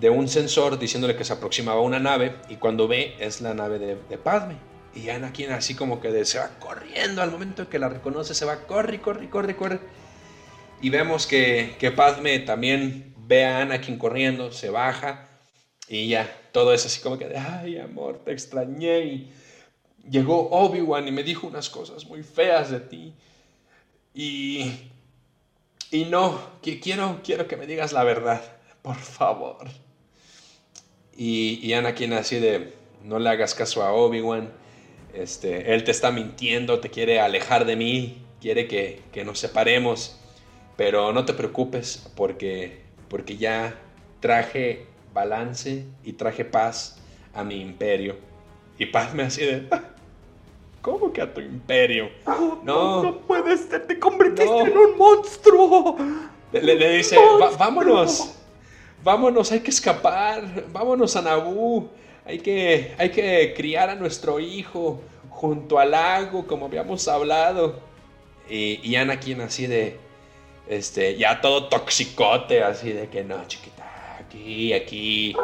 de 0.00 0.10
un 0.10 0.28
sensor 0.28 0.78
diciéndole 0.78 1.16
que 1.16 1.24
se 1.24 1.32
aproximaba 1.32 1.80
una 1.80 2.00
nave. 2.00 2.36
Y 2.48 2.56
cuando 2.56 2.88
ve, 2.88 3.16
es 3.18 3.40
la 3.40 3.54
nave 3.54 3.78
de, 3.78 3.96
de 4.08 4.18
Padme. 4.18 4.56
Y 4.94 5.08
Anakin 5.08 5.50
así 5.50 5.74
como 5.74 6.00
que 6.00 6.24
se 6.24 6.38
va 6.38 6.50
corriendo 6.60 7.22
al 7.22 7.30
momento 7.30 7.68
que 7.68 7.78
la 7.78 7.88
reconoce, 7.88 8.34
se 8.34 8.44
va, 8.44 8.66
corre, 8.66 9.00
corre, 9.00 9.28
corre, 9.28 9.56
corre. 9.56 9.80
Y 10.80 10.90
vemos 10.90 11.26
que, 11.26 11.74
que 11.78 11.90
Padme 11.90 12.38
también 12.40 13.14
ve 13.16 13.44
a 13.44 13.62
Anakin 13.62 13.98
corriendo, 13.98 14.52
se 14.52 14.70
baja 14.70 15.28
y 15.88 16.08
ya, 16.08 16.30
todo 16.52 16.72
es 16.72 16.86
así 16.86 17.00
como 17.00 17.18
que, 17.18 17.28
de, 17.28 17.36
ay 17.36 17.78
amor, 17.78 18.22
te 18.24 18.32
extrañé 18.32 19.04
y 19.04 19.32
llegó 20.08 20.48
Obi-Wan 20.50 21.06
y 21.06 21.12
me 21.12 21.22
dijo 21.22 21.46
unas 21.46 21.68
cosas 21.68 22.06
muy 22.06 22.22
feas 22.22 22.70
de 22.70 22.80
ti. 22.80 23.14
Y, 24.14 24.72
y 25.94 26.06
no, 26.06 26.40
que 26.60 26.80
quiero, 26.80 27.20
quiero 27.22 27.46
que 27.46 27.56
me 27.56 27.68
digas 27.68 27.92
la 27.92 28.02
verdad, 28.02 28.42
por 28.82 28.96
favor. 28.96 29.68
Y, 31.16 31.60
y 31.62 31.72
Anakin 31.72 32.14
así 32.14 32.40
de, 32.40 32.72
no 33.04 33.20
le 33.20 33.30
hagas 33.30 33.54
caso 33.54 33.80
a 33.84 33.92
Obi-Wan, 33.92 34.50
este, 35.12 35.72
él 35.72 35.84
te 35.84 35.92
está 35.92 36.10
mintiendo, 36.10 36.80
te 36.80 36.90
quiere 36.90 37.20
alejar 37.20 37.64
de 37.64 37.76
mí, 37.76 38.24
quiere 38.40 38.66
que, 38.66 39.02
que 39.12 39.24
nos 39.24 39.38
separemos. 39.38 40.18
Pero 40.76 41.12
no 41.12 41.24
te 41.24 41.32
preocupes 41.32 42.10
porque, 42.16 42.80
porque 43.08 43.36
ya 43.36 43.78
traje 44.18 44.86
balance 45.12 45.84
y 46.02 46.14
traje 46.14 46.44
paz 46.44 46.98
a 47.32 47.44
mi 47.44 47.60
imperio. 47.60 48.16
Y 48.80 48.86
paz 48.86 49.14
me 49.14 49.22
así 49.22 49.46
de... 49.46 49.68
"Ah, 50.84 50.90
¿Cómo 50.90 51.12
que 51.12 51.22
a 51.22 51.32
tu 51.32 51.40
imperio? 51.40 52.10
No. 52.62 53.02
no 53.02 53.18
puede 53.20 53.56
ser, 53.56 53.86
te 53.86 53.98
convertiste 53.98 54.44
No. 54.44 54.66
en 54.66 54.76
un 54.76 54.98
monstruo. 54.98 55.96
Le, 56.52 56.62
le- 56.62 56.74
le 56.76 56.96
dice, 56.98 57.16
"Va- 57.40 57.50
vámonos, 57.56 58.34
vámonos, 59.02 59.50
hay 59.50 59.60
que 59.60 59.70
escapar, 59.70 60.64
vámonos 60.72 61.16
a 61.16 61.22
Naboo, 61.22 61.88
hay 62.26 62.38
que, 62.38 62.94
hay 62.98 63.10
que 63.10 63.54
criar 63.56 63.90
a 63.90 63.94
nuestro 63.94 64.38
hijo 64.40 65.00
junto 65.30 65.78
al 65.78 65.90
lago, 65.92 66.46
como 66.46 66.66
habíamos 66.66 67.08
hablado. 67.08 67.80
Y, 68.48 68.78
y 68.88 68.96
Anakin 68.96 69.40
así 69.40 69.66
de, 69.66 69.98
este, 70.68 71.16
ya 71.16 71.40
todo 71.40 71.68
toxicote, 71.68 72.62
así 72.62 72.92
de 72.92 73.08
que 73.08 73.24
no, 73.24 73.42
chiquita, 73.46 74.18
aquí, 74.20 74.72
aquí. 74.74 75.34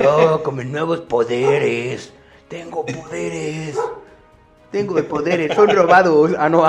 Yo 0.00 0.42
con 0.42 0.56
mis 0.56 0.66
nuevos 0.66 1.00
poderes. 1.00 2.12
Tengo 2.48 2.86
poderes. 2.86 3.76
Tengo 4.74 4.94
de 4.94 5.04
poderes, 5.04 5.54
son 5.54 5.68
robados. 5.68 6.32
Ah, 6.36 6.48
no. 6.48 6.62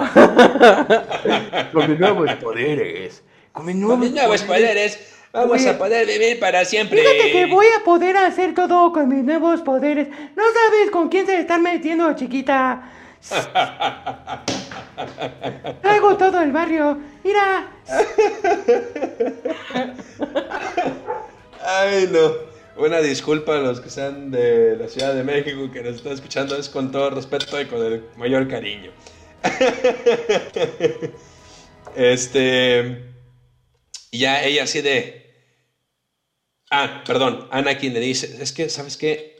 Con 1.73 1.89
mis 1.89 1.99
nuevos 1.99 2.31
poderes. 2.35 3.23
Con 3.51 3.65
mis 3.65 3.73
Con 3.73 3.81
nuevos 3.81 3.99
mis 3.99 4.11
nuevos 4.11 4.43
poderes, 4.43 4.99
vamos 5.33 5.53
Oye. 5.53 5.69
a 5.71 5.75
poder 5.75 6.05
vivir 6.05 6.39
para 6.39 6.63
siempre. 6.65 7.01
Fíjate 7.01 7.31
que 7.31 7.47
voy 7.47 7.65
a 7.65 7.83
poder 7.83 8.15
hacer 8.17 8.53
todo 8.53 8.93
con 8.93 9.09
mis 9.09 9.23
nuevos 9.23 9.63
poderes. 9.63 10.07
No 10.35 10.43
sabes 10.43 10.91
con 10.91 11.09
quién 11.09 11.25
se 11.25 11.39
están 11.39 11.63
metiendo, 11.63 12.13
chiquita. 12.13 12.91
Traigo 15.81 16.15
todo 16.15 16.41
el 16.41 16.51
barrio. 16.51 16.99
Mira. 17.23 17.71
Ay, 21.63 22.07
no. 22.11 22.54
Una 22.77 22.99
disculpa 22.99 23.55
a 23.55 23.59
los 23.61 23.79
que 23.79 23.89
sean 23.89 24.31
de 24.31 24.75
la 24.75 24.89
Ciudad 24.89 25.13
de 25.13 25.23
México 25.23 25.71
que 25.71 25.81
nos 25.81 25.95
están 25.95 26.13
escuchando. 26.13 26.57
Es 26.57 26.67
con 26.67 26.91
todo 26.91 27.09
respeto 27.09 27.59
y 27.59 27.65
con 27.65 27.81
el 27.81 28.03
mayor 28.17 28.47
cariño. 28.49 28.91
este. 31.95 33.05
Y 34.11 34.19
ya 34.19 34.43
ella 34.43 34.63
así 34.63 34.81
de. 34.81 35.33
Ah, 36.69 37.03
perdón. 37.05 37.47
Anakin 37.51 37.93
le 37.93 37.99
dice: 38.01 38.37
Es 38.41 38.51
que, 38.51 38.69
¿sabes 38.69 38.97
qué? 38.97 39.35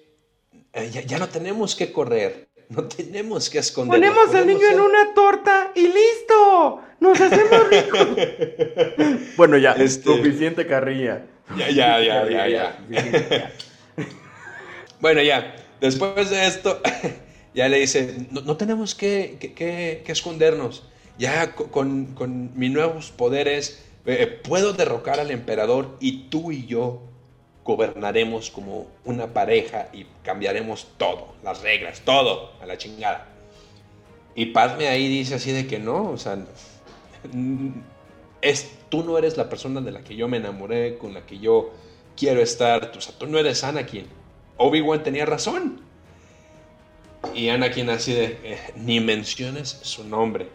Eh, 0.74 0.90
ya, 0.92 1.02
ya 1.02 1.20
no 1.20 1.28
tenemos 1.28 1.76
que 1.76 1.92
correr. 1.92 2.48
No 2.70 2.88
tenemos 2.88 3.50
que 3.50 3.60
escondernos. 3.60 4.10
Ponemos 4.16 4.36
al 4.36 4.48
niño 4.48 4.68
en 4.72 4.80
una 4.80 5.14
torta 5.14 5.72
y 5.76 5.82
listo. 5.84 6.82
Nos 7.00 7.20
hacemos 7.20 7.70
ricos. 7.70 8.08
Bueno, 9.38 9.58
ya, 9.58 9.74
Este- 9.74 10.04
suficiente 10.04 10.66
carrilla. 10.66 11.26
Ya, 11.58 11.70
ya, 11.70 12.00
ya, 12.02 12.28
ya, 12.30 12.48
ya. 12.48 12.78
Bueno, 15.00 15.22
ya, 15.22 15.56
después 15.82 16.30
de 16.30 16.48
esto, 16.48 16.82
ya 17.54 17.68
le 17.70 17.80
dice, 17.80 18.28
no, 18.32 18.42
no 18.42 18.58
tenemos 18.58 18.96
que, 18.96 19.38
que- 19.40 19.54
que- 19.54 20.04
que 20.06 20.12
escondernos. 20.12 20.84
Ya 21.18 21.54
co- 21.54 21.68
con, 21.72 22.08
con 22.16 22.58
mis 22.58 22.72
nuevos 22.72 23.12
poderes 23.12 23.84
eh, 24.06 24.28
puedo 24.44 24.74
derrocar 24.74 25.20
al 25.20 25.32
emperador 25.32 25.98
y 26.00 26.24
tú 26.30 26.52
y 26.52 26.66
yo 26.66 27.02
gobernaremos 27.64 28.52
como 28.52 28.88
una 29.06 29.28
pareja 29.34 29.90
y 29.94 30.06
cambiaremos 30.24 30.88
todo, 30.98 31.34
las 31.44 31.62
reglas, 31.62 32.02
todo, 32.02 32.52
a 32.62 32.66
la 32.66 32.78
chingada. 32.78 33.28
Y 34.36 34.48
Padme 34.48 34.88
ahí 34.88 35.08
dice 35.08 35.36
así 35.36 35.52
de 35.52 35.66
que 35.68 35.80
no, 35.80 36.10
o 36.12 36.18
sea, 36.18 36.38
es, 38.42 38.70
tú 38.96 39.04
no 39.04 39.18
eres 39.18 39.36
la 39.36 39.50
persona 39.50 39.82
de 39.82 39.92
la 39.92 40.02
que 40.04 40.16
yo 40.16 40.28
me 40.30 40.38
enamoré, 40.38 40.98
con 40.98 41.14
la 41.14 41.26
que 41.26 41.38
yo 41.40 41.72
quiero 42.16 42.42
estar, 42.42 42.92
o 42.98 43.02
sea, 43.02 43.14
tú 43.18 43.28
no 43.28 43.38
eres 43.38 43.64
Anakin. 43.64 44.06
Obi-Wan 44.58 45.04
tenía 45.04 45.26
razón. 45.26 45.82
Y 47.34 47.50
Anakin 47.50 47.90
así 47.90 48.14
de, 48.14 48.38
eh, 48.44 48.60
ni 48.76 49.02
menciones 49.02 49.68
su 49.82 50.06
nombre. 50.06 50.48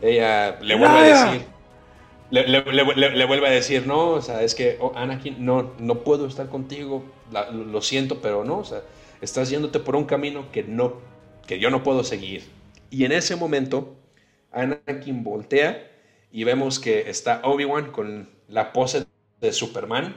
Ella 0.00 0.58
le 0.60 0.76
vuelve 0.76 0.98
a 0.98 1.02
decir, 1.02 1.46
le, 2.30 2.48
le- 2.48 2.62
le- 2.64 2.94
le- 2.94 3.16
le 3.16 3.24
vuelve 3.26 3.48
a 3.48 3.50
decir, 3.50 3.86
no, 3.86 4.10
o 4.10 4.22
sea, 4.22 4.42
es 4.42 4.54
que 4.54 4.78
oh, 4.80 4.92
Anakin, 4.94 5.44
no, 5.44 5.72
no 5.78 5.96
puedo 6.04 6.26
estar 6.26 6.48
contigo, 6.48 7.04
la- 7.30 7.50
lo 7.50 7.82
siento, 7.82 8.20
pero 8.22 8.44
no, 8.44 8.58
o 8.58 8.64
sea, 8.64 8.82
estás 9.20 9.50
yéndote 9.50 9.78
por 9.80 9.94
un 9.96 10.04
camino 10.06 10.50
que 10.52 10.62
no, 10.62 10.94
que 11.46 11.58
yo 11.58 11.68
no 11.70 11.82
puedo 11.82 12.02
seguir. 12.02 12.44
Y 12.90 13.04
en 13.04 13.12
ese 13.12 13.36
momento, 13.36 13.94
Anakin 14.52 15.22
voltea 15.22 15.95
y 16.30 16.44
vemos 16.44 16.78
que 16.78 17.08
está 17.08 17.40
Obi-Wan 17.44 17.92
con 17.92 18.28
la 18.48 18.72
pose 18.72 19.06
de 19.40 19.52
Superman 19.52 20.14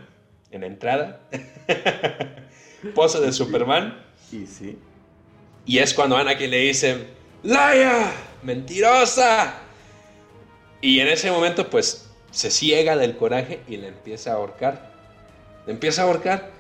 en 0.52 0.62
la 0.62 0.68
entrada. 0.68 1.22
pose 2.96 3.20
de 3.20 3.32
Superman. 3.32 4.04
Y 4.32 4.46
sí. 4.46 4.78
Y 5.66 5.80
es 5.80 5.94
cuando 5.94 6.18
Anakin 6.18 6.50
le 6.50 6.58
dice, 6.60 7.08
¡Laia! 7.44 8.12
¡Mentirosa! 8.44 9.54
Y 10.82 11.00
en 11.00 11.08
ese 11.08 11.32
momento, 11.32 11.70
pues, 11.70 12.10
se 12.32 12.52
ciega 12.52 12.96
del 12.96 13.18
coraje 13.18 13.62
y 13.68 13.78
le 13.78 13.90
empieza 13.90 14.32
a 14.32 14.36
ahorcar. 14.36 14.92
Le 15.66 15.74
empieza 15.74 16.02
a 16.02 16.06
ahorcar. 16.06 16.52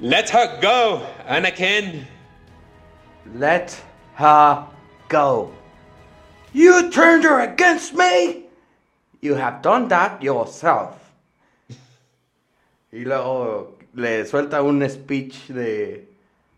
¡Let 0.00 0.26
her 0.32 0.60
go, 0.60 1.02
Anakin! 1.26 2.06
Let 3.34 3.66
her 4.18 4.66
go. 5.10 5.57
You 6.52 6.90
turned 6.90 7.24
her 7.24 7.40
against 7.40 7.94
me. 7.94 8.44
You 9.20 9.34
have 9.34 9.62
done 9.62 9.88
that 9.88 10.22
yourself. 10.22 10.94
Y 12.92 13.04
luego 13.04 13.76
le 13.94 14.24
suelta 14.24 14.62
un 14.62 14.88
speech 14.88 15.48
de 15.48 16.08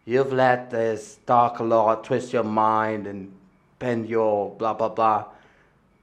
You've 0.06 0.32
let 0.32 0.70
this 0.70 1.18
dark 1.26 1.60
lord 1.60 2.02
twist 2.04 2.32
your 2.32 2.44
mind 2.44 3.06
and 3.06 3.30
bend 3.78 4.08
your 4.08 4.54
blah 4.56 4.74
blah 4.74 4.88
blah 4.88 5.24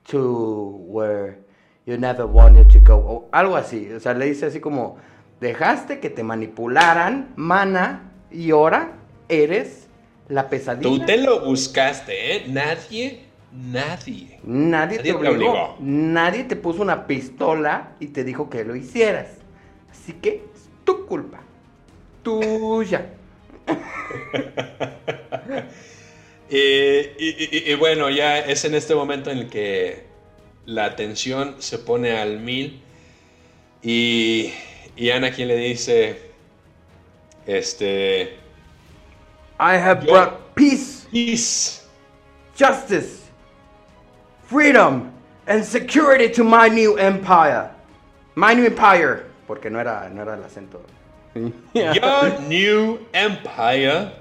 to 0.10 0.82
where 0.88 1.38
you 1.86 1.98
never 1.98 2.26
wanted 2.26 2.70
to 2.72 2.80
go. 2.80 2.96
O 2.96 3.30
algo 3.34 3.58
así. 3.58 3.92
O 3.94 4.00
sea, 4.00 4.14
le 4.14 4.28
dice 4.28 4.46
así 4.46 4.60
como 4.60 4.98
dejaste 5.42 6.00
que 6.00 6.10
te 6.10 6.24
manipularan, 6.24 7.34
mana, 7.36 8.12
y 8.32 8.52
ahora 8.52 8.94
eres 9.28 9.88
la 10.30 10.50
pesadilla. 10.50 10.90
Tú 10.90 11.06
te 11.06 11.18
lo 11.18 11.46
buscaste, 11.46 12.36
¿eh? 12.36 12.46
Nadie, 12.48 13.26
nadie. 13.52 14.40
Nadie, 14.44 14.98
Nadie 14.98 15.00
te 15.00 15.04
te 15.04 15.14
obligó. 15.14 15.76
Nadie 15.80 16.44
te 16.44 16.56
puso 16.56 16.82
una 16.82 17.08
pistola 17.08 17.96
y 18.00 18.08
te 18.08 18.24
dijo 18.24 18.50
que 18.50 18.64
lo 18.64 18.76
hicieras. 18.76 19.28
Así 19.92 20.14
que 20.14 20.44
es 20.54 20.70
tu 20.84 21.06
culpa. 21.06 21.42
Tuya. 22.24 23.14
Eh, 26.50 27.14
y, 27.20 27.28
y- 27.70 27.74
y 27.74 27.76
bueno, 27.76 28.10
ya 28.10 28.40
es 28.40 28.64
en 28.64 28.74
este 28.74 28.96
momento 28.96 29.30
en 29.30 29.40
el 29.40 29.50
que 29.50 30.06
la 30.66 30.96
tensión 30.96 31.58
se 31.60 31.78
pone 31.78 32.18
al 32.18 32.40
mil 32.40 32.82
y, 33.82 34.54
y 34.96 35.10
Anakin 35.10 35.50
le 35.50 35.58
dice, 35.58 36.32
este, 37.46 38.38
I 39.60 39.76
have 39.76 40.06
Yo- 40.06 40.14
brought 40.14 40.40
peace, 40.56 41.06
peace, 41.12 41.82
justice, 42.58 43.27
freedom, 44.48 45.14
and 45.46 45.64
security 45.64 46.30
to 46.34 46.44
my 46.44 46.68
new 46.68 46.98
empire. 46.98 47.72
My 48.36 48.54
new 48.54 48.66
empire. 48.66 49.26
Porque 49.48 49.70
no 49.70 49.80
era, 49.80 50.10
no 50.14 50.22
era 50.24 50.34
el 50.36 50.44
acento. 50.44 50.82
your 51.74 52.42
new 52.48 53.00
empire. 53.14 54.12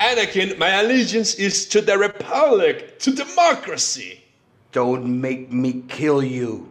Anakin, 0.00 0.56
my 0.58 0.80
allegiance 0.80 1.34
is 1.34 1.66
to 1.68 1.82
the 1.82 1.96
republic, 1.98 2.98
to 3.00 3.12
democracy. 3.12 4.22
Don't 4.72 5.04
make 5.20 5.52
me 5.52 5.82
kill 5.88 6.22
you. 6.22 6.66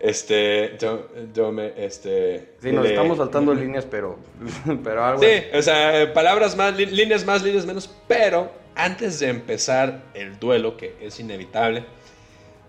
Este, 0.00 0.76
do- 0.78 1.08
dome- 1.34 1.72
este. 1.76 2.54
Sí, 2.62 2.70
nos 2.72 2.84
le- 2.84 2.90
estamos 2.94 3.18
saltando 3.18 3.52
líneas, 3.52 3.84
pero, 3.84 4.16
pero 4.84 5.04
algo. 5.04 5.20
Sí, 5.20 5.42
o 5.52 5.60
sea, 5.60 6.12
palabras 6.14 6.56
más, 6.56 6.76
líneas 6.76 7.24
más, 7.26 7.42
líneas 7.42 7.66
menos, 7.66 7.90
pero 8.06 8.48
antes 8.78 9.18
de 9.20 9.28
empezar 9.28 10.02
el 10.14 10.38
duelo, 10.38 10.76
que 10.76 10.96
es 11.00 11.20
inevitable, 11.20 11.84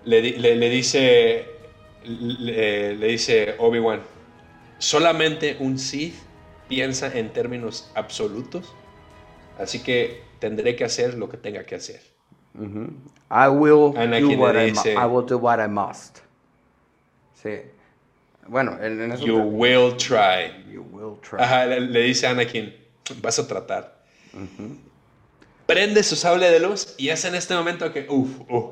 le, 0.03 0.21
le- 0.21 0.55
le 0.55 0.69
dice, 0.69 1.45
le, 2.03 2.95
le 2.95 3.07
dice 3.07 3.55
Obi-Wan, 3.59 4.01
solamente 4.79 5.55
un 5.59 5.77
Sith 5.79 6.15
piensa 6.67 7.11
en 7.17 7.31
términos 7.31 7.89
absolutos, 7.95 8.73
así 9.57 9.79
que 9.83 10.21
tendré 10.39 10.75
que 10.75 10.83
hacer 10.83 11.13
lo 11.13 11.29
que 11.29 11.37
tenga 11.37 11.63
que 11.65 11.75
hacer. 11.75 12.01
Ujú. 12.55 12.87
I 13.31 13.47
will 13.49 13.95
Anakin 13.97 14.37
do 14.37 14.43
what 14.43 14.55
I, 14.55 14.71
dice- 14.71 14.93
I 14.93 15.05
will 15.05 15.25
do 15.25 15.37
what 15.37 15.59
I 15.63 15.67
must. 15.67 16.19
Sí. 17.41 17.61
Bueno, 18.47 18.77
en, 18.81 18.99
en 19.01 19.11
eso 19.11 19.25
You 19.25 19.37
will 19.37 19.95
try. 19.95 20.51
you 20.73 20.81
will 20.91 21.19
try. 21.21 21.39
Ajá, 21.39 21.65
le, 21.67 21.81
le 21.81 22.01
dice 22.01 22.25
a 22.25 22.31
Anakin, 22.31 22.73
vas 23.21 23.37
a 23.37 23.47
tratar. 23.47 23.99
Prende 25.69 26.01
su 26.03 26.15
sable 26.15 26.49
de 26.49 26.59
luz 26.59 26.95
y 26.97 27.09
es 27.09 27.23
en 27.25 27.35
este 27.35 27.53
momento 27.53 27.93
que, 27.93 28.07
uff, 28.09 28.39
uff. 28.49 28.71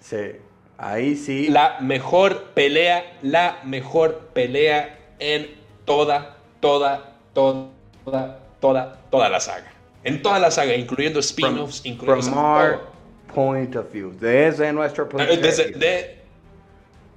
Sí. 0.00 0.36
Ahí 0.78 1.16
sí. 1.16 1.48
La 1.48 1.78
mejor 1.80 2.50
pelea, 2.54 3.18
la 3.22 3.58
mejor 3.64 4.28
pelea 4.32 4.96
en 5.18 5.48
toda, 5.84 6.36
toda, 6.60 7.16
toda, 7.34 7.68
toda, 8.60 9.00
toda 9.10 9.28
la 9.28 9.40
saga. 9.40 9.72
En 10.04 10.22
toda 10.22 10.38
la 10.38 10.52
saga, 10.52 10.76
incluyendo 10.76 11.18
spin-offs, 11.18 11.84
incluyendo 11.84 12.22
From 12.30 12.38
our 12.38 12.80
point 13.34 13.74
of 13.74 13.90
view. 13.92 14.12
Desde 14.20 14.72
nuestro 14.72 15.08
punto 15.08 15.24
Eh, 15.24 15.36
de 15.36 15.42
Desde, 15.42 15.64
vista. 15.64 15.78
de- 15.80 16.16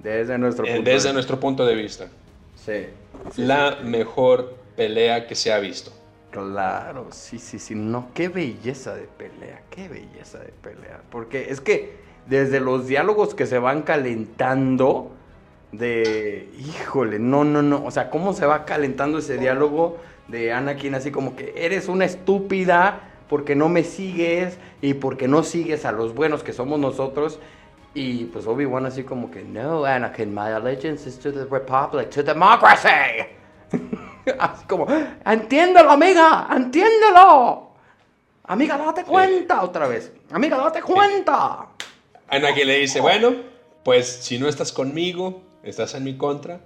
Desde 0.00 0.38
nuestro 0.38 0.66
eh, 0.66 0.74
punto 0.74 0.90
desde 0.90 1.08
de 1.08 1.14
nuestro 1.14 1.38
punto 1.38 1.64
de 1.66 1.74
vista. 1.76 2.08
Sí. 2.56 2.86
sí, 3.32 3.42
La 3.42 3.76
sí. 3.78 3.84
mejor 3.86 4.56
pelea 4.76 5.28
que 5.28 5.36
se 5.36 5.52
ha 5.52 5.58
visto. 5.60 5.92
Claro, 6.30 7.08
sí, 7.10 7.38
sí, 7.38 7.58
sí. 7.58 7.74
No, 7.74 8.08
qué 8.14 8.28
belleza 8.28 8.94
de 8.94 9.02
pelea, 9.02 9.62
qué 9.70 9.88
belleza 9.88 10.38
de 10.38 10.52
pelea. 10.52 11.00
Porque 11.10 11.50
es 11.50 11.60
que 11.60 11.98
desde 12.26 12.60
los 12.60 12.86
diálogos 12.86 13.34
que 13.34 13.46
se 13.46 13.58
van 13.58 13.82
calentando, 13.82 15.10
de, 15.72 16.48
híjole, 16.58 17.18
no, 17.18 17.44
no, 17.44 17.62
no. 17.62 17.84
O 17.84 17.90
sea, 17.90 18.10
cómo 18.10 18.32
se 18.32 18.46
va 18.46 18.64
calentando 18.64 19.18
ese 19.18 19.38
diálogo 19.38 19.98
de 20.28 20.52
Anakin 20.52 20.94
así 20.94 21.10
como 21.10 21.34
que 21.34 21.52
eres 21.56 21.88
una 21.88 22.04
estúpida 22.04 23.00
porque 23.28 23.54
no 23.54 23.68
me 23.68 23.84
sigues 23.84 24.58
y 24.80 24.94
porque 24.94 25.28
no 25.28 25.42
sigues 25.42 25.84
a 25.84 25.92
los 25.92 26.14
buenos 26.14 26.42
que 26.42 26.52
somos 26.52 26.78
nosotros. 26.78 27.40
Y 27.92 28.26
pues 28.26 28.46
Obi-Wan 28.46 28.86
así 28.86 29.02
como 29.02 29.32
que, 29.32 29.42
no, 29.42 29.84
Anakin, 29.84 30.32
my 30.32 30.52
allegiance 30.52 31.08
is 31.08 31.18
to 31.18 31.32
the 31.32 31.44
Republic, 31.44 32.10
to 32.10 32.22
democracy. 32.22 33.39
Así 34.38 34.64
como, 34.66 34.86
entiéndelo, 35.24 35.90
amiga, 35.90 36.48
entiéndelo. 36.54 37.70
Amiga, 38.44 38.76
date 38.76 39.04
cuenta 39.04 39.62
otra 39.62 39.86
vez. 39.86 40.12
Amiga, 40.32 40.56
date 40.56 40.82
cuenta. 40.82 41.68
Anakin 42.28 42.66
le 42.66 42.78
dice, 42.78 43.00
bueno, 43.00 43.34
pues 43.84 44.06
si 44.06 44.38
no 44.38 44.48
estás 44.48 44.72
conmigo, 44.72 45.42
estás 45.62 45.94
en 45.94 46.04
mi 46.04 46.16
contra. 46.16 46.60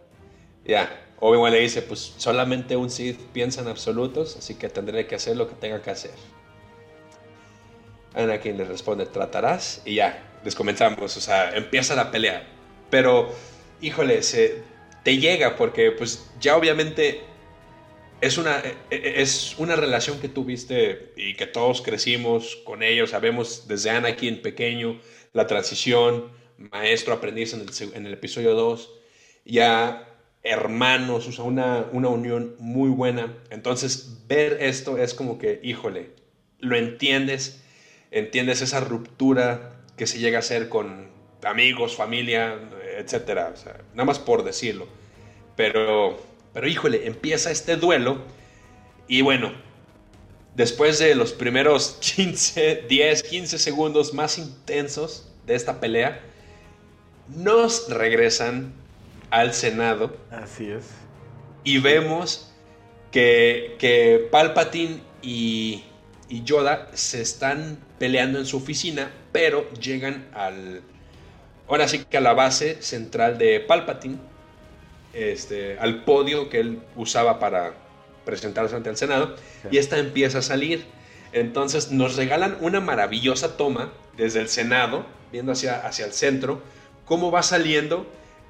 Ya, 0.64 0.88
Obi-Wan 1.20 1.52
le 1.52 1.61
dice, 1.61 1.82
pues 1.82 2.14
solamente 2.16 2.76
un 2.76 2.90
Sith 2.90 3.20
piensa 3.32 3.61
en 3.61 3.68
absolutos, 3.68 4.36
así 4.36 4.55
que 4.55 4.68
tendré 4.68 5.07
que 5.07 5.14
hacer 5.14 5.36
lo 5.36 5.48
que 5.48 5.55
tenga 5.55 5.82
que 5.82 5.90
hacer. 5.90 6.12
Anakin 8.14 8.57
le 8.57 8.64
responde, 8.64 9.07
tratarás, 9.07 9.82
y 9.84 9.96
ya, 9.96 10.22
les 10.44 10.55
comenzamos, 10.55 11.16
o 11.16 11.20
sea, 11.20 11.55
empieza 11.55 11.94
la 11.94 12.11
pelea. 12.11 12.46
Pero, 12.90 13.30
híjole, 13.80 14.22
se, 14.22 14.62
te 15.05 15.18
llega 15.18 15.55
porque 15.55 15.92
pues 15.92 16.30
ya 16.40 16.57
obviamente 16.57 17.22
es 18.27 18.39
una, 18.39 18.59
e- 18.61 18.77
e- 18.91 19.22
es 19.22 19.55
una 19.59 19.77
relación 19.77 20.20
que 20.20 20.29
tuviste 20.29 21.12
y 21.16 21.35
que 21.35 21.47
todos 21.47 21.83
crecimos 21.83 22.57
con 22.64 22.83
ellos, 22.83 23.11
sabemos 23.11 23.66
desde 23.68 23.91
Anakin 23.91 24.43
pequeño, 24.43 25.01
la 25.33 25.47
transición, 25.47 26.31
maestro, 26.59 27.14
aprendiz 27.14 27.53
en 27.55 27.61
el, 27.61 27.68
seg- 27.70 27.95
en 27.95 28.07
el 28.07 28.12
episodio 28.14 28.55
2, 28.55 28.91
ya 29.45 30.09
hermanos, 30.43 31.27
o 31.27 31.33
sea, 31.33 31.45
una, 31.45 31.87
una 31.93 32.09
unión 32.09 32.55
muy 32.59 32.91
buena. 32.91 33.35
Entonces, 33.51 34.27
ver 34.29 34.59
esto 34.61 34.99
es 34.99 35.14
como 35.14 35.39
que, 35.39 35.61
híjole, 35.62 36.11
lo 36.59 36.77
entiendes, 36.77 37.62
entiendes 38.11 38.61
esa 38.62 38.81
ruptura 38.81 39.81
que 39.97 40.07
se 40.07 40.18
llega 40.18 40.39
a 40.39 40.41
hacer 40.41 40.68
con 40.68 41.09
amigos, 41.45 41.97
familia, 41.97 42.59
etcétera. 42.99 43.51
O 43.55 43.57
sea, 43.57 43.81
nada 43.93 44.05
más 44.05 44.18
por 44.18 44.45
decirlo. 44.45 44.87
Pero, 45.57 46.18
pero 46.55 46.68
híjole, 46.68 47.07
empieza 47.07 47.50
este 47.50 47.76
duelo 47.76 48.22
y 49.09 49.20
bueno, 49.20 49.52
después 50.55 50.98
de 50.98 51.14
los 51.14 51.32
primeros 51.32 51.98
15, 52.16 52.84
10, 52.88 53.22
15 53.24 53.59
segundos 53.59 54.14
más 54.14 54.38
intensos 54.38 55.28
de 55.46 55.57
esta 55.57 55.80
pelea, 55.80 56.22
nos 57.28 57.90
regresan 57.90 58.72
al 59.30 59.52
Senado. 59.52 60.16
Así 60.30 60.70
es. 60.70 60.84
Y 61.64 61.78
vemos 61.78 62.52
que, 63.11 63.76
que 63.78 64.28
Palpatine 64.30 65.00
y, 65.22 65.84
y 66.28 66.44
Yoda 66.44 66.88
se 66.94 67.20
están 67.20 67.78
peleando 67.98 68.38
en 68.38 68.46
su 68.46 68.59
oficina, 68.59 69.11
pero 69.32 69.70
llegan 69.74 70.28
al. 70.34 70.82
Ahora 71.66 71.88
sí 71.88 72.05
que 72.05 72.18
a 72.18 72.20
la 72.20 72.34
base 72.34 72.82
central 72.82 73.38
de 73.38 73.61
Palpatine, 73.61 74.18
este, 75.15 75.79
al 75.79 76.05
podio 76.05 76.49
que 76.49 76.61
él 76.61 76.83
usaba 76.97 77.39
para 77.39 77.75
presentarse 78.25 78.75
ante 78.75 78.91
el 78.91 78.97
Senado, 78.97 79.35
y 79.71 79.79
esta 79.79 79.99
empieza 79.99 80.39
a 80.39 80.43
salir. 80.43 80.85
Entonces 81.33 81.91
nos 81.91 82.17
regalan 82.17 82.57
una 82.61 82.81
maravillosa 82.81 83.57
toma 83.57 83.93
desde 84.17 84.41
el 84.41 84.49
Senado, 84.49 85.05
viendo 85.33 85.53
hacia, 85.53 85.87
hacia 85.87 86.07
el 86.07 86.12
centro, 86.12 86.62
cómo 87.05 87.31
va 87.31 87.43
saliendo 87.43 88.07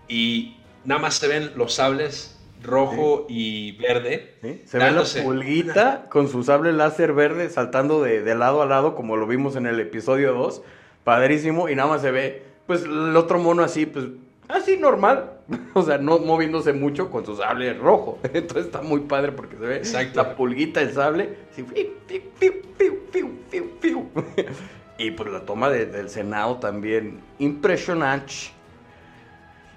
y 0.07 0.57
nada 0.85 1.01
más 1.01 1.15
se 1.15 1.29
ven 1.29 1.53
los 1.57 1.75
sables 1.75 2.39
rojo 2.63 3.27
y 3.29 3.73
verde. 3.73 4.35
¿Sí? 4.43 4.63
Se 4.67 4.79
ve 4.79 4.85
la 4.85 4.91
dándose 4.91 5.23
pulguita 5.23 6.07
con 6.11 6.29
su 6.29 6.43
sable 6.43 6.73
láser 6.73 7.13
verde 7.13 7.51
saltando 7.51 8.03
de, 8.03 8.23
de 8.23 8.35
lado 8.35 8.63
a 8.63 8.67
lado, 8.67 8.95
como 8.95 9.17
lo 9.17 9.27
vimos 9.27 9.57
en 9.57 9.67
el 9.67 9.81
episodio 9.81 10.33
2. 10.35 10.63
Padrísimo. 11.05 11.69
Y 11.69 11.75
nada 11.75 11.89
más 11.89 12.03
se 12.03 12.11
ve, 12.11 12.43
pues, 12.67 12.85
el 12.85 13.17
otro 13.17 13.39
mono 13.39 13.63
así, 13.63 13.87
pues, 13.87 14.07
así 14.49 14.77
normal. 14.77 15.31
O 15.75 15.83
sea, 15.83 15.99
no 15.99 16.19
moviéndose 16.21 16.73
mucho 16.73 17.11
con 17.11 17.27
su 17.27 17.37
sable 17.37 17.75
rojo. 17.75 18.19
Entonces 18.33 18.67
está 18.67 18.81
muy 18.81 19.01
padre 19.01 19.33
porque 19.33 19.57
se 19.57 19.63
ve 19.63 19.77
Exacto. 19.77 20.23
la 20.23 20.37
pulguita 20.37 20.81
del 20.81 20.93
sable. 20.95 21.37
así. 21.53 21.65
Y 24.99 25.11
pues 25.11 25.31
la 25.33 25.41
toma 25.41 25.69
de- 25.71 25.87
del 25.87 26.09
Senado 26.09 26.57
también 26.59 27.21
impresionante. 27.39 28.35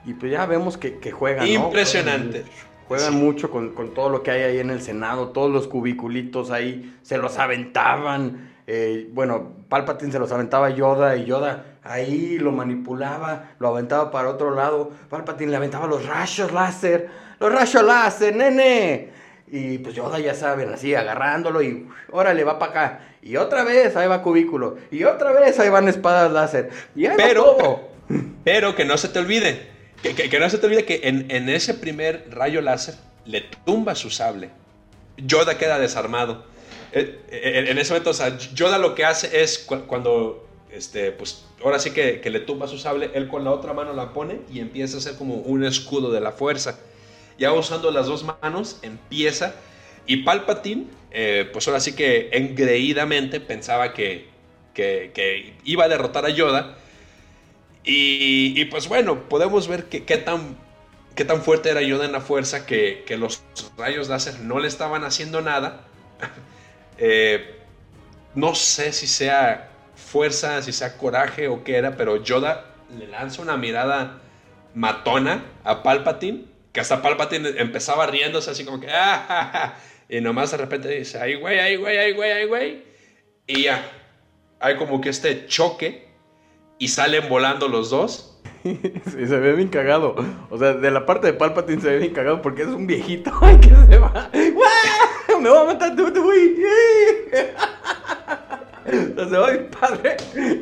Y 0.05 0.13
pues 0.13 0.31
ya 0.31 0.45
vemos 0.45 0.77
que, 0.77 0.99
que 0.99 1.11
juegan. 1.11 1.45
¿no? 1.45 1.51
Impresionante. 1.65 2.45
Juegan 2.87 3.13
Sí. 3.13 3.17
mucho 3.19 3.49
con, 3.51 3.73
con 3.73 3.93
todo 3.93 4.09
lo 4.09 4.23
que 4.23 4.31
hay 4.31 4.43
ahí 4.43 4.59
en 4.59 4.69
el 4.69 4.81
Senado, 4.81 5.29
todos 5.29 5.51
los 5.51 5.67
cubiculitos 5.67 6.51
ahí, 6.51 6.95
se 7.01 7.17
los 7.17 7.37
aventaban. 7.39 8.51
eh, 8.67 9.09
bueno, 9.11 9.53
Palpatine 9.69 10.11
se 10.11 10.19
los 10.19 10.31
aventaba 10.31 10.69
Yoda 10.69 11.15
y 11.17 11.25
Yoda 11.25 11.76
ahí 11.89 12.37
lo 12.39 12.51
manipulaba, 12.51 13.51
lo 13.59 13.69
aventaba 13.69 14.11
para 14.11 14.29
otro 14.29 14.53
lado. 14.55 14.91
Palpatine 15.09 15.51
le 15.51 15.57
aventaba 15.57 15.87
los 15.87 16.05
rayos 16.05 16.51
láser, 16.51 17.09
los 17.39 17.51
rayos 17.51 17.83
láser, 17.83 18.35
nene. 18.35 19.09
Y 19.49 19.77
pues 19.77 19.95
Yoda 19.95 20.19
ya 20.19 20.33
saben, 20.33 20.73
así 20.73 20.93
agarrándolo 20.93 21.61
y 21.61 21.87
órale, 22.11 22.43
va 22.43 22.59
para 22.59 22.71
acá. 22.71 22.99
Y 23.21 23.37
otra 23.37 23.63
vez 23.63 23.95
ahí 23.95 24.07
va 24.07 24.21
cubículo. 24.21 24.77
Y 24.91 25.03
otra 25.05 25.31
vez 25.31 25.57
ahí 25.59 25.69
van 25.69 25.87
espadas 25.87 26.31
láser. 26.31 26.69
Y 26.95 27.05
ahí 27.05 27.15
va 27.17 27.23
Pero- 27.23 27.43
todo. 27.55 27.81
Pero 28.43 28.75
que 28.75 28.85
no 28.85 28.97
se 28.97 29.09
te 29.09 29.19
olvide, 29.19 29.67
que, 30.01 30.15
que- 30.15 30.29
que 30.29 30.39
no 30.39 30.49
se 30.49 30.57
te 30.57 30.65
olvide 30.67 30.85
que 30.85 31.01
en, 31.03 31.29
en 31.31 31.49
ese 31.49 31.73
primer 31.73 32.25
rayo 32.31 32.61
láser 32.61 32.95
le 33.25 33.41
tumba 33.65 33.95
su 33.95 34.09
sable. 34.09 34.49
Yoda 35.17 35.57
queda 35.57 35.79
desarmado. 35.79 36.45
Eh, 36.93 37.19
eh, 37.29 37.65
En 37.69 37.77
ese 37.77 37.91
momento, 37.93 38.11
o 38.11 38.13
sea, 38.13 38.37
Yoda 38.37 38.77
lo 38.77 38.95
que 38.95 39.03
hace 39.05 39.41
es 39.43 39.59
cu- 39.59 39.85
cuando, 39.87 40.47
este, 40.71 41.11
pues, 41.11 41.45
ahora 41.63 41.79
sí 41.79 41.91
que, 41.91 42.21
le 42.23 42.39
tumba 42.41 42.67
su 42.67 42.77
sable, 42.77 43.11
él 43.13 43.27
con 43.27 43.43
la 43.43 43.51
otra 43.51 43.73
mano 43.73 43.93
la 43.93 44.13
pone 44.13 44.41
y 44.51 44.59
empieza 44.59 44.97
a 44.97 44.99
hacer 44.99 45.15
como 45.15 45.35
un 45.35 45.63
escudo 45.63 46.11
de 46.11 46.21
la 46.21 46.31
fuerza. 46.31 46.79
Ya 47.37 47.53
usando 47.53 47.91
las 47.91 48.07
dos 48.07 48.23
manos, 48.23 48.79
empieza. 48.81 49.55
Y 50.05 50.23
Palpatine, 50.23 50.87
eh, 51.11 51.49
pues 51.51 51.67
ahora 51.67 51.79
sí 51.79 51.95
que 51.95 52.29
engreídamente 52.33 53.39
pensaba 53.39 53.93
que, 53.93 54.27
que, 54.73 55.55
iba 55.63 55.85
a 55.85 55.87
derrotar 55.87 56.25
a 56.25 56.29
Yoda. 56.29 56.77
Y, 57.83 58.65
pues 58.65 58.89
bueno, 58.89 59.29
podemos 59.29 59.69
ver 59.69 59.85
qué, 59.85 60.17
tan, 60.17 60.57
qué 61.15 61.23
tan 61.23 61.41
fuerte 61.41 61.69
era 61.69 61.81
Yoda 61.81 62.05
en 62.05 62.11
la 62.11 62.19
fuerza 62.19 62.65
que, 62.65 63.03
que 63.07 63.15
los 63.15 63.41
rayos 63.77 64.09
láser 64.09 64.41
no 64.41 64.59
le 64.59 64.67
estaban 64.67 65.03
haciendo 65.03 65.41
nada. 65.41 65.85
Eh, 66.99 67.55
no 68.33 68.55
sé 68.55 68.91
si 68.91 69.05
sea 69.05 69.69
fuerza, 70.07 70.61
si 70.61 70.71
sea 70.71 70.97
coraje 70.97 71.47
o 71.47 71.63
qué 71.63 71.75
era, 71.75 71.97
pero 71.97 72.23
Yoda 72.23 72.65
le 72.97 73.07
lanza 73.07 73.41
una 73.41 73.57
mirada 73.57 74.19
matona 74.73 75.43
a 75.63 75.83
Palpatine, 75.83 76.45
que 76.71 76.79
hasta 76.79 77.01
Palpatine 77.01 77.49
empezaba 77.57 78.07
riéndose 78.07 78.51
así 78.51 78.63
como 78.63 78.79
que, 78.79 78.89
"Ah, 78.89 79.25
ja, 79.27 79.45
ja", 79.51 79.77
y 80.09 80.21
nomás 80.21 80.51
de 80.51 80.57
repente 80.57 80.87
dice, 80.89 81.19
ay 81.19 81.35
güey, 81.35 81.59
ay 81.59 81.75
güey, 81.75 81.97
ay 81.97 82.13
güey, 82.13 82.31
ay 82.31 82.45
güey, 82.45 82.83
y 83.47 83.63
ya, 83.63 83.83
hay 84.59 84.77
como 84.77 85.01
que 85.01 85.09
este 85.09 85.45
choque 85.47 86.07
y 86.79 86.87
salen 86.87 87.27
volando 87.29 87.67
los 87.67 87.89
dos. 87.89 88.33
Sí, 88.63 89.25
se 89.27 89.39
ve 89.39 89.53
bien 89.53 89.69
cagado. 89.69 90.15
O 90.49 90.57
sea, 90.57 90.73
de 90.73 90.91
la 90.91 91.05
parte 91.05 91.27
de 91.27 91.33
Palpatine 91.33 91.81
se 91.81 91.89
ve 91.89 91.97
bien 91.99 92.13
cagado 92.13 92.41
porque 92.41 92.63
es 92.63 92.67
un 92.67 92.85
viejito 92.85 93.31
que 93.61 93.69
se 93.69 93.97
va. 93.97 94.29
Me 95.41 95.49
voy 95.49 95.57
a 95.57 95.63
matar, 95.63 95.95
tú, 95.95 96.11
güey. 96.21 96.55
Va 98.87 99.49
bien 99.51 99.69
padre. 99.69 100.17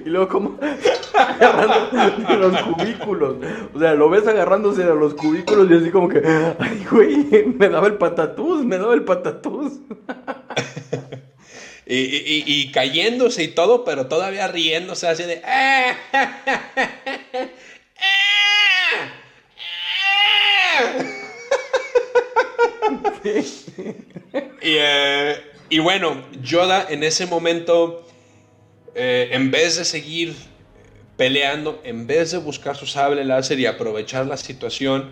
Y 0.05 0.09
luego 0.09 0.27
como 0.27 0.59
agarrando 1.13 2.27
de 2.27 2.37
los 2.37 2.61
cubículos. 2.63 3.35
O 3.73 3.79
sea, 3.79 3.93
lo 3.93 4.09
ves 4.09 4.27
agarrándose 4.27 4.83
de 4.83 4.95
los 4.95 5.13
cubículos 5.13 5.69
y 5.69 5.75
así 5.75 5.91
como 5.91 6.09
que, 6.09 6.21
ay, 6.59 6.85
güey, 6.91 7.45
me 7.45 7.69
daba 7.69 7.87
el 7.87 7.95
patatús, 7.95 8.65
me 8.65 8.77
daba 8.77 8.93
el 8.93 9.03
patatús. 9.03 9.73
Y, 11.87 11.97
y- 12.47 12.71
cayéndose 12.71 13.43
y 13.43 13.49
todo, 13.49 13.83
pero 13.85 14.07
todavía 14.07 14.47
riéndose 14.47 15.07
así 15.07 15.21
de... 15.21 15.39
"Ah, 15.45 15.93
ja, 16.11 16.41
ja, 16.43 16.63
ja, 16.75 16.89
ja, 17.31 17.49
ah, 17.99 19.07
ah". 22.83 23.11
y, 24.61 24.75
eh, 24.77 25.35
y 25.69 25.79
bueno, 25.79 26.21
Yoda 26.41 26.85
en 26.89 27.03
ese 27.03 27.25
momento, 27.25 28.05
eh, 28.95 29.29
en 29.31 29.51
vez 29.51 29.77
de 29.77 29.85
seguir 29.85 30.35
peleando, 31.17 31.81
en 31.83 32.07
vez 32.07 32.31
de 32.31 32.37
buscar 32.37 32.75
su 32.75 32.85
sable 32.85 33.23
láser 33.25 33.59
y 33.59 33.65
aprovechar 33.65 34.25
la 34.25 34.37
situación, 34.37 35.11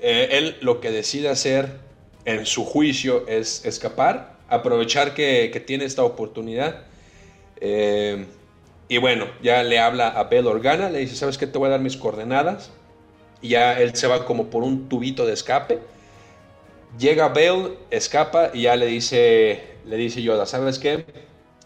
eh, 0.00 0.28
él 0.32 0.56
lo 0.60 0.80
que 0.80 0.90
decide 0.90 1.28
hacer 1.28 1.80
en 2.24 2.46
su 2.46 2.64
juicio 2.64 3.26
es 3.28 3.64
escapar, 3.64 4.36
aprovechar 4.48 5.14
que, 5.14 5.50
que 5.52 5.60
tiene 5.60 5.84
esta 5.84 6.04
oportunidad. 6.04 6.84
Eh, 7.60 8.26
y 8.88 8.98
bueno, 8.98 9.26
ya 9.42 9.62
le 9.64 9.78
habla 9.78 10.08
a 10.08 10.24
Bell 10.24 10.46
Organa, 10.46 10.88
le 10.90 11.00
dice, 11.00 11.16
¿sabes 11.16 11.38
qué? 11.38 11.46
Te 11.46 11.58
voy 11.58 11.66
a 11.66 11.70
dar 11.72 11.80
mis 11.80 11.96
coordenadas. 11.96 12.70
Y 13.42 13.48
ya 13.50 13.78
él 13.80 13.94
se 13.96 14.06
va 14.06 14.24
como 14.24 14.50
por 14.50 14.62
un 14.62 14.88
tubito 14.88 15.26
de 15.26 15.32
escape. 15.32 15.80
Llega 16.98 17.28
Bell, 17.28 17.76
escapa 17.90 18.50
y 18.54 18.62
ya 18.62 18.76
le 18.76 18.86
dice, 18.86 19.62
le 19.84 19.96
dice 19.96 20.22
Yoda, 20.22 20.46
¿sabes 20.46 20.78
qué? 20.78 21.04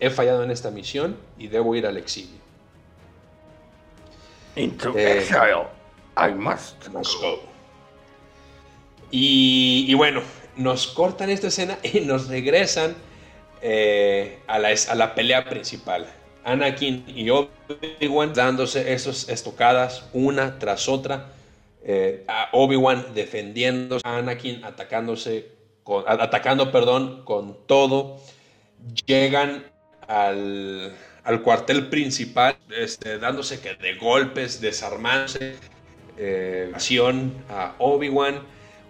He 0.01 0.11
fallado 0.11 0.42
en 0.42 0.51
esta 0.51 0.70
misión 0.70 1.16
y 1.38 1.48
debo 1.48 1.74
ir 1.76 1.86
al 1.86 1.96
exilio. 1.98 2.40
Into 4.57 4.96
Eh, 4.96 5.18
exile, 5.18 5.66
I 6.16 6.32
must 6.34 6.88
Must 6.88 7.20
go. 7.20 7.40
Y, 9.11 9.86
y 9.88 9.94
bueno, 9.94 10.22
nos 10.57 10.86
cortan 10.88 11.30
esta 11.30 11.48
escena 11.48 11.78
y 11.82 12.01
nos 12.01 12.28
regresan 12.28 12.94
eh, 13.62 14.38
a, 14.46 14.59
la, 14.59 14.68
a 14.88 14.94
la 14.94 15.14
pelea 15.14 15.44
principal. 15.48 16.07
Anakin 16.44 17.05
y 17.07 17.28
Obi-Wan 17.28 18.32
dándose 18.32 18.92
esas 18.92 19.28
estocadas 19.28 20.05
una 20.12 20.59
tras 20.59 20.88
otra. 20.88 21.32
Eh, 21.82 22.24
a 22.28 22.48
Obi-Wan 22.53 23.14
defendiendo, 23.14 23.98
Anakin 24.05 24.64
atacándose, 24.64 25.51
con- 25.84 26.05
a- 26.07 26.12
atacando, 26.22 26.72
perdón, 26.72 27.22
con 27.24 27.57
todo. 27.66 28.18
Llegan 29.07 29.64
al, 30.11 30.92
al 31.24 31.42
cuartel 31.42 31.88
principal, 31.88 32.56
este, 32.76 33.18
dándose 33.18 33.61
que 33.61 33.74
de 33.76 33.94
golpes, 33.94 34.61
desarmándose 34.61 35.54
eh, 36.18 36.70
acción 36.74 37.32
a 37.48 37.74
Obi-Wan, 37.78 38.40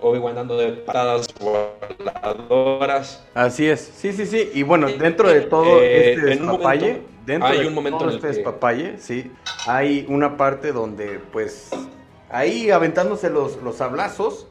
Obi-Wan 0.01 0.35
dando 0.35 0.57
de 0.57 0.73
patadas 0.73 1.27
voladoras. 1.39 3.23
Así 3.35 3.67
es, 3.69 3.81
sí, 3.81 4.13
sí, 4.13 4.25
sí. 4.27 4.51
Y 4.55 4.63
bueno, 4.63 4.89
dentro 4.89 5.29
de 5.29 5.43
todo 5.43 5.83
Eh, 5.83 6.15
este 6.15 6.27
despapalle, 6.27 6.87
momento- 6.95 7.11
dentro 7.27 7.49
hay 7.49 7.59
de 7.61 7.67
un 7.67 7.75
momento 7.75 7.99
todo 7.99 8.09
en 8.09 8.15
el 8.15 8.17
este 8.17 8.29
que- 8.31 8.35
despapalle, 8.37 8.99
sí, 8.99 9.31
hay 9.67 10.07
una 10.09 10.37
parte 10.39 10.73
donde 10.73 11.19
pues 11.33 11.71
ahí 12.31 12.71
aventándose 12.71 13.29
los, 13.29 13.57
los 13.63 13.77
sablazos, 13.77 14.47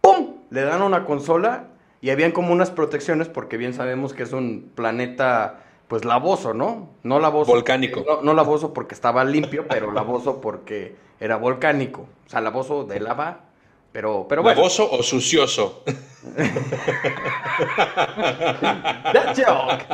¡pum! 0.00 0.36
Le 0.50 0.62
dan 0.62 0.80
una 0.82 1.04
consola 1.04 1.68
y 2.00 2.10
habían 2.10 2.32
como 2.32 2.52
unas 2.52 2.70
protecciones 2.70 3.28
porque 3.28 3.56
bien 3.56 3.74
sabemos 3.74 4.14
que 4.14 4.22
es 4.22 4.32
un 4.32 4.70
planeta 4.74 5.64
pues 5.88 6.04
lavoso, 6.04 6.54
¿no? 6.54 6.90
No 7.02 7.18
lavoso. 7.18 7.50
Volcánico. 7.50 8.04
No, 8.06 8.22
no 8.22 8.34
lavoso 8.34 8.72
porque 8.74 8.94
estaba 8.94 9.24
limpio, 9.24 9.66
pero 9.68 9.90
lavoso 9.90 10.40
porque 10.40 10.94
era 11.18 11.36
volcánico. 11.36 12.06
O 12.26 12.30
sea, 12.30 12.40
lavoso 12.40 12.84
de 12.84 13.00
lava, 13.00 13.46
pero, 13.90 14.26
pero 14.28 14.42
bueno. 14.42 14.56
¿Lavoso 14.56 14.88
o 14.90 15.02
sucioso? 15.02 15.82
That 19.12 19.34
joke. 19.34 19.84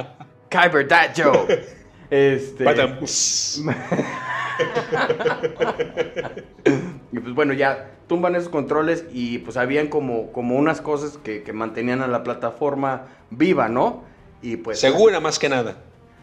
Kyber, 0.50 0.86
that 0.88 1.14
joke. 1.16 1.48
Este. 2.10 2.64
Y 7.14 7.20
pues 7.20 7.32
bueno, 7.32 7.52
ya 7.52 7.92
tumban 8.08 8.34
esos 8.34 8.48
controles 8.48 9.04
y 9.12 9.38
pues 9.38 9.56
habían 9.56 9.86
como, 9.86 10.32
como 10.32 10.56
unas 10.56 10.80
cosas 10.80 11.16
que, 11.16 11.44
que 11.44 11.52
mantenían 11.52 12.02
a 12.02 12.08
la 12.08 12.24
plataforma 12.24 13.02
viva, 13.30 13.68
¿no? 13.68 14.02
Y 14.42 14.56
pues... 14.56 14.80
Segura 14.80 15.20
más 15.20 15.38
que 15.38 15.48
nada. 15.48 15.76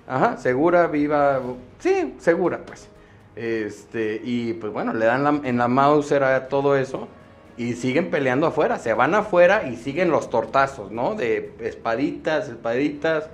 Ajá, 0.05 0.35
segura, 0.35 0.87
viva, 0.87 1.39
sí, 1.79 2.15
segura 2.19 2.59
pues. 2.65 2.89
Este, 3.37 4.19
y 4.21 4.51
pues 4.53 4.73
bueno, 4.73 4.93
le 4.93 5.05
dan 5.05 5.23
la- 5.23 5.39
en 5.47 5.57
la 5.57 5.69
Mauser 5.69 6.25
a 6.25 6.49
todo 6.49 6.75
eso 6.75 7.07
y 7.55 7.73
siguen 7.73 8.09
peleando 8.09 8.47
afuera, 8.47 8.77
se 8.77 8.93
van 8.93 9.15
afuera 9.15 9.63
y 9.69 9.77
siguen 9.77 10.11
los 10.11 10.29
tortazos, 10.29 10.91
¿no? 10.91 11.15
De 11.15 11.53
espaditas, 11.61 12.49
espaditas 12.49 13.29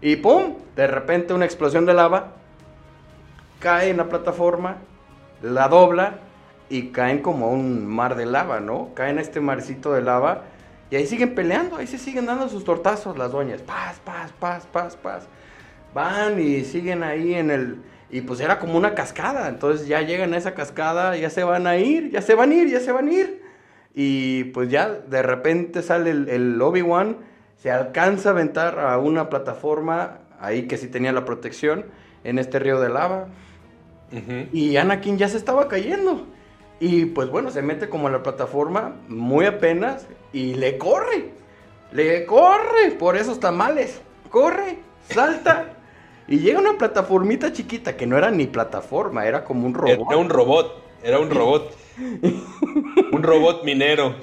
y 0.00 0.16
¡pum! 0.16 0.54
De 0.74 0.88
repente 0.88 1.34
una 1.34 1.44
explosión 1.44 1.86
de 1.86 1.94
lava, 1.94 2.32
cae 3.60 3.90
en 3.90 3.98
la 3.98 4.08
plataforma, 4.08 4.78
la 5.42 5.68
dobla 5.68 6.18
y 6.68 6.88
caen 6.88 7.20
como 7.20 7.46
a 7.46 7.48
un 7.50 7.86
mar 7.86 8.16
de 8.16 8.26
lava, 8.26 8.60
¿no? 8.60 8.90
Caen 8.94 9.18
a 9.18 9.20
este 9.20 9.40
marcito 9.40 9.92
de 9.92 10.02
lava 10.02 10.44
y 10.90 10.96
ahí 10.96 11.06
siguen 11.06 11.34
peleando, 11.34 11.76
ahí 11.76 11.86
se 11.86 11.98
siguen 11.98 12.26
dando 12.26 12.48
sus 12.48 12.64
tortazos 12.64 13.18
las 13.18 13.32
doñas, 13.32 13.62
paz, 13.62 14.00
paz, 14.04 14.32
paz, 14.38 14.66
paz, 14.66 14.96
paz. 14.96 15.28
Van 15.94 16.40
y 16.40 16.64
siguen 16.64 17.02
ahí 17.02 17.34
en 17.34 17.50
el... 17.50 17.82
Y 18.08 18.20
pues 18.20 18.38
era 18.40 18.60
como 18.60 18.76
una 18.76 18.94
cascada, 18.94 19.48
entonces 19.48 19.88
ya 19.88 20.00
llegan 20.02 20.32
a 20.32 20.36
esa 20.36 20.54
cascada, 20.54 21.16
ya 21.16 21.28
se 21.28 21.42
van 21.42 21.66
a 21.66 21.76
ir, 21.76 22.10
ya 22.10 22.22
se 22.22 22.34
van 22.34 22.52
a 22.52 22.54
ir, 22.54 22.68
ya 22.68 22.78
se 22.78 22.92
van 22.92 23.08
a 23.08 23.12
ir. 23.12 23.42
Y 23.94 24.44
pues 24.44 24.70
ya 24.70 24.88
de 24.88 25.22
repente 25.22 25.82
sale 25.82 26.10
el, 26.10 26.28
el 26.28 26.62
Obi-Wan, 26.62 27.16
se 27.56 27.72
alcanza 27.72 28.28
a 28.28 28.32
aventar 28.32 28.78
a 28.78 28.98
una 28.98 29.28
plataforma, 29.28 30.18
ahí 30.38 30.68
que 30.68 30.76
sí 30.76 30.86
tenía 30.86 31.12
la 31.12 31.24
protección, 31.24 31.86
en 32.22 32.38
este 32.38 32.58
río 32.58 32.80
de 32.80 32.88
lava. 32.88 33.28
Y 34.52 34.76
Anakin 34.76 35.18
ya 35.18 35.28
se 35.28 35.36
estaba 35.36 35.66
cayendo. 35.68 36.26
Y 36.78 37.06
pues 37.06 37.30
bueno, 37.30 37.50
se 37.50 37.62
mete 37.62 37.88
como 37.88 38.08
a 38.08 38.10
la 38.10 38.22
plataforma 38.22 38.96
muy 39.08 39.46
apenas 39.46 40.06
y 40.32 40.54
le 40.54 40.76
corre. 40.76 41.30
Le 41.92 42.26
corre 42.26 42.90
por 42.98 43.16
esos 43.16 43.40
tamales. 43.40 44.00
Corre, 44.30 44.78
salta. 45.08 45.72
Y 46.28 46.40
llega 46.40 46.58
una 46.58 46.76
plataformita 46.76 47.52
chiquita 47.52 47.96
que 47.96 48.04
no 48.04 48.18
era 48.18 48.32
ni 48.32 48.48
plataforma, 48.48 49.26
era 49.26 49.44
como 49.44 49.64
un 49.64 49.74
robot. 49.74 50.08
Era 50.10 50.18
un 50.18 50.28
robot. 50.28 50.82
Era 51.04 51.18
un 51.20 51.30
robot. 51.30 51.72
un 53.12 53.22
robot 53.22 53.62
minero. 53.62 54.16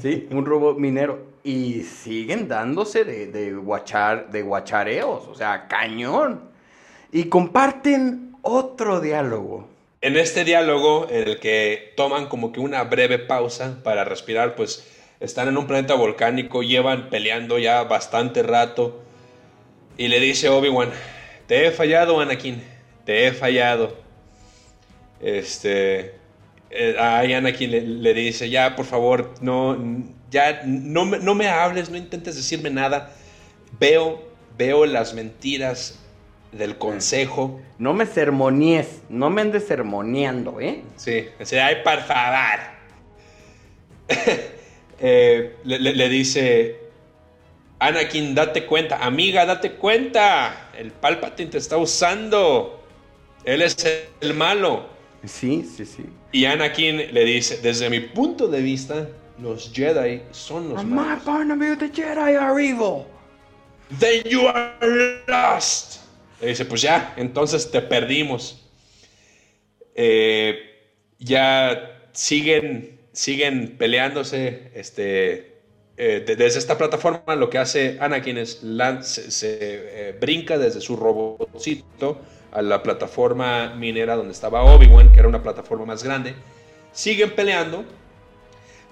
Sí, 0.00 0.26
un 0.32 0.44
robot 0.46 0.78
minero. 0.78 1.18
Y 1.44 1.82
siguen 1.82 2.48
dándose 2.48 3.04
de, 3.04 3.28
de, 3.28 3.52
guachar, 3.52 4.32
de 4.32 4.42
guachareos, 4.42 5.28
o 5.28 5.34
sea, 5.36 5.68
cañón. 5.68 6.40
Y 7.12 7.24
comparten 7.24 8.34
otro 8.42 9.00
diálogo. 9.00 9.68
En 10.04 10.18
este 10.18 10.44
diálogo, 10.44 11.06
en 11.10 11.28
el 11.28 11.38
que 11.38 11.94
toman 11.96 12.26
como 12.26 12.52
que 12.52 12.60
una 12.60 12.84
breve 12.84 13.18
pausa 13.18 13.80
para 13.82 14.04
respirar, 14.04 14.54
pues 14.54 14.86
están 15.18 15.48
en 15.48 15.56
un 15.56 15.66
planeta 15.66 15.94
volcánico, 15.94 16.62
llevan 16.62 17.08
peleando 17.08 17.58
ya 17.58 17.82
bastante 17.84 18.42
rato. 18.42 19.02
Y 19.96 20.08
le 20.08 20.20
dice 20.20 20.50
Obi-Wan, 20.50 20.90
te 21.46 21.64
he 21.66 21.70
fallado, 21.70 22.20
Anakin, 22.20 22.62
te 23.06 23.26
he 23.26 23.32
fallado. 23.32 23.96
Este... 25.22 26.16
eh, 26.68 26.96
ahí 26.98 27.32
Anakin 27.32 28.02
le, 28.02 28.12
dice, 28.12 28.50
ya, 28.50 28.76
por 28.76 28.84
favor, 28.84 29.32
no, 29.40 29.78
ya, 30.30 30.64
no, 30.66 31.06
no 31.06 31.34
me 31.34 31.48
hables, 31.48 31.88
no 31.88 31.96
intentes 31.96 32.36
decirme 32.36 32.68
nada. 32.68 33.10
Veo, 33.80 34.22
veo 34.58 34.84
las 34.84 35.14
mentiras 35.14 36.03
del 36.56 36.78
consejo. 36.78 37.60
No 37.78 37.92
me 37.94 38.06
sermoníes, 38.06 39.02
no 39.08 39.30
me 39.30 39.42
andes 39.42 39.66
sermoneando, 39.66 40.60
¿eh? 40.60 40.82
Sí, 40.96 41.26
dice, 41.38 41.60
ay, 41.60 41.76
por 41.84 42.00
favor. 42.02 42.60
Eh, 45.06 45.56
le, 45.64 45.80
le- 45.80 45.92
le 45.92 46.08
dice, 46.08 46.76
Anakin, 47.80 48.34
date 48.34 48.64
cuenta, 48.64 49.04
amiga, 49.04 49.44
date 49.44 49.72
cuenta. 49.72 50.70
El 50.78 50.92
Palpatine 50.92 51.50
te 51.50 51.58
está 51.58 51.76
usando. 51.76 52.80
Él 53.44 53.60
es 53.60 53.76
el 54.20 54.32
malo. 54.34 54.86
Sí, 55.24 55.68
sí, 55.76 55.84
sí. 55.84 56.06
Y 56.32 56.44
Anakin 56.46 57.12
le 57.12 57.24
dice, 57.24 57.58
desde 57.58 57.90
mi 57.90 58.00
punto 58.00 58.46
de 58.46 58.62
vista, 58.62 59.08
los 59.38 59.72
Jedi 59.74 60.22
son 60.30 60.68
los 60.70 60.78
On 60.78 60.88
my 60.88 60.94
malos. 60.94 61.24
point 61.24 61.50
of 61.50 61.58
view, 61.58 61.76
the 61.76 61.90
Jedi 61.90 62.36
are 62.38 62.58
evil. 62.62 63.04
Then 63.98 64.22
you 64.30 64.46
are 64.46 64.72
lost. 65.26 65.98
Le 66.40 66.48
dice, 66.48 66.64
pues 66.64 66.82
ya, 66.82 67.14
entonces 67.16 67.70
te 67.70 67.80
perdimos. 67.80 68.60
Eh, 69.94 70.58
ya 71.18 72.08
siguen, 72.12 73.00
siguen 73.12 73.76
peleándose. 73.78 74.70
Este, 74.74 75.54
eh, 75.96 76.24
de- 76.26 76.36
desde 76.36 76.58
esta 76.58 76.76
plataforma 76.76 77.36
lo 77.36 77.48
que 77.50 77.58
hace 77.58 77.98
Anakin 78.00 78.38
es 78.38 78.62
lan- 78.64 79.02
se, 79.02 79.30
se, 79.30 79.58
eh, 80.10 80.16
brinca 80.20 80.58
desde 80.58 80.80
su 80.80 80.96
robotcito 80.96 82.20
a 82.52 82.62
la 82.62 82.82
plataforma 82.82 83.74
minera 83.76 84.16
donde 84.16 84.32
estaba 84.32 84.64
Obi-Wan, 84.64 85.12
que 85.12 85.20
era 85.20 85.28
una 85.28 85.42
plataforma 85.42 85.84
más 85.86 86.02
grande. 86.02 86.34
Siguen 86.92 87.30
peleando, 87.34 87.84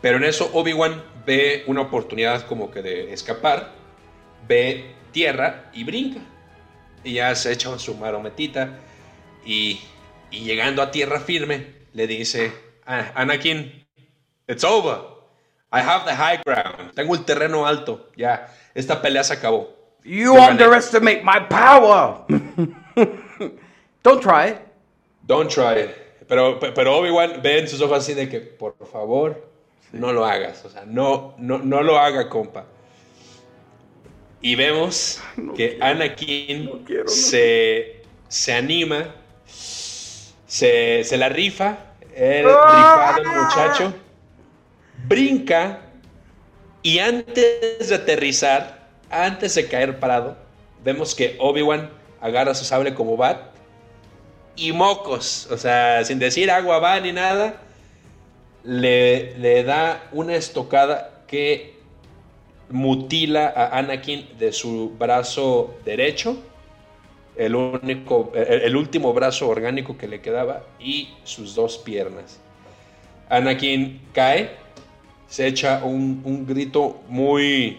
pero 0.00 0.16
en 0.16 0.24
eso 0.24 0.50
Obi-Wan 0.52 1.02
ve 1.26 1.64
una 1.66 1.82
oportunidad 1.82 2.46
como 2.46 2.70
que 2.70 2.82
de 2.82 3.12
escapar 3.12 3.72
ve 4.48 4.84
tierra 5.12 5.70
y 5.72 5.84
brinca. 5.84 6.20
Y 7.04 7.14
ya 7.14 7.34
se 7.34 7.52
echa 7.52 7.76
su 7.78 7.94
marometita 7.94 8.78
y, 9.44 9.80
y 10.30 10.40
llegando 10.44 10.82
a 10.82 10.90
tierra 10.90 11.20
firme 11.20 11.66
le 11.94 12.06
dice, 12.06 12.52
"Ah, 12.86 13.10
Anakin, 13.14 13.84
it's 14.46 14.64
over. 14.64 14.98
I 15.72 15.80
have 15.80 16.04
the 16.04 16.14
high 16.14 16.40
ground. 16.44 16.94
Tengo 16.94 17.14
el 17.14 17.24
terreno 17.24 17.66
alto. 17.66 18.10
Ya, 18.16 18.54
esta 18.74 19.00
pelea 19.02 19.24
se 19.24 19.34
acabó. 19.34 19.70
You 20.04 20.24
Yo 20.24 20.34
gané. 20.34 20.50
underestimate 20.52 21.22
my 21.24 21.40
power. 21.48 22.24
Don't 24.02 24.20
try 24.22 24.48
it. 24.50 24.58
Don't 25.26 25.48
try 25.50 25.80
it. 25.80 25.90
Pero, 26.28 26.58
pero 26.58 26.96
Obi-Wan 26.98 27.40
ve 27.42 27.60
en 27.60 27.68
sus 27.68 27.80
ojos 27.80 27.98
así 27.98 28.14
de 28.14 28.28
que, 28.28 28.40
por 28.40 28.74
favor, 28.90 29.48
no 29.92 30.12
lo 30.12 30.24
hagas. 30.24 30.64
O 30.64 30.70
sea, 30.70 30.84
no, 30.86 31.34
no, 31.38 31.58
no 31.58 31.82
lo 31.82 31.98
haga, 31.98 32.28
compa. 32.28 32.64
Y 34.42 34.56
vemos 34.56 35.20
que 35.56 35.78
Anakin 35.80 36.64
no 36.64 36.84
quiero, 36.84 37.04
no 37.04 37.10
se, 37.10 38.02
se 38.28 38.52
anima, 38.52 39.14
se, 39.46 41.04
se 41.04 41.16
la 41.16 41.28
rifa, 41.28 41.78
el 42.14 42.46
¡Ah! 42.48 43.14
rifado 43.14 43.22
el 43.22 43.40
muchacho, 43.40 43.94
brinca 45.06 45.80
y 46.82 46.98
antes 46.98 47.88
de 47.88 47.94
aterrizar, 47.94 48.88
antes 49.08 49.54
de 49.54 49.68
caer 49.68 50.00
parado, 50.00 50.36
vemos 50.84 51.14
que 51.14 51.36
Obi-Wan 51.38 51.90
agarra 52.20 52.54
su 52.54 52.64
sable 52.64 52.94
como 52.94 53.16
bat 53.16 53.52
y 54.56 54.72
mocos, 54.72 55.46
o 55.50 55.56
sea, 55.56 56.04
sin 56.04 56.18
decir 56.18 56.50
agua 56.50 56.80
va 56.80 56.98
ni 56.98 57.12
nada, 57.12 57.54
le, 58.64 59.38
le 59.38 59.62
da 59.62 60.02
una 60.12 60.34
estocada 60.34 61.22
que 61.26 61.80
mutila 62.72 63.52
a 63.54 63.78
Anakin 63.78 64.26
de 64.38 64.52
su 64.52 64.90
brazo 64.98 65.74
derecho, 65.84 66.36
el 67.36 67.54
único, 67.54 68.32
el, 68.34 68.76
último 68.76 69.12
brazo 69.12 69.48
orgánico 69.48 69.96
que 69.96 70.08
le 70.08 70.20
quedaba 70.20 70.64
y 70.80 71.08
sus 71.24 71.54
dos 71.54 71.78
piernas. 71.78 72.40
Anakin 73.28 74.00
cae, 74.12 74.50
se 75.28 75.46
echa 75.46 75.82
un, 75.84 76.22
un 76.24 76.46
grito 76.46 77.00
muy, 77.08 77.78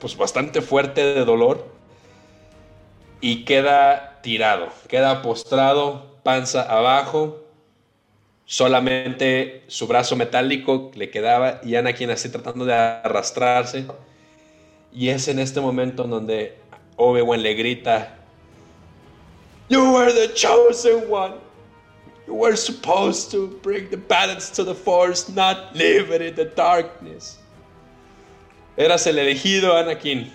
pues 0.00 0.16
bastante 0.16 0.62
fuerte 0.62 1.02
de 1.14 1.24
dolor 1.24 1.66
y 3.20 3.44
queda 3.44 4.20
tirado, 4.22 4.68
queda 4.88 5.20
postrado, 5.22 6.18
panza 6.22 6.62
abajo, 6.62 7.40
solamente 8.50 9.62
su 9.68 9.86
brazo 9.86 10.16
metálico 10.16 10.90
le 10.94 11.10
quedaba 11.10 11.60
y 11.62 11.76
Anakin 11.76 12.10
así 12.10 12.30
tratando 12.30 12.64
de 12.64 12.74
arrastrarse. 12.74 13.86
Y 14.92 15.08
es 15.08 15.28
en 15.28 15.38
este 15.38 15.60
momento 15.60 16.04
en 16.04 16.10
donde 16.10 16.58
Obi-Wan 16.96 17.42
le 17.42 17.54
grita, 17.54 18.16
You 19.68 19.96
are 19.96 20.12
the 20.12 20.32
chosen 20.34 21.08
one. 21.08 21.34
You 22.26 22.34
were 22.34 22.56
supposed 22.56 23.30
to 23.32 23.58
bring 23.62 23.88
the 23.90 23.96
balance 23.96 24.50
to 24.50 24.64
the 24.64 24.74
force, 24.74 25.28
not 25.28 25.74
leave 25.76 26.10
it 26.10 26.20
in 26.22 26.34
the 26.34 26.44
darkness. 26.44 27.38
Eras 28.76 29.06
el 29.06 29.16
elegido, 29.18 29.74
Anakin. 29.76 30.30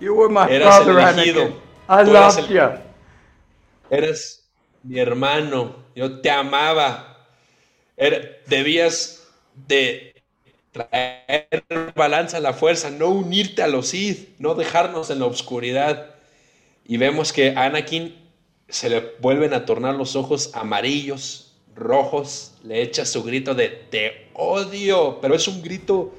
You 0.00 0.14
were 0.14 0.28
my 0.28 0.48
Eras 0.48 0.78
el 0.78 0.84
brother, 0.84 1.14
elegido. 1.14 1.42
Anakin. 1.42 1.60
I 1.88 2.04
Tú 2.04 2.10
eras 2.10 2.36
loved 2.36 2.50
el- 2.50 2.56
you. 2.56 2.78
Eres 3.90 4.42
mi 4.82 4.98
hermano. 4.98 5.74
Yo 5.94 6.20
te 6.20 6.30
amaba. 6.30 7.16
Era- 7.96 8.22
debías 8.48 9.20
de 9.68 10.13
traer 10.74 11.92
balanza 11.94 12.38
a 12.38 12.40
la 12.40 12.52
fuerza, 12.52 12.90
no 12.90 13.08
unirte 13.08 13.62
a 13.62 13.68
los 13.68 13.88
Sith, 13.88 14.30
no 14.38 14.54
dejarnos 14.54 15.08
en 15.10 15.20
la 15.20 15.26
oscuridad. 15.26 16.10
Y 16.84 16.96
vemos 16.96 17.32
que 17.32 17.54
a 17.56 17.64
Anakin 17.64 18.14
se 18.68 18.90
le 18.90 19.12
vuelven 19.20 19.54
a 19.54 19.64
tornar 19.64 19.94
los 19.94 20.16
ojos 20.16 20.50
amarillos, 20.54 21.54
rojos, 21.76 22.54
le 22.64 22.82
echa 22.82 23.06
su 23.06 23.22
grito 23.22 23.54
de 23.54 23.68
te 23.68 24.28
odio, 24.34 25.20
pero 25.20 25.34
es 25.36 25.46
un 25.46 25.62
grito, 25.62 26.12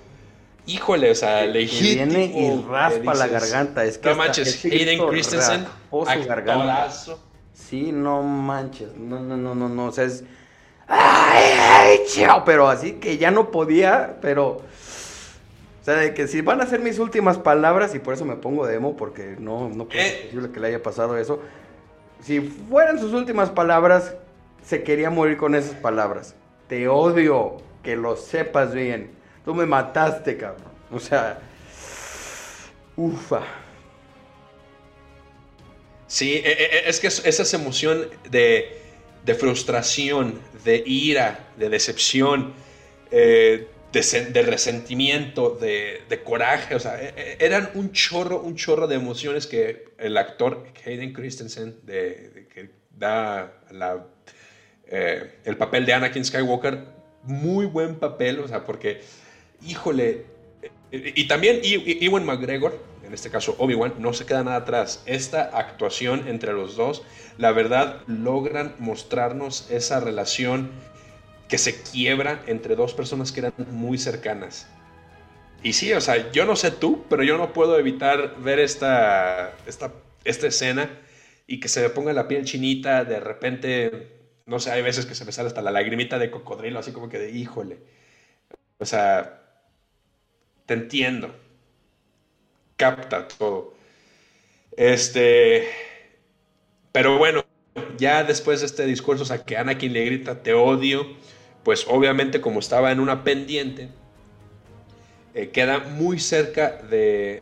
híjole, 0.65 1.11
o 1.11 1.15
sea, 1.15 1.41
Que 1.41 1.47
legítimo. 1.47 2.05
viene 2.05 2.25
y 2.25 2.31
que 2.61 2.67
raspa 2.67 3.13
la 3.13 3.27
garganta. 3.27 3.83
Es 3.83 3.97
que 3.97 4.09
no 4.09 4.15
manches, 4.15 4.63
Hayden 4.63 5.05
Christensen, 5.07 5.63
raspó 5.65 6.05
su 6.05 6.27
garganta. 6.27 6.83
actorazo. 6.83 7.19
Sí, 7.53 7.91
no 7.91 8.21
manches. 8.23 8.93
No, 8.95 9.19
no, 9.19 9.35
no, 9.37 9.53
no, 9.53 9.69
no. 9.69 9.85
O 9.87 9.91
sea, 9.91 10.05
es. 10.05 10.23
¡Ay, 10.87 11.43
ay, 11.59 11.99
chao! 12.07 12.43
Pero 12.45 12.67
así 12.69 12.93
que 12.93 13.17
ya 13.17 13.31
no 13.31 13.51
podía, 13.51 14.17
pero. 14.21 14.47
O 15.81 15.85
sea, 15.85 15.95
de 15.97 16.13
que 16.13 16.27
si 16.27 16.41
van 16.41 16.61
a 16.61 16.65
ser 16.65 16.79
mis 16.79 16.97
últimas 16.99 17.37
palabras, 17.37 17.93
y 17.93 17.99
por 17.99 18.13
eso 18.15 18.25
me 18.25 18.35
pongo 18.35 18.65
de 18.65 18.75
emo, 18.75 18.95
porque 18.97 19.35
no, 19.39 19.69
no 19.69 19.85
ser 19.91 19.99
Eh. 20.01 20.21
posible 20.25 20.51
que 20.51 20.59
le 20.59 20.67
haya 20.69 20.81
pasado 20.83 21.17
eso. 21.17 21.41
Si 22.21 22.39
fueran 22.41 22.99
sus 22.99 23.13
últimas 23.13 23.49
palabras, 23.51 24.15
se 24.65 24.81
quería 24.83 25.09
morir 25.11 25.37
con 25.37 25.53
esas 25.53 25.75
palabras. 25.75 26.33
Te 26.67 26.87
odio, 26.87 27.57
que 27.83 27.95
lo 27.95 28.15
sepas 28.15 28.73
bien. 28.73 29.11
Tú 29.43 29.53
me 29.53 29.67
mataste, 29.67 30.37
cabrón. 30.37 30.63
O 30.91 30.99
sea. 30.99 31.39
Ufa. 32.97 33.41
Sí, 36.07 36.33
e- 36.33 36.51
e- 36.51 36.89
es 36.89 36.99
que 36.99 37.07
es- 37.07 37.23
esa 37.25 37.43
es 37.43 37.53
emoción 37.53 38.07
de, 38.29 38.81
de 39.25 39.33
frustración, 39.35 40.39
de 40.63 40.83
ira, 40.85 41.49
de 41.57 41.69
decepción, 41.69 42.53
eh, 43.11 43.67
de, 43.91 43.99
sen- 44.01 44.31
de 44.31 44.41
resentimiento, 44.43 45.57
de, 45.59 46.01
coraje, 46.23 46.75
o 46.75 46.79
sea, 46.79 47.01
e- 47.01 47.13
e- 47.15 47.37
eran 47.39 47.69
un 47.75 47.91
chorro, 47.91 48.41
un 48.41 48.55
chorro 48.55 48.87
de 48.87 48.95
emociones 48.95 49.47
que 49.47 49.85
el 49.97 50.17
actor 50.17 50.65
Hayden 50.85 51.13
Christensen, 51.13 51.79
que 51.85 52.69
da 52.91 53.53
eh, 54.87 55.31
el 55.45 55.57
papel 55.57 55.85
de 55.85 55.93
Anakin 55.93 56.23
Skywalker, 56.23 56.85
muy 57.23 57.65
buen 57.65 57.95
papel, 57.95 58.39
o 58.39 58.47
sea, 58.47 58.65
porque, 58.65 59.01
híjole, 59.65 60.25
y, 60.91 61.21
y 61.21 61.27
también 61.27 61.61
Ewan 61.63 62.25
McGregor, 62.25 62.77
este 63.15 63.29
caso 63.29 63.55
Obi-Wan, 63.57 63.95
no 63.97 64.13
se 64.13 64.25
queda 64.25 64.43
nada 64.43 64.57
atrás. 64.57 65.03
Esta 65.05 65.43
actuación 65.43 66.27
entre 66.27 66.53
los 66.53 66.75
dos, 66.75 67.03
la 67.37 67.51
verdad, 67.51 68.01
logran 68.07 68.75
mostrarnos 68.79 69.69
esa 69.71 69.99
relación 69.99 70.71
que 71.49 71.57
se 71.57 71.81
quiebra 71.81 72.43
entre 72.47 72.75
dos 72.75 72.93
personas 72.93 73.31
que 73.31 73.41
eran 73.41 73.53
muy 73.71 73.97
cercanas. 73.97 74.67
Y 75.63 75.73
sí, 75.73 75.93
o 75.93 76.01
sea, 76.01 76.31
yo 76.31 76.45
no 76.45 76.55
sé 76.55 76.71
tú, 76.71 77.05
pero 77.09 77.23
yo 77.23 77.37
no 77.37 77.53
puedo 77.53 77.79
evitar 77.79 78.35
ver 78.39 78.59
esta, 78.59 79.53
esta, 79.65 79.91
esta 80.23 80.47
escena 80.47 80.89
y 81.47 81.59
que 81.59 81.67
se 81.67 81.89
ponga 81.89 82.13
la 82.13 82.27
piel 82.27 82.45
chinita, 82.45 83.03
de 83.03 83.19
repente, 83.19 84.11
no 84.45 84.59
sé, 84.59 84.71
hay 84.71 84.81
veces 84.81 85.05
que 85.05 85.15
se 85.15 85.25
me 85.25 85.31
sale 85.31 85.47
hasta 85.47 85.61
la 85.61 85.71
lagrimita 85.71 86.19
de 86.19 86.31
cocodrilo, 86.31 86.79
así 86.79 86.91
como 86.91 87.09
que 87.09 87.19
de 87.19 87.31
híjole. 87.31 87.79
O 88.77 88.85
sea, 88.85 89.41
te 90.65 90.73
entiendo. 90.73 91.35
Capta 92.77 93.27
todo. 93.27 93.73
Este. 94.75 95.67
Pero 96.91 97.17
bueno, 97.17 97.43
ya 97.97 98.23
después 98.23 98.61
de 98.61 98.65
este 98.67 98.85
discurso, 98.85 99.23
o 99.23 99.25
sea, 99.25 99.43
que 99.43 99.57
Anakin 99.57 99.93
le 99.93 100.05
grita, 100.05 100.41
te 100.43 100.53
odio, 100.53 101.05
pues 101.63 101.85
obviamente 101.89 102.41
como 102.41 102.59
estaba 102.59 102.91
en 102.91 102.99
una 102.99 103.23
pendiente, 103.23 103.89
eh, 105.33 105.49
queda 105.49 105.79
muy 105.79 106.19
cerca 106.19 106.71
de 106.89 107.41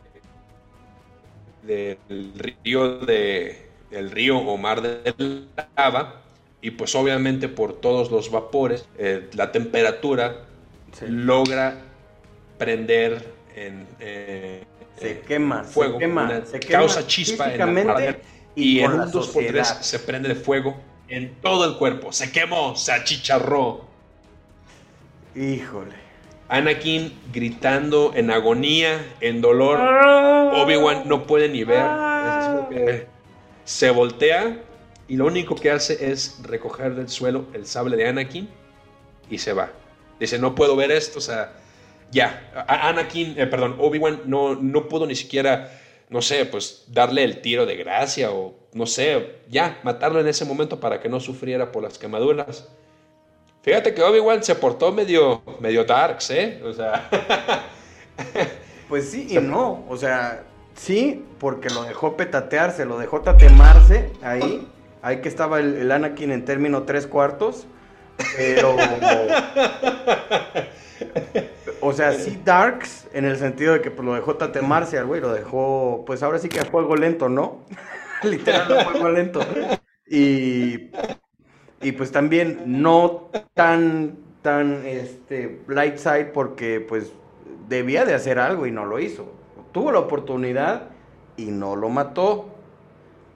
del 1.62 1.98
río 2.36 2.98
de 2.98 3.68
el 3.90 4.10
río 4.10 4.38
o 4.38 4.56
mar 4.58 4.82
de 4.82 5.46
lava 5.76 6.20
y 6.60 6.72
pues 6.72 6.94
obviamente 6.94 7.48
por 7.48 7.80
todos 7.80 8.10
los 8.10 8.30
vapores 8.30 8.86
eh, 8.98 9.28
la 9.34 9.50
temperatura 9.52 10.46
Sí. 10.92 11.06
logra 11.08 11.76
prender 12.56 13.26
en 13.56 13.84
eh, 13.98 14.62
Se 14.98 15.10
eh, 15.10 15.22
quema, 15.26 15.64
fuego, 15.64 15.94
se 15.94 15.98
quema, 16.00 16.44
se 16.44 16.60
quema 16.60 16.78
causa 16.78 17.06
chispa 17.06 17.52
en 17.52 17.58
la 17.58 17.66
madera 17.66 18.18
y, 18.54 18.80
en 18.80 18.92
un 18.92 19.00
2x3 19.00 19.10
sociedad. 19.12 19.80
se 19.80 19.98
prende 19.98 20.28
de 20.28 20.34
fuego 20.36 20.76
en 21.08 21.34
todo 21.40 21.64
el 21.64 21.76
cuerpo, 21.76 22.12
se 22.12 22.30
quemó, 22.30 22.76
se 22.76 22.92
achicharró. 22.92 23.84
Híjole. 25.34 26.04
Anakin 26.48 27.12
gritando 27.32 28.12
en 28.14 28.30
agonía, 28.30 29.04
en 29.20 29.40
dolor. 29.40 29.80
Obi-Wan 30.54 31.02
no 31.06 31.26
puede 31.26 31.48
ni 31.48 31.64
ver. 31.64 31.84
Que 32.70 33.06
se 33.64 33.90
voltea 33.90 34.62
y 35.08 35.16
lo 35.16 35.26
único 35.26 35.54
que 35.54 35.70
hace 35.70 36.10
es 36.10 36.38
recoger 36.42 36.94
del 36.94 37.08
suelo 37.08 37.46
el 37.52 37.66
sable 37.66 37.96
de 37.96 38.08
Anakin 38.08 38.48
y 39.28 39.38
se 39.38 39.52
va. 39.52 39.70
Dice, 40.20 40.38
no 40.38 40.54
puedo 40.54 40.76
ver 40.76 40.90
esto, 40.90 41.18
o 41.18 41.22
sea, 41.22 41.52
ya. 42.10 42.52
Anakin, 42.66 43.38
eh, 43.38 43.46
perdón, 43.46 43.76
Obi-Wan 43.78 44.22
no, 44.26 44.54
no 44.54 44.88
pudo 44.88 45.06
ni 45.06 45.14
siquiera, 45.14 45.70
no 46.08 46.22
sé, 46.22 46.46
pues 46.46 46.84
darle 46.88 47.24
el 47.24 47.40
tiro 47.40 47.66
de 47.66 47.76
gracia 47.76 48.30
o, 48.32 48.54
no 48.72 48.86
sé, 48.86 49.36
ya, 49.48 49.78
matarlo 49.82 50.20
en 50.20 50.28
ese 50.28 50.44
momento 50.44 50.80
para 50.80 51.00
que 51.00 51.08
no 51.08 51.20
sufriera 51.20 51.72
por 51.72 51.82
las 51.82 51.98
quemaduras. 51.98 52.68
Fíjate 53.62 53.94
que 53.94 54.02
Obi-Wan 54.02 54.44
se 54.44 54.54
portó 54.54 54.92
medio, 54.92 55.42
medio 55.60 55.84
darks, 55.84 56.30
¿eh? 56.30 56.60
O 56.64 56.72
sea, 56.72 57.08
Pues 58.88 59.10
sí 59.10 59.26
y 59.30 59.38
no, 59.38 59.84
o 59.88 59.96
sea, 59.96 60.44
sí, 60.74 61.24
porque 61.38 61.70
lo 61.70 61.84
dejó 61.84 62.16
petatearse, 62.16 62.84
lo 62.84 62.98
dejó 62.98 63.22
tatemarse 63.22 64.10
ahí, 64.22 64.68
ahí 65.02 65.20
que 65.20 65.28
estaba 65.28 65.58
el, 65.58 65.76
el 65.76 65.90
Anakin 65.90 66.30
en 66.30 66.44
término 66.44 66.82
tres 66.82 67.06
cuartos, 67.06 67.66
pero... 68.36 68.76
O 71.80 71.92
sea, 71.92 72.12
sí 72.12 72.40
darks, 72.44 73.08
en 73.12 73.24
el 73.24 73.36
sentido 73.36 73.74
de 73.74 73.80
que 73.80 73.90
pues, 73.90 74.04
lo 74.04 74.14
dejó 74.14 74.36
tatemarse 74.36 74.98
al 74.98 75.06
güey, 75.06 75.20
lo 75.20 75.32
dejó, 75.32 76.04
pues 76.06 76.22
ahora 76.22 76.38
sí 76.38 76.48
que 76.48 76.60
a 76.60 76.64
fuego 76.64 76.96
lento, 76.96 77.28
¿no? 77.28 77.60
Literal 78.22 78.78
a 78.78 78.84
fuego 78.84 79.08
lento. 79.10 79.40
Y, 80.06 80.90
y 81.80 81.92
pues 81.92 82.10
también 82.12 82.62
no 82.66 83.30
tan, 83.54 84.16
tan, 84.42 84.86
este, 84.86 85.60
light 85.68 85.96
side 85.96 86.26
porque 86.26 86.80
pues 86.80 87.12
debía 87.68 88.04
de 88.04 88.14
hacer 88.14 88.38
algo 88.38 88.66
y 88.66 88.70
no 88.70 88.84
lo 88.86 88.98
hizo. 88.98 89.32
Tuvo 89.72 89.92
la 89.92 89.98
oportunidad 89.98 90.90
y 91.36 91.46
no 91.46 91.76
lo 91.76 91.88
mató. 91.88 92.54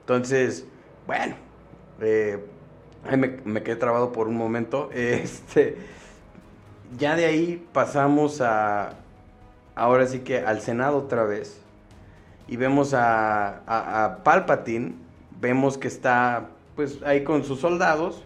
Entonces, 0.01 0.65
bueno, 1.05 1.35
eh, 2.01 2.39
me, 3.15 3.37
me 3.45 3.63
quedé 3.63 3.75
trabado 3.75 4.11
por 4.11 4.27
un 4.27 4.37
momento. 4.37 4.89
Este, 4.93 5.77
ya 6.97 7.15
de 7.15 7.25
ahí 7.25 7.65
pasamos 7.73 8.41
a, 8.41 8.93
ahora 9.75 10.07
sí 10.07 10.19
que 10.19 10.39
al 10.39 10.61
Senado 10.61 10.97
otra 10.97 11.23
vez. 11.23 11.61
Y 12.47 12.57
vemos 12.57 12.93
a, 12.93 13.61
a, 13.67 14.23
Palpatine, 14.23 14.93
vemos 15.39 15.77
que 15.77 15.87
está 15.87 16.49
pues 16.75 16.99
ahí 17.03 17.23
con 17.23 17.43
sus 17.43 17.59
soldados 17.59 18.23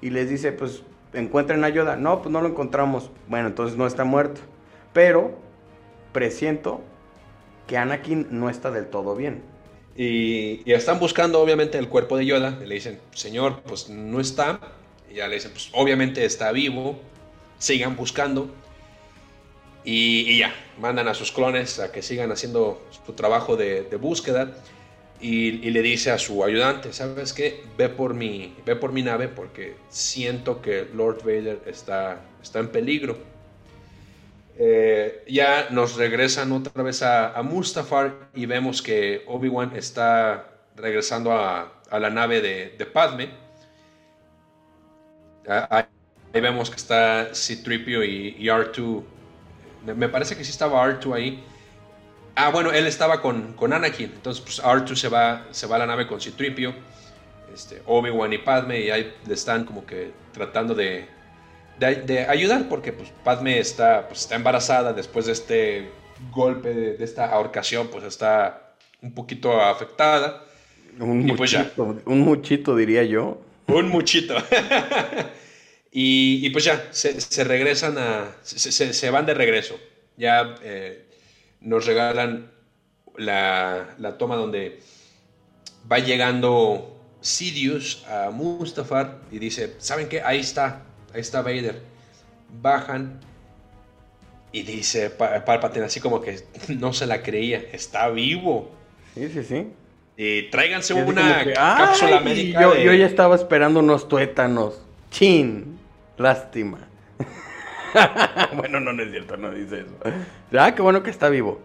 y 0.00 0.10
les 0.10 0.28
dice 0.28 0.52
pues 0.52 0.82
encuentren 1.12 1.64
a 1.64 1.68
Yoda. 1.68 1.96
No, 1.96 2.22
pues 2.22 2.32
no 2.32 2.40
lo 2.40 2.48
encontramos. 2.48 3.10
Bueno, 3.28 3.48
entonces 3.48 3.76
no 3.76 3.86
está 3.86 4.04
muerto. 4.04 4.40
Pero 4.92 5.36
presiento 6.12 6.80
que 7.66 7.76
Anakin 7.76 8.28
no 8.30 8.48
está 8.48 8.70
del 8.70 8.86
todo 8.86 9.16
bien. 9.16 9.42
Y, 9.96 10.62
y 10.64 10.72
están 10.72 10.98
buscando 11.00 11.40
obviamente 11.40 11.78
el 11.78 11.88
cuerpo 11.88 12.16
de 12.16 12.26
Yoda. 12.26 12.58
Y 12.62 12.66
le 12.66 12.76
dicen, 12.76 13.00
señor, 13.12 13.62
pues 13.62 13.88
no 13.88 14.20
está. 14.20 14.60
Y 15.10 15.14
ya 15.16 15.26
le 15.26 15.36
dicen, 15.36 15.50
pues 15.52 15.70
obviamente 15.72 16.24
está 16.24 16.52
vivo. 16.52 16.98
Sigan 17.58 17.96
buscando. 17.96 18.50
Y, 19.84 20.38
ya, 20.38 20.54
mandan 20.78 21.08
a 21.08 21.14
sus 21.14 21.30
clones 21.30 21.78
a 21.78 21.92
que 21.92 22.00
sigan 22.00 22.32
haciendo 22.32 22.82
su 23.04 23.12
trabajo 23.12 23.56
de, 23.56 23.82
búsqueda. 24.00 24.52
Y, 25.20 25.70
le 25.70 25.82
dice 25.82 26.10
a 26.10 26.18
su 26.18 26.44
ayudante, 26.44 26.92
¿sabes 26.92 27.32
qué? 27.32 27.62
Ve 27.76 27.88
por 27.88 28.14
mi, 28.14 28.54
ve 28.64 28.76
por 28.76 28.92
mi 28.92 29.02
nave 29.02 29.28
porque 29.28 29.76
siento 29.88 30.60
que 30.60 30.86
Lord 30.94 31.18
Vader 31.24 31.62
está, 31.66 32.20
está 32.42 32.60
en 32.60 32.68
peligro. 32.68 33.34
Eh, 34.56 35.24
ya 35.28 35.68
nos 35.70 35.96
regresan 35.96 36.52
otra 36.52 36.82
vez 36.82 37.02
a, 37.02 37.40
Mustafar 37.42 38.28
y 38.34 38.46
vemos 38.46 38.82
que 38.82 39.24
Obi-Wan 39.26 39.74
está 39.74 40.48
regresando 40.76 41.32
a, 41.32 41.72
la 41.90 42.10
nave 42.10 42.40
de, 42.40 42.86
Padme 42.86 43.30
Ahí, 46.34 46.40
vemos 46.40 46.68
que 46.68 46.76
está 46.76 47.28
C-3PO 47.32 48.06
y, 48.06 48.36
y 48.38 48.46
R2. 48.48 49.02
Me, 49.96 50.08
parece 50.08 50.36
que 50.36 50.44
sí 50.44 50.50
estaba 50.50 50.84
R2 50.84 51.14
ahí. 51.14 51.44
Ah, 52.34 52.50
bueno, 52.50 52.72
él 52.72 52.86
estaba 52.86 53.22
con, 53.22 53.52
con 53.52 53.72
Anakin. 53.72 54.10
Entonces, 54.14 54.42
pues 54.42 54.62
R2 54.62 54.96
se 54.96 55.08
va, 55.08 55.46
se 55.52 55.66
va 55.66 55.76
a 55.76 55.78
la 55.80 55.86
nave 55.86 56.06
con 56.06 56.20
C-3PO. 56.20 56.74
Este, 57.54 57.82
Obi-Wan 57.86 58.32
y 58.32 58.38
Padme. 58.38 58.80
Y 58.80 58.90
ahí 58.90 59.14
le 59.26 59.34
están 59.34 59.64
como 59.64 59.86
que 59.86 60.10
tratando 60.32 60.74
de, 60.74 61.06
de, 61.78 61.94
de 61.96 62.26
ayudar. 62.26 62.68
Porque 62.68 62.92
pues, 62.92 63.12
Padme 63.22 63.58
está, 63.60 64.08
pues, 64.08 64.22
está 64.22 64.34
embarazada 64.34 64.92
después 64.92 65.26
de 65.26 65.32
este 65.32 65.90
golpe, 66.32 66.74
de, 66.74 66.96
de 66.96 67.04
esta 67.04 67.26
ahorcación. 67.26 67.88
Pues 67.88 68.02
está 68.04 68.74
un 69.00 69.12
poquito 69.12 69.60
afectada. 69.60 70.42
Un 70.98 71.28
Y 71.28 71.32
pues 71.32 71.52
ya. 71.52 71.60
muchito, 71.76 72.02
un 72.06 72.20
muchito 72.20 72.74
diría 72.74 73.04
yo. 73.04 73.40
Un 73.68 73.88
muchito. 73.88 74.34
y, 75.96 76.44
y 76.44 76.50
pues 76.50 76.64
ya, 76.64 76.88
se, 76.90 77.20
se 77.20 77.44
regresan 77.44 77.96
a. 77.98 78.34
Se, 78.42 78.72
se- 78.72 78.92
se 78.92 79.10
van 79.10 79.26
de 79.26 79.32
regreso. 79.34 79.78
Ya 80.16 80.56
eh, 80.62 81.06
nos 81.60 81.86
regalan 81.86 82.50
la, 83.16 83.94
la 83.98 84.18
toma 84.18 84.34
donde 84.34 84.80
va 85.90 86.00
llegando 86.00 87.00
Sidious 87.20 88.04
a 88.08 88.30
Mustafar 88.30 89.20
y 89.30 89.38
dice: 89.38 89.74
¿Saben 89.78 90.08
qué? 90.08 90.20
Ahí 90.20 90.40
está, 90.40 90.82
ahí 91.14 91.20
está 91.20 91.42
Vader. 91.42 91.80
Bajan 92.60 93.20
y 94.52 94.62
dice 94.62 95.10
Pa- 95.10 95.44
Palpatine 95.44 95.84
así 95.86 96.00
como 96.00 96.20
que 96.20 96.40
no 96.68 96.92
se 96.92 97.06
la 97.06 97.22
creía, 97.22 97.58
está 97.72 98.08
vivo. 98.10 98.72
Sí, 99.14 99.28
sí, 99.32 99.44
sí. 99.44 99.66
Y 100.16 100.42
tráiganse 100.50 100.94
Y 100.94 101.00
una 101.00 101.44
que, 101.44 101.52
cápsula 101.54 102.18
"Ay, 102.18 102.24
médica. 102.24 102.60
Yo, 102.62 102.74
de- 102.74 102.84
yo 102.84 102.92
ya 102.94 103.06
estaba 103.06 103.34
esperando 103.36 103.78
unos 103.80 104.08
tuétanos. 104.08 104.80
Chin. 105.10 105.73
Lástima. 106.16 106.78
bueno, 108.56 108.80
no, 108.80 108.90
es 109.02 109.10
cierto, 109.10 109.36
no 109.36 109.50
dice 109.50 109.80
eso. 109.80 110.14
Ah, 110.58 110.74
qué 110.74 110.82
bueno 110.82 111.02
que 111.02 111.10
está 111.10 111.28
vivo. 111.28 111.60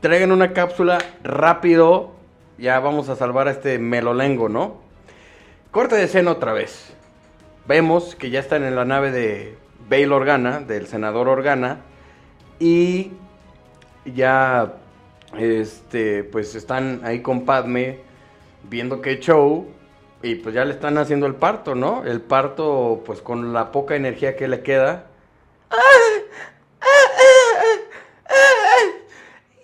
Traigan 0.00 0.32
una 0.32 0.52
cápsula 0.52 0.98
rápido. 1.22 2.12
Ya 2.58 2.78
vamos 2.80 3.08
a 3.08 3.16
salvar 3.16 3.48
a 3.48 3.52
este 3.52 3.78
melolengo, 3.78 4.48
¿no? 4.48 4.80
Corte 5.70 5.96
de 5.96 6.04
escena 6.04 6.32
otra 6.32 6.52
vez. 6.52 6.92
Vemos 7.66 8.14
que 8.14 8.30
ya 8.30 8.40
están 8.40 8.64
en 8.64 8.76
la 8.76 8.84
nave 8.84 9.10
de 9.10 9.56
Bail 9.88 10.12
Organa, 10.12 10.60
del 10.60 10.86
senador 10.86 11.28
Organa. 11.28 11.80
Y 12.58 13.12
ya, 14.04 14.74
este, 15.38 16.24
pues 16.24 16.54
están 16.54 17.00
ahí 17.04 17.20
con 17.20 17.44
Padme 17.44 18.00
viendo 18.68 19.00
qué 19.00 19.18
show. 19.18 19.66
Y 20.22 20.36
pues 20.36 20.54
ya 20.54 20.64
le 20.64 20.72
están 20.72 20.98
haciendo 20.98 21.26
el 21.26 21.34
parto, 21.34 21.74
¿no? 21.74 22.04
El 22.04 22.20
parto, 22.20 23.02
pues 23.04 23.20
con 23.20 23.52
la 23.52 23.72
poca 23.72 23.96
energía 23.96 24.36
que 24.36 24.46
le 24.46 24.62
queda. 24.62 25.06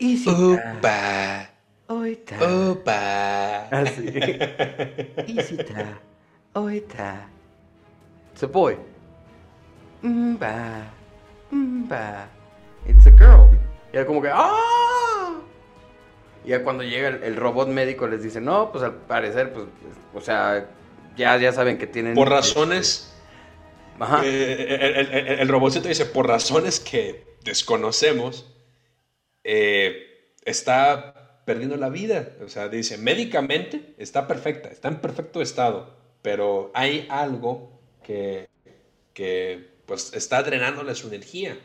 Y 0.00 0.16
si 0.16 0.30
Upa, 0.30 1.50
Oita, 1.88 2.36
upa. 2.70 3.66
Así. 3.70 4.06
Isita, 5.26 5.98
Oita, 6.54 7.28
It's 8.32 8.42
a 8.42 8.46
boy. 8.46 8.76
Mba, 10.02 10.84
Mba. 11.50 12.26
It's 12.86 13.06
a 13.06 13.11
girl. 13.11 13.48
Y 13.92 13.96
era 13.96 14.06
como 14.06 14.22
que, 14.22 14.30
¡ah! 14.32 14.67
Y 16.45 16.49
ya 16.51 16.62
cuando 16.62 16.82
llega 16.84 17.09
el, 17.09 17.22
el 17.22 17.36
robot 17.36 17.68
médico 17.68 18.07
les 18.07 18.22
dice, 18.22 18.41
no, 18.41 18.70
pues 18.72 18.84
al 18.84 18.95
parecer, 18.95 19.53
pues, 19.53 19.66
o 20.14 20.20
sea, 20.20 20.68
ya, 21.16 21.36
ya 21.36 21.53
saben 21.53 21.78
que 21.78 21.86
tienen... 21.86 22.14
Por 22.14 22.28
razones. 22.30 23.12
Ajá. 23.99 24.22
eh, 24.24 24.74
el, 24.80 24.97
el- 24.97 25.12
el- 25.28 25.39
el 25.41 25.49
robotcito 25.49 25.89
dice: 25.89 26.07
por 26.07 26.28
razones 26.28 26.78
que 26.78 27.26
desconocemos, 27.43 28.47
eh, 29.45 30.32
está 30.45 31.43
perdiendo 31.45 31.76
la 31.76 31.89
vida. 31.89 32.28
O 32.45 32.49
sea, 32.49 32.68
dice: 32.68 32.97
médicamente 32.99 33.95
está 33.99 34.28
perfecta, 34.28 34.68
está 34.68 34.86
en 34.89 35.01
perfecto 35.01 35.43
estado, 35.43 35.97
pero 36.22 36.70
hay 36.74 37.07
algo 37.11 37.80
que, 38.05 38.49
que 39.14 39.68
pues 39.86 40.12
está 40.14 40.43
drenándole 40.45 40.95
su 40.95 41.09
energía. 41.09 41.59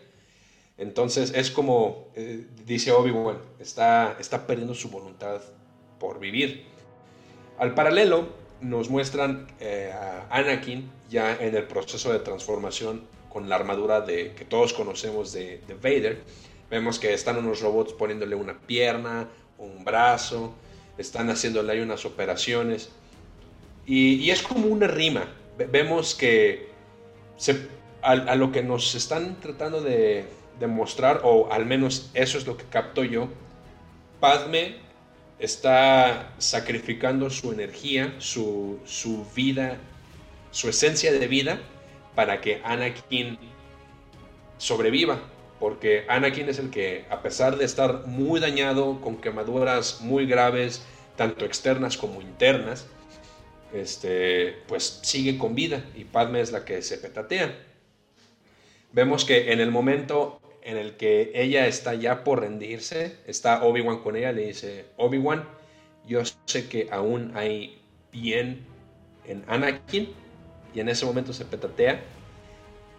Entonces 0.78 1.34
es 1.36 1.52
como, 1.52 2.08
eh, 2.16 2.48
dice 2.66 2.92
Obi-Wan, 2.92 3.38
está, 3.60 4.18
está 4.20 4.48
perdiendo 4.48 4.74
su 4.74 4.90
voluntad 4.90 5.42
por 6.00 6.20
vivir. 6.20 6.66
Al 7.60 7.74
paralelo, 7.76 8.28
nos 8.62 8.90
muestran 8.90 9.48
eh, 9.60 9.92
a 9.94 10.28
Anakin 10.30 10.90
ya 11.10 11.36
en 11.36 11.56
el 11.56 11.64
proceso 11.64 12.12
de 12.12 12.20
transformación 12.20 13.02
con 13.30 13.50
la 13.50 13.56
armadura 13.56 14.02
de, 14.02 14.34
que 14.34 14.46
todos 14.46 14.74
conocemos 14.74 15.32
de, 15.34 15.62
de 15.68 15.74
Vader. 15.76 16.22
Vemos 16.70 16.98
que 16.98 17.14
están 17.14 17.38
unos 17.38 17.62
robots 17.62 17.94
poniéndole 17.94 18.36
una 18.36 18.58
pierna, 18.60 19.28
un 19.60 19.84
brazo, 19.86 20.54
están 20.98 21.30
haciéndole 21.30 21.74
ahí 21.74 21.80
unas 21.82 22.06
operaciones. 22.06 22.90
Y, 23.86 24.30
es 24.32 24.42
como 24.42 24.68
una 24.68 24.88
rima. 24.88 25.28
Ve- 25.58 25.68
Vemos 25.68 26.16
que 26.16 26.68
a 28.02 28.36
lo 28.36 28.52
que 28.52 28.64
nos 28.64 28.96
están 28.96 29.40
tratando 29.40 29.82
de, 29.82 30.26
de 30.64 30.68
mostrar, 30.68 31.20
o 31.26 31.52
al 31.52 31.66
menos 31.66 32.10
eso 32.14 32.38
es 32.38 32.48
lo 32.48 32.56
que 32.56 32.64
capto 32.64 33.04
yo, 33.04 33.28
Padme 34.22 34.78
está 35.38 36.34
sacrificando 36.38 37.30
su 37.30 37.52
energía, 37.52 38.16
su, 38.20 38.80
su 38.86 39.26
vida, 39.36 39.78
su 40.52 40.70
esencia 40.70 41.12
de 41.12 41.28
vida 41.28 41.60
para 42.16 42.40
que 42.40 42.62
Anakin 42.64 43.38
sobreviva. 44.58 45.20
Porque 45.60 46.06
Anakin 46.08 46.48
es 46.48 46.60
el 46.60 46.70
que, 46.70 47.06
a 47.10 47.22
pesar 47.22 47.58
de 47.58 47.66
estar 47.66 48.08
muy 48.08 48.40
dañado, 48.40 49.02
con 49.02 49.18
quemaduras 49.18 50.00
muy 50.00 50.26
graves, 50.26 50.86
tanto 51.18 51.44
externas 51.44 51.98
como 51.98 52.22
internas, 52.22 52.88
este, 53.74 54.64
pues 54.68 55.02
sigue 55.04 55.38
con 55.38 55.56
vida 55.56 55.84
y 55.94 56.06
Padme 56.06 56.40
es 56.40 56.54
la 56.54 56.64
que 56.64 56.82
se 56.82 56.98
petatea. 56.98 57.54
Vemos 58.94 59.26
que 59.26 59.52
en 59.52 59.60
el 59.60 59.72
momento 59.72 60.40
en 60.64 60.78
el 60.78 60.96
que 60.96 61.32
ella 61.36 61.68
está 61.68 61.94
ya 61.94 62.24
por 62.24 62.42
rendirse, 62.42 63.18
está 63.28 63.64
Obi-Wan 63.64 64.00
con 64.00 64.16
ella, 64.16 64.32
le 64.32 64.48
dice, 64.48 64.86
Obi-Wan, 64.98 65.44
yo 66.08 66.22
sé 66.46 66.68
que 66.68 66.88
aún 66.92 67.32
hay 67.36 67.82
bien 68.12 68.66
en 69.26 69.44
Anakin, 69.48 70.10
y 70.74 70.80
en 70.80 70.90
ese 70.90 71.06
momento 71.06 71.34
se 71.34 71.46
petatea. 71.46 72.02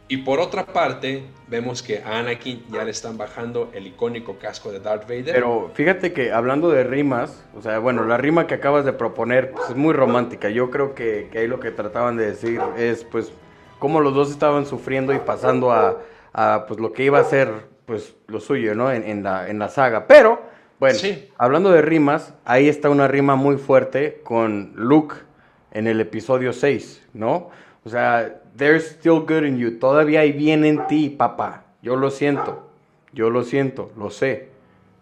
Y 0.06 0.18
por 0.18 0.38
otra 0.38 0.66
parte, 0.66 1.24
vemos 1.48 1.82
que 1.82 2.02
a 2.02 2.18
Anakin 2.18 2.64
ya 2.70 2.84
le 2.84 2.90
están 2.90 3.16
bajando 3.16 3.70
el 3.72 3.86
icónico 3.86 4.38
casco 4.38 4.70
de 4.70 4.80
Darth 4.80 5.08
Vader. 5.08 5.32
Pero 5.32 5.70
fíjate 5.72 6.12
que 6.12 6.30
hablando 6.30 6.70
de 6.70 6.84
rimas, 6.84 7.42
o 7.56 7.62
sea, 7.62 7.78
bueno, 7.78 8.04
la 8.04 8.18
rima 8.18 8.46
que 8.46 8.54
acabas 8.54 8.84
de 8.84 8.92
proponer 8.92 9.52
pues, 9.52 9.70
es 9.70 9.76
muy 9.76 9.94
romántica. 9.94 10.50
Yo 10.50 10.70
creo 10.70 10.94
que, 10.94 11.30
que 11.32 11.38
ahí 11.38 11.48
lo 11.48 11.58
que 11.58 11.70
trataban 11.70 12.18
de 12.18 12.26
decir 12.26 12.60
es, 12.76 13.02
pues, 13.04 13.32
cómo 13.78 14.00
los 14.00 14.14
dos 14.14 14.30
estaban 14.30 14.66
sufriendo 14.66 15.14
y 15.14 15.18
pasando 15.20 15.72
a, 15.72 15.98
a, 16.34 16.64
pues, 16.68 16.78
lo 16.80 16.92
que 16.92 17.04
iba 17.04 17.18
a 17.18 17.24
ser, 17.24 17.50
pues, 17.86 18.14
lo 18.26 18.40
suyo, 18.40 18.74
¿no? 18.74 18.90
En, 18.92 19.02
en 19.04 19.22
la, 19.22 19.48
en 19.48 19.58
la 19.58 19.68
saga. 19.68 20.06
Pero, 20.06 20.42
bueno, 20.78 20.98
Sí. 20.98 21.30
hablando 21.38 21.70
de 21.70 21.80
rimas, 21.80 22.34
ahí 22.44 22.68
está 22.68 22.90
una 22.90 23.08
rima 23.08 23.36
muy 23.36 23.56
fuerte 23.56 24.20
con 24.24 24.72
Luke 24.74 25.14
en 25.70 25.86
el 25.86 26.00
episodio 26.00 26.52
6, 26.52 27.06
¿no? 27.14 27.50
O 27.84 27.88
sea, 27.88 28.40
there's 28.56 28.84
still 28.98 29.20
good 29.20 29.44
in 29.44 29.58
you. 29.58 29.78
Todavía 29.78 30.20
hay 30.20 30.32
bien 30.32 30.64
en 30.64 30.86
ti, 30.86 31.08
papá. 31.10 31.64
Yo 31.82 31.96
lo 31.96 32.10
siento. 32.10 32.68
Yo 33.12 33.30
lo 33.30 33.44
siento, 33.44 33.92
lo 33.96 34.10
sé, 34.10 34.48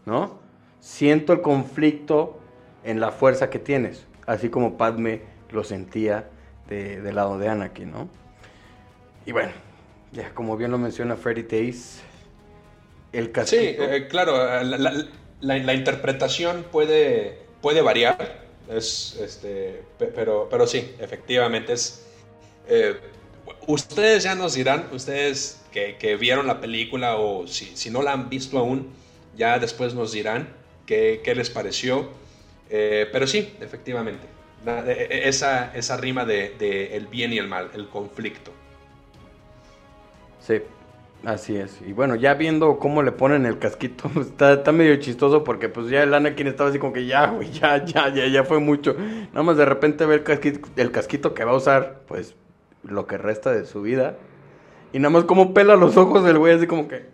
¿no? 0.05 0.39
Siento 0.81 1.33
el 1.33 1.41
conflicto 1.41 2.39
en 2.85 3.01
la 3.01 3.11
fuerza 3.11 3.49
que 3.49 3.59
tienes, 3.59 4.07
así 4.27 4.51
como 4.51 4.77
Padme 4.77 5.23
lo 5.51 5.65
sentía 5.65 6.29
de- 6.69 7.01
del 7.01 7.15
lado 7.15 7.39
de 7.39 7.49
Anakin, 7.49 7.91
¿no? 7.91 8.09
Y 9.25 9.33
bueno, 9.33 9.53
ya 10.13 10.35
como 10.35 10.57
bien 10.57 10.71
lo 10.71 10.79
menciona 10.79 11.17
Freddy 11.17 11.43
Taze, 11.45 12.01
el 13.13 13.27
Sí, 13.27 13.33
casquito. 13.33 13.85
eh, 13.85 14.09
claro, 14.09 14.37
eh, 14.61 14.65
la, 14.65 14.79
la- 14.79 14.93
la- 15.41 15.59
la 15.59 15.75
interpretación 15.75 16.65
puede, 16.71 17.39
puede 17.61 17.83
variar, 17.83 18.43
es, 18.69 19.17
este, 19.21 19.83
pe- 19.99 20.07
pero, 20.15 20.49
pero 20.51 20.67
sí, 20.67 20.95
efectivamente 20.99 21.73
es... 21.73 22.07
eh, 22.69 22.95
ustedes 23.67 24.23
ya 24.25 24.35
nos 24.35 24.55
dirán, 24.55 24.89
ustedes 24.93 25.61
que, 25.73 25.97
que 25.99 26.17
vieron 26.17 26.47
la 26.47 26.61
película 26.61 27.17
o 27.17 27.47
si, 27.47 27.77
si 27.77 27.91
no 27.91 28.03
la 28.03 28.13
han 28.13 28.29
visto 28.29 28.59
aún, 28.59 28.93
ya 29.37 29.59
después 29.59 29.95
nos 29.95 30.13
dirán 30.13 30.49
qué, 30.87 31.21
qué 31.25 31.35
les 31.35 31.51
pareció. 31.51 32.11
Eh, 32.71 33.09
pero 33.13 33.27
sí, 33.27 33.55
efectivamente, 33.61 34.27
e- 34.67 35.09
e- 35.11 35.29
esa, 35.29 35.75
esa 35.77 35.97
rima 35.99 36.25
de, 36.25 36.51
de 36.59 36.97
el 36.97 37.07
bien 37.09 37.33
y 37.33 37.39
el 37.39 37.49
mal, 37.49 37.71
el 37.75 37.89
conflicto. 37.89 38.53
Sí, 40.43 40.61
así 41.25 41.57
es. 41.57 41.81
Y 41.87 41.93
bueno, 41.93 42.17
ya 42.17 42.35
viendo 42.35 42.79
cómo 42.79 43.03
le 43.03 43.13
ponen 43.13 43.47
el 43.47 43.59
casquito, 43.59 44.11
está, 44.21 44.55
está 44.55 44.73
medio 44.73 44.97
chistoso 44.97 45.45
porque 45.45 45.69
pues 45.69 45.89
ya 45.89 46.03
el 46.03 46.13
Anakin 46.13 46.49
estaba 46.49 46.71
así 46.71 46.79
como 46.79 46.93
que 46.93 47.07
ya, 47.07 47.27
güey, 47.29 47.51
ya, 47.51 47.85
ya, 47.85 48.09
ya, 48.13 48.27
ya 48.27 48.45
fue 48.45 48.59
mucho. 48.59 48.95
Nada 49.33 49.43
más 49.43 49.57
de 49.57 49.65
repente 49.65 50.05
ve 50.07 50.17
el 50.17 50.23
casquito, 50.25 50.69
el 50.77 50.91
casquito 50.91 51.33
que 51.35 51.45
va 51.45 51.53
a 51.53 51.57
usar, 51.57 52.01
pues 52.09 52.35
lo 52.83 53.07
que 53.07 53.19
resta 53.19 53.53
de 53.53 53.65
su 53.65 53.83
vida. 53.83 54.17
Y 54.93 54.99
nada 54.99 55.11
más 55.11 55.25
como 55.25 55.55
pela 55.55 55.77
los 55.77 55.97
ojos 55.97 56.25
del 56.25 56.39
güey, 56.39 56.55
así 56.55 56.67
como 56.67 56.89
que. 56.89 57.07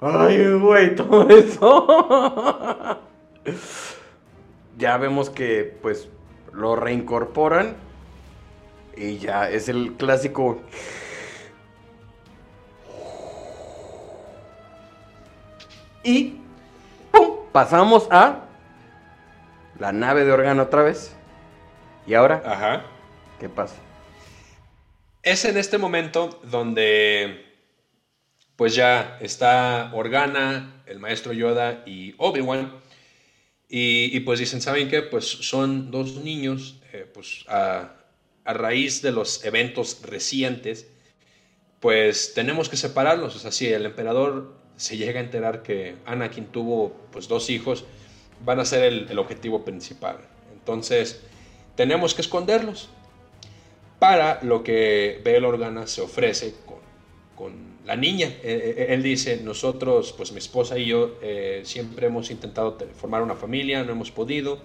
Ay, 0.00 0.52
güey, 0.54 0.94
todo 0.96 1.28
eso. 1.30 3.00
ya 4.76 4.98
vemos 4.98 5.30
que, 5.30 5.78
pues, 5.80 6.08
lo 6.52 6.76
reincorporan. 6.76 7.76
Y 8.96 9.18
ya 9.18 9.48
es 9.48 9.68
el 9.68 9.94
clásico. 9.94 10.60
Y. 16.04 16.34
¡Pum! 17.10 17.38
Pasamos 17.50 18.06
a. 18.10 18.44
La 19.78 19.90
nave 19.90 20.24
de 20.24 20.32
órgano 20.32 20.62
otra 20.62 20.82
vez. 20.82 21.16
¿Y 22.06 22.14
ahora? 22.14 22.42
Ajá. 22.44 22.84
¿Qué 23.40 23.48
pasa? 23.48 23.74
Es 25.22 25.44
en 25.46 25.56
este 25.56 25.78
momento 25.78 26.40
donde 26.44 27.44
pues 28.56 28.74
ya 28.74 29.18
está 29.20 29.90
Organa, 29.94 30.82
el 30.86 31.00
maestro 31.00 31.32
Yoda 31.32 31.82
y 31.86 32.14
Obi-Wan. 32.18 32.72
Y, 33.68 34.16
y, 34.16 34.20
pues 34.20 34.38
dicen, 34.38 34.60
¿saben 34.60 34.88
qué? 34.88 35.02
Pues 35.02 35.24
son 35.26 35.90
dos 35.90 36.16
niños, 36.16 36.80
eh, 36.92 37.10
pues 37.12 37.44
a, 37.48 37.96
a, 38.44 38.52
raíz 38.52 39.02
de 39.02 39.10
los 39.10 39.44
eventos 39.44 40.02
recientes, 40.02 40.86
pues 41.80 42.34
tenemos 42.34 42.68
que 42.68 42.76
separarlos. 42.76 43.34
O 43.34 43.38
sea, 43.38 43.50
si 43.50 43.66
el 43.66 43.86
emperador 43.86 44.63
se 44.76 44.96
llega 44.96 45.20
a 45.20 45.22
enterar 45.22 45.62
que 45.62 45.96
Anakin 46.06 46.46
tuvo 46.46 46.92
pues 47.12 47.28
dos 47.28 47.50
hijos, 47.50 47.84
van 48.44 48.60
a 48.60 48.64
ser 48.64 48.84
el, 48.84 49.18
objetivo 49.18 49.64
principal. 49.64 50.18
Entonces, 50.52 51.22
tenemos 51.76 52.14
que 52.14 52.22
esconderlos. 52.22 52.88
Para 53.98 54.42
lo 54.42 54.62
que 54.62 55.20
Bail 55.24 55.44
Organa 55.44 55.86
se 55.86 56.02
ofrece 56.02 56.54
con, 56.66 56.78
con 57.36 57.74
la 57.86 57.96
niña. 57.96 58.28
Eh, 58.42 58.86
él 58.90 59.02
dice, 59.02 59.40
nosotros, 59.42 60.12
pues 60.12 60.32
mi 60.32 60.38
esposa 60.38 60.78
y 60.78 60.86
yo, 60.86 61.16
eh, 61.22 61.62
siempre 61.64 62.06
hemos 62.08 62.30
intentado 62.30 62.76
formar 62.94 63.22
una 63.22 63.34
familia, 63.34 63.82
no 63.84 63.92
hemos 63.92 64.10
podido, 64.10 64.58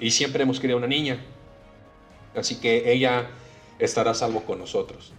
y 0.00 0.10
siempre 0.10 0.42
hemos 0.42 0.60
querido 0.60 0.78
una 0.78 0.86
niña. 0.86 1.24
Así 2.34 2.56
que 2.56 2.92
ella 2.92 3.28
estará 3.78 4.12
a 4.12 4.14
salvo 4.14 4.42
con 4.42 4.58
nosotros. 4.58 5.12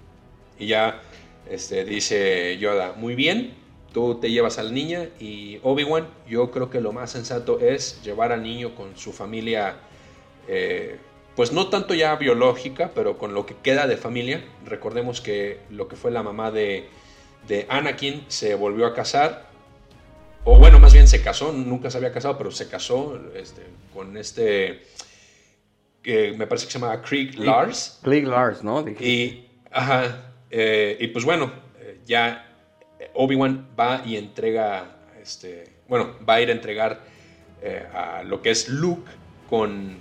Y 0.59 0.67
ya 0.67 1.01
este, 1.49 1.85
dice 1.85 2.57
Yoda, 2.57 2.93
muy 2.95 3.15
bien, 3.15 3.53
tú 3.93 4.15
te 4.15 4.31
llevas 4.31 4.57
a 4.57 4.63
la 4.63 4.71
niña 4.71 5.09
y 5.19 5.59
Obi-Wan, 5.63 6.07
yo 6.27 6.51
creo 6.51 6.69
que 6.69 6.81
lo 6.81 6.91
más 6.91 7.11
sensato 7.11 7.59
es 7.59 8.01
llevar 8.03 8.31
al 8.31 8.43
niño 8.43 8.75
con 8.75 8.97
su 8.97 9.13
familia. 9.13 9.75
Eh, 10.47 10.97
pues 11.35 11.51
no 11.51 11.69
tanto 11.69 11.93
ya 11.93 12.15
biológica, 12.15 12.91
pero 12.93 13.17
con 13.17 13.33
lo 13.33 13.45
que 13.45 13.55
queda 13.55 13.87
de 13.87 13.97
familia. 13.97 14.43
Recordemos 14.65 15.21
que 15.21 15.59
lo 15.69 15.87
que 15.87 15.95
fue 15.95 16.11
la 16.11 16.21
mamá 16.21 16.51
de, 16.51 16.87
de 17.47 17.65
Anakin 17.69 18.25
se 18.27 18.55
volvió 18.55 18.85
a 18.85 18.93
casar, 18.93 19.47
o 20.43 20.57
bueno, 20.57 20.79
más 20.79 20.93
bien 20.93 21.07
se 21.07 21.21
casó, 21.21 21.51
nunca 21.53 21.89
se 21.89 21.97
había 21.97 22.11
casado, 22.11 22.37
pero 22.37 22.51
se 22.51 22.67
casó 22.67 23.19
este, 23.33 23.63
con 23.93 24.17
este, 24.17 24.83
que 26.01 26.33
me 26.33 26.47
parece 26.47 26.67
que 26.67 26.73
se 26.73 26.79
llama 26.79 27.01
Krieg 27.01 27.39
Lars. 27.39 27.99
Krieg 28.03 28.27
Lars, 28.27 28.63
¿no? 28.63 28.85
Y, 28.87 29.47
ajá, 29.71 30.32
eh, 30.55 30.97
y 30.99 31.07
pues 31.07 31.25
bueno, 31.25 31.51
ya 32.05 32.47
Obi-Wan 33.15 33.69
va 33.79 34.03
y 34.05 34.17
entrega, 34.17 34.97
este, 35.21 35.63
bueno, 35.87 36.15
va 36.27 36.35
a 36.35 36.41
ir 36.41 36.49
a 36.49 36.51
entregar 36.51 37.01
eh, 37.61 37.87
a 37.93 38.23
lo 38.23 38.41
que 38.41 38.51
es 38.51 38.69
Luke 38.69 39.09
con 39.49 39.97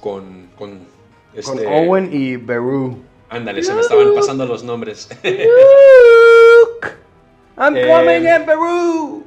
con, 0.00 0.50
con, 0.56 0.86
este... 1.34 1.64
con 1.64 1.66
Owen 1.66 2.10
y 2.12 2.36
Beru. 2.36 3.02
Ándale, 3.30 3.62
se 3.62 3.72
me 3.72 3.80
estaban 3.80 4.14
pasando 4.14 4.44
los 4.44 4.62
nombres. 4.62 5.08
Luke, 5.24 6.88
I'm 7.56 7.74
eh, 7.74 7.86
coming 7.86 8.26
in 8.28 8.44
Beru. 8.44 9.24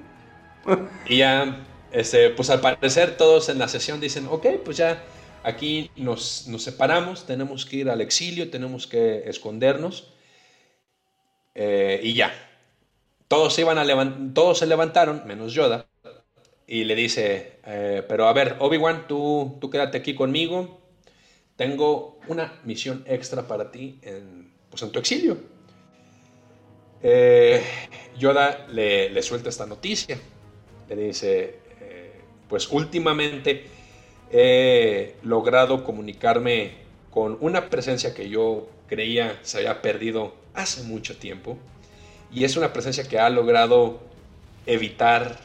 y 1.07 1.17
ya, 1.17 1.65
este, 1.91 2.29
pues 2.29 2.51
al 2.51 2.61
parecer 2.61 3.17
todos 3.17 3.49
en 3.49 3.57
la 3.57 3.67
sesión 3.67 3.99
dicen, 3.99 4.27
ok, 4.29 4.45
pues 4.63 4.77
ya 4.77 5.01
aquí 5.43 5.89
nos, 5.95 6.47
nos 6.47 6.61
separamos, 6.61 7.25
tenemos 7.25 7.65
que 7.65 7.77
ir 7.77 7.89
al 7.89 8.01
exilio, 8.01 8.51
tenemos 8.51 8.85
que 8.85 9.23
escondernos. 9.25 10.13
Eh, 11.59 11.99
y 12.03 12.13
ya. 12.13 12.31
Todos 13.27 13.55
se, 13.55 13.61
iban 13.61 13.79
a 13.79 14.33
todos 14.33 14.59
se 14.59 14.67
levantaron, 14.67 15.23
menos 15.25 15.53
Yoda 15.53 15.87
y 16.67 16.83
le 16.83 16.95
dice, 16.95 17.59
eh, 17.65 18.03
pero 18.07 18.27
a 18.27 18.33
ver, 18.33 18.57
Obi-Wan, 18.59 19.07
tú, 19.07 19.57
tú 19.59 19.69
quédate 19.69 19.97
aquí 19.97 20.13
conmigo, 20.13 20.79
tengo 21.55 22.19
una 22.27 22.61
misión 22.63 23.03
extra 23.07 23.47
para 23.47 23.71
ti 23.71 23.99
en, 24.03 24.53
pues 24.69 24.83
en 24.83 24.91
tu 24.91 24.99
exilio. 24.99 25.37
Eh, 27.01 27.63
Yoda 28.17 28.67
le, 28.69 29.21
suelta 29.23 29.49
esta 29.49 29.65
noticia, 29.65 30.17
le 30.87 30.95
dice, 30.95 31.55
pues 32.47 32.69
últimamente 32.69 33.65
he 34.31 35.15
logrado 35.23 35.83
comunicarme 35.83 36.75
con 37.09 37.37
una 37.41 37.69
presencia 37.69 38.13
que 38.13 38.29
yo 38.29 38.69
creía 38.87 39.39
se 39.41 39.57
había 39.57 39.81
perdido 39.81 40.46
hace 40.57 40.83
mucho 40.83 41.17
tiempo, 41.17 41.57
y 42.31 42.43
es 42.43 42.57
una 42.57 42.73
presencia 42.73 43.07
que 43.07 43.19
ha 43.19 43.29
logrado 43.29 43.99
evitar 44.65 45.39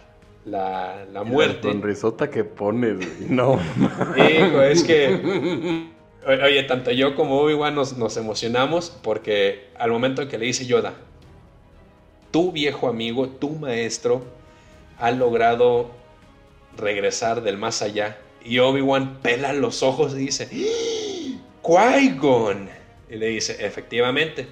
la, 0.45 1.05
la 1.13 1.23
muerte. 1.23 1.69
Con 1.69 1.83
risota 1.83 2.31
que 2.31 2.45
pones, 2.45 3.21
No. 3.29 3.61
Hijo, 4.17 4.63
es 4.63 4.83
que. 4.83 5.91
Oye, 6.27 6.63
tanto 6.65 6.93
yo 6.93 7.17
como 7.17 7.41
Obi-Wan 7.41 7.75
nos, 7.75 7.97
nos 7.97 8.17
emocionamos 8.17 8.97
porque 9.03 9.69
al 9.77 9.91
momento 9.91 10.23
en 10.23 10.29
que 10.29 10.39
le 10.39 10.47
dice 10.47 10.67
Yoda, 10.67 10.95
tu 12.31 12.53
viejo 12.53 12.89
amigo, 12.89 13.29
tu 13.29 13.51
maestro, 13.51 14.25
ha 14.99 15.11
logrado 15.11 15.91
regresar 16.77 17.43
del 17.43 17.59
más 17.59 17.83
allá. 17.83 18.19
Y 18.45 18.59
Obi-Wan 18.59 19.19
pela 19.21 19.53
los 19.53 19.83
ojos 19.83 20.15
y 20.15 20.19
dice, 20.19 20.49
Qui-Gon. 21.63 22.69
Y 23.11 23.17
le 23.17 23.27
dice, 23.27 23.65
efectivamente, 23.65 24.47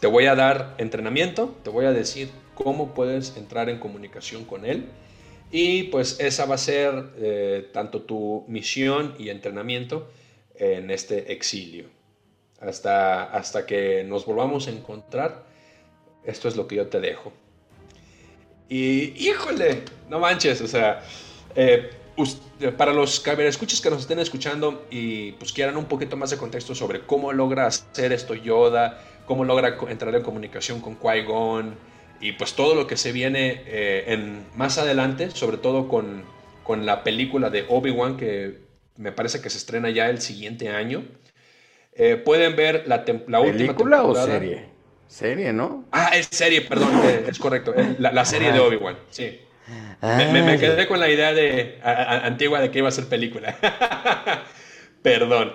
te 0.00 0.06
voy 0.06 0.26
a 0.26 0.34
dar 0.34 0.74
entrenamiento, 0.78 1.54
te 1.62 1.70
voy 1.70 1.84
a 1.84 1.92
decir 1.92 2.30
cómo 2.54 2.94
puedes 2.94 3.36
entrar 3.36 3.68
en 3.68 3.78
comunicación 3.78 4.44
con 4.44 4.64
él. 4.64 4.86
Y 5.52 5.84
pues 5.84 6.20
esa 6.20 6.46
va 6.46 6.54
a 6.54 6.58
ser 6.58 7.10
eh, 7.18 7.68
tanto 7.72 8.02
tu 8.02 8.44
misión 8.48 9.14
y 9.18 9.30
entrenamiento 9.30 10.08
en 10.54 10.90
este 10.90 11.32
exilio. 11.32 11.86
Hasta, 12.60 13.24
hasta 13.24 13.66
que 13.66 14.04
nos 14.04 14.26
volvamos 14.26 14.68
a 14.68 14.70
encontrar, 14.70 15.44
esto 16.24 16.48
es 16.48 16.56
lo 16.56 16.66
que 16.66 16.76
yo 16.76 16.86
te 16.86 17.00
dejo. 17.00 17.32
Y 18.68 19.28
híjole, 19.28 19.82
no 20.08 20.20
manches, 20.20 20.60
o 20.60 20.68
sea, 20.68 21.02
eh, 21.56 21.90
para 22.76 22.92
los 22.92 23.26
escuches 23.26 23.80
que 23.80 23.90
nos 23.90 24.02
estén 24.02 24.18
escuchando 24.18 24.86
y 24.90 25.32
pues 25.32 25.52
quieran 25.52 25.76
un 25.76 25.86
poquito 25.86 26.16
más 26.16 26.30
de 26.30 26.36
contexto 26.36 26.74
sobre 26.74 27.00
cómo 27.00 27.32
logra 27.32 27.66
hacer 27.66 28.12
esto 28.12 28.34
Yoda, 28.34 29.02
cómo 29.30 29.44
logra 29.44 29.76
entrar 29.88 30.12
en 30.16 30.22
comunicación 30.22 30.80
con 30.80 30.98
Qui-Gon, 30.98 31.76
y 32.20 32.32
pues 32.32 32.54
todo 32.54 32.74
lo 32.74 32.88
que 32.88 32.96
se 32.96 33.12
viene 33.12 33.62
eh, 33.64 34.06
en, 34.08 34.44
más 34.56 34.76
adelante, 34.76 35.30
sobre 35.30 35.56
todo 35.56 35.86
con, 35.86 36.24
con 36.64 36.84
la 36.84 37.04
película 37.04 37.48
de 37.48 37.64
Obi-Wan 37.68 38.16
que 38.16 38.58
me 38.96 39.12
parece 39.12 39.40
que 39.40 39.48
se 39.48 39.58
estrena 39.58 39.88
ya 39.88 40.10
el 40.10 40.20
siguiente 40.20 40.70
año. 40.70 41.04
Eh, 41.92 42.16
pueden 42.16 42.56
ver 42.56 42.88
la, 42.88 43.04
la 43.28 43.38
última 43.38 43.72
¿Película 43.72 44.02
o 44.02 44.16
serie? 44.16 44.64
Serie, 45.06 45.52
¿no? 45.52 45.84
Ah, 45.92 46.10
es 46.12 46.26
serie, 46.32 46.62
perdón, 46.62 46.90
eh, 47.04 47.26
es 47.28 47.38
correcto. 47.38 47.72
La, 48.00 48.10
la 48.10 48.24
serie 48.24 48.50
de 48.50 48.58
Obi-Wan, 48.58 48.98
sí. 49.10 49.42
Me, 50.02 50.42
me, 50.42 50.58
quedé 50.58 50.88
con 50.88 50.98
la 50.98 51.08
idea 51.08 51.32
de, 51.32 51.78
antigua 51.84 52.60
de 52.60 52.72
que 52.72 52.80
iba 52.80 52.88
a 52.88 52.90
ser 52.90 53.06
película. 53.06 53.56
perdón. 55.02 55.52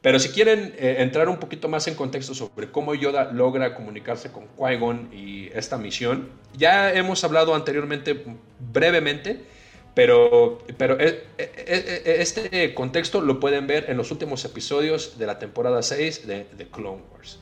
Pero 0.00 0.20
si 0.20 0.28
quieren 0.28 0.74
eh, 0.78 0.96
entrar 0.98 1.28
un 1.28 1.38
poquito 1.38 1.68
más 1.68 1.88
en 1.88 1.94
contexto 1.94 2.34
sobre 2.34 2.70
cómo 2.70 2.94
Yoda 2.94 3.32
logra 3.32 3.74
comunicarse 3.74 4.30
con 4.30 4.44
Qui-Gon 4.56 5.10
y 5.12 5.48
esta 5.54 5.76
misión, 5.76 6.28
ya 6.56 6.92
hemos 6.92 7.24
hablado 7.24 7.54
anteriormente 7.54 8.24
brevemente, 8.60 9.40
pero, 9.94 10.58
pero 10.76 11.00
e, 11.00 11.24
e, 11.36 12.02
e, 12.06 12.22
este 12.22 12.72
contexto 12.74 13.20
lo 13.20 13.40
pueden 13.40 13.66
ver 13.66 13.86
en 13.88 13.96
los 13.96 14.12
últimos 14.12 14.44
episodios 14.44 15.18
de 15.18 15.26
la 15.26 15.40
temporada 15.40 15.82
6 15.82 16.26
de, 16.28 16.46
The 16.56 16.68
Clone 16.68 17.02
Wars. 17.12 17.40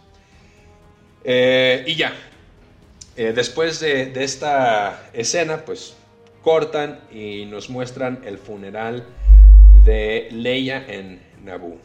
Eh, 1.24 1.84
y 1.86 1.96
ya, 1.96 2.14
eh, 3.16 3.32
después 3.34 3.80
de, 3.80 4.12
esta 4.24 5.10
escena, 5.12 5.64
pues 5.66 5.94
cortan 6.42 7.00
y 7.12 7.44
nos 7.44 7.68
muestran 7.68 8.22
el 8.24 8.38
funeral 8.38 9.04
de 9.84 10.28
Leia 10.30 10.82
en 10.88 11.20
Naboo. 11.44 11.78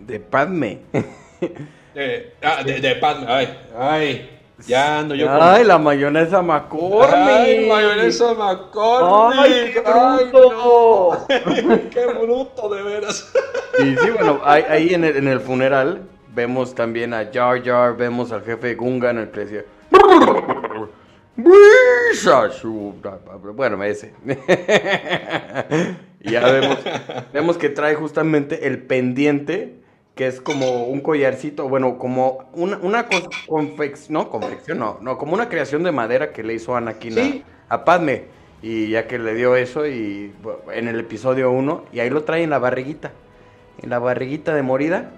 De 0.00 0.20
Padme. 0.20 0.80
ah, 2.42 2.62
de, 2.64 2.96
Padme. 3.00 3.26
Ay, 3.28 3.58
ay. 3.78 4.30
Ya 4.66 5.00
ando 5.00 5.14
yo 5.14 5.26
con- 5.26 5.36
Ay, 5.40 5.64
la 5.64 5.76
mayonesa 5.78 6.40
McCormick. 6.40 7.14
Ay, 7.14 7.66
mayonesa 7.68 8.32
McCormick. 8.34 9.38
Ay, 9.38 9.70
qué 9.72 9.82
Ay, 9.84 10.24
bruto. 10.30 10.50
no. 10.50 11.26
Qué 11.90 12.06
bruto, 12.06 12.68
de 12.74 12.82
veras. 12.82 13.32
Y 13.78 13.96
sí, 13.96 14.10
bueno, 14.10 14.40
ahí, 14.44 14.64
ahí 14.68 14.94
en, 14.94 15.04
el, 15.04 15.16
en 15.18 15.28
el 15.28 15.40
funeral 15.40 16.02
vemos 16.34 16.74
también 16.74 17.12
a 17.12 17.30
Jar 17.32 17.62
Jar, 17.62 17.96
vemos 17.96 18.32
al 18.32 18.42
jefe 18.44 18.74
Gungan, 18.74 19.18
el 19.18 19.30
que 19.30 19.40
decía... 19.40 19.64
Bueno, 23.54 23.82
ese. 23.84 24.14
y 26.20 26.30
ya 26.30 26.40
vemos, 26.50 26.78
vemos 27.32 27.58
que 27.58 27.68
trae 27.68 27.94
justamente 27.94 28.66
el 28.66 28.82
pendiente, 28.82 29.80
que 30.16 30.26
es 30.26 30.40
como 30.40 30.84
un 30.86 31.00
collarcito, 31.00 31.68
bueno, 31.68 31.98
como 31.98 32.48
una, 32.54 32.78
una 32.78 33.08
confex- 33.08 34.08
no, 34.08 34.28
confección, 34.30 34.78
no, 34.78 34.98
no, 35.00 35.18
como 35.18 35.34
una 35.34 35.48
creación 35.48 35.84
de 35.84 35.92
madera 35.92 36.32
que 36.32 36.42
le 36.42 36.54
hizo 36.54 36.74
Anakin 36.74 37.14
Sí. 37.14 37.44
a, 37.68 37.74
a 37.76 37.84
Padme. 37.84 38.24
Y 38.62 38.88
ya 38.88 39.06
que 39.06 39.18
le 39.18 39.34
dio 39.34 39.54
eso 39.54 39.86
y 39.86 40.34
en 40.72 40.88
el 40.88 40.98
episodio 40.98 41.52
1, 41.52 41.84
y 41.92 42.00
ahí 42.00 42.10
lo 42.10 42.24
trae 42.24 42.42
en 42.42 42.50
la 42.50 42.58
barriguita 42.58 43.12
en 43.82 43.90
la 43.90 43.98
barriguita 43.98 44.54
de 44.54 44.62
morida. 44.62 45.10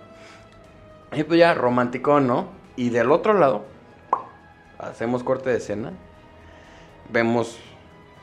Y 1.13 1.23
pues 1.23 1.39
ya, 1.39 1.55
romanticón, 1.55 2.27
¿no? 2.27 2.49
Y 2.77 2.91
del 2.91 3.13
otro 3.13 3.33
lado, 3.35 3.63
hacemos 4.79 5.23
corte 5.23 5.49
de 5.51 5.59
escena. 5.59 5.93
Vemos 7.11 7.59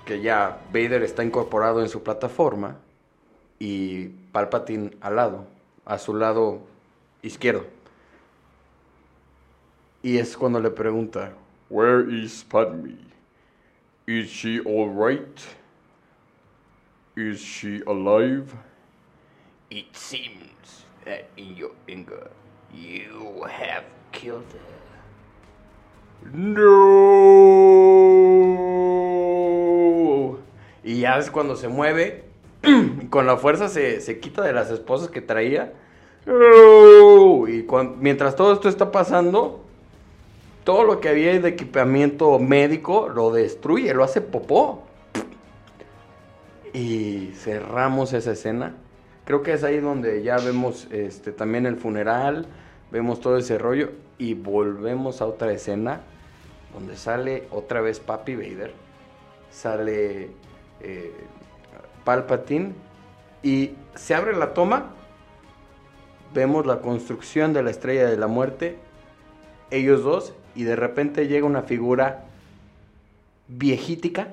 que 0.06 0.22
ya 0.22 0.60
Vader 0.74 1.02
está 1.04 1.24
incorporado 1.24 1.82
en 1.82 1.88
su 1.90 2.04
plataforma 2.04 2.76
y 3.58 4.10
Palpatine 4.34 4.92
al 5.02 5.16
lado, 5.16 5.46
a 5.86 5.98
su 5.98 6.14
lado 6.14 6.62
izquierdo. 7.22 7.66
Y 10.02 10.18
es 10.18 10.36
cuando 10.38 10.60
le 10.60 10.70
pregunta, 10.70 11.34
Where 11.70 12.02
is 12.10 12.44
Padme? 12.44 12.98
Is 14.08 14.30
she 14.30 14.60
alright? 14.60 15.44
Is 17.16 17.40
she 17.40 17.82
alive? 17.88 18.54
It 19.72 19.96
seems 19.96 20.86
that 21.06 21.28
in 21.38 21.56
your 21.56 21.72
anger, 21.90 22.30
you 22.72 23.44
have 23.50 23.86
killed 24.12 24.46
her. 24.54 24.60
No. 26.32 26.66
Y 30.84 31.00
ya 31.00 31.18
es 31.18 31.30
cuando 31.32 31.56
se 31.56 31.68
mueve. 31.68 32.26
con 33.10 33.26
la 33.28 33.38
fuerza 33.38 33.70
se, 33.70 34.02
se 34.02 34.20
quita 34.20 34.42
de 34.42 34.54
las 34.54 34.70
esposas 34.72 35.10
que 35.10 35.22
traía. 35.22 35.74
Y 36.28 37.66
mientras 38.00 38.36
todo 38.36 38.54
esto 38.54 38.68
está 38.68 38.92
pasando, 38.92 39.64
todo 40.64 40.84
lo 40.84 41.00
que 41.00 41.10
había 41.10 41.40
de 41.40 41.50
equipamiento 41.50 42.40
médico 42.40 43.08
lo 43.08 43.32
destruye, 43.32 43.94
lo 43.94 44.04
hace 44.04 44.22
popó. 44.22 44.84
Y 46.74 47.32
cerramos 47.36 48.14
esa 48.14 48.32
escena. 48.32 48.76
Creo 49.26 49.44
que 49.44 49.54
es 49.54 49.64
ahí 49.64 49.80
donde 49.80 50.24
ya 50.24 50.38
vemos 50.38 50.88
este, 50.92 51.32
también 51.32 51.66
el 51.66 51.78
funeral, 51.78 52.48
vemos 52.92 53.22
todo 53.22 53.38
ese 53.38 53.58
rollo 53.58 53.92
y 54.18 54.34
volvemos 54.34 55.22
a 55.22 55.26
otra 55.26 55.52
escena 55.52 56.02
donde 56.74 56.98
sale 56.98 57.48
otra 57.52 57.82
vez 57.82 58.00
Papi 58.00 58.36
Vader, 58.36 58.74
sale 59.50 60.30
eh, 60.82 61.14
Palpatine 62.06 62.74
y 63.44 63.72
se 63.96 64.16
abre 64.16 64.36
la 64.36 64.54
toma, 64.54 64.94
vemos 66.34 66.66
la 66.66 66.80
construcción 66.80 67.52
de 67.52 67.64
la 67.64 67.72
estrella 67.72 68.08
de 68.08 68.18
la 68.18 68.28
muerte, 68.28 68.78
ellos 69.72 70.04
dos, 70.04 70.34
y 70.56 70.64
de 70.64 70.76
repente 70.76 71.28
llega 71.28 71.46
una 71.46 71.64
figura 71.64 72.26
viejítica, 73.48 74.30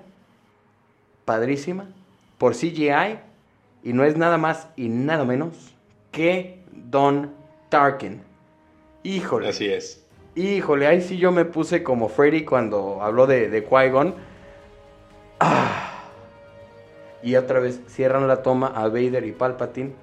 padrísima, 1.24 1.88
por 2.38 2.54
CGI, 2.54 3.18
y 3.82 3.92
no 3.92 4.04
es 4.04 4.16
nada 4.16 4.38
más 4.38 4.68
y 4.76 4.88
nada 4.88 5.24
menos 5.24 5.74
que 6.12 6.60
Don 6.70 7.32
Tarkin. 7.68 8.22
Híjole. 9.02 9.48
Así 9.48 9.66
es. 9.66 10.04
Híjole, 10.34 10.86
ahí 10.86 11.02
sí 11.02 11.18
yo 11.18 11.32
me 11.32 11.44
puse 11.44 11.82
como 11.82 12.08
Freddy 12.08 12.44
cuando 12.44 13.02
habló 13.02 13.26
de, 13.26 13.50
de 13.50 13.68
Qui-Gon. 13.68 14.14
Ah. 15.40 15.81
Y 17.22 17.36
otra 17.36 17.60
vez 17.60 17.80
cierran 17.88 18.26
la 18.26 18.42
toma 18.42 18.68
a 18.68 18.88
Vader 18.88 19.24
y 19.24 19.32
Palpatine. 19.32 19.94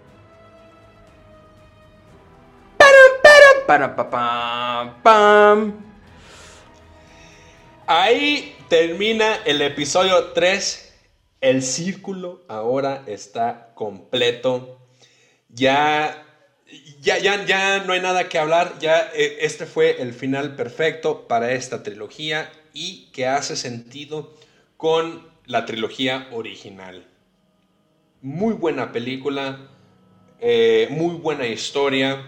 Ahí 7.85 8.55
termina 8.67 9.35
el 9.45 9.61
episodio 9.61 10.31
3. 10.33 10.95
El 11.41 11.61
círculo 11.61 12.41
ahora 12.47 13.03
está 13.05 13.71
completo. 13.75 14.79
Ya, 15.49 16.25
ya, 16.99 17.19
ya, 17.19 17.45
ya 17.45 17.83
no 17.83 17.93
hay 17.93 18.01
nada 18.01 18.27
que 18.27 18.39
hablar. 18.39 18.79
Ya 18.79 19.11
eh, 19.13 19.37
este 19.41 19.65
fue 19.65 20.01
el 20.01 20.13
final 20.13 20.55
perfecto 20.55 21.27
para 21.27 21.51
esta 21.51 21.83
trilogía 21.83 22.51
y 22.73 23.11
que 23.11 23.27
hace 23.27 23.55
sentido 23.55 24.35
con 24.77 25.29
la 25.45 25.65
trilogía 25.65 26.27
original. 26.31 27.08
Muy 28.21 28.53
buena 28.53 28.91
película, 28.91 29.59
eh, 30.39 30.87
muy 30.91 31.15
buena 31.15 31.47
historia, 31.47 32.21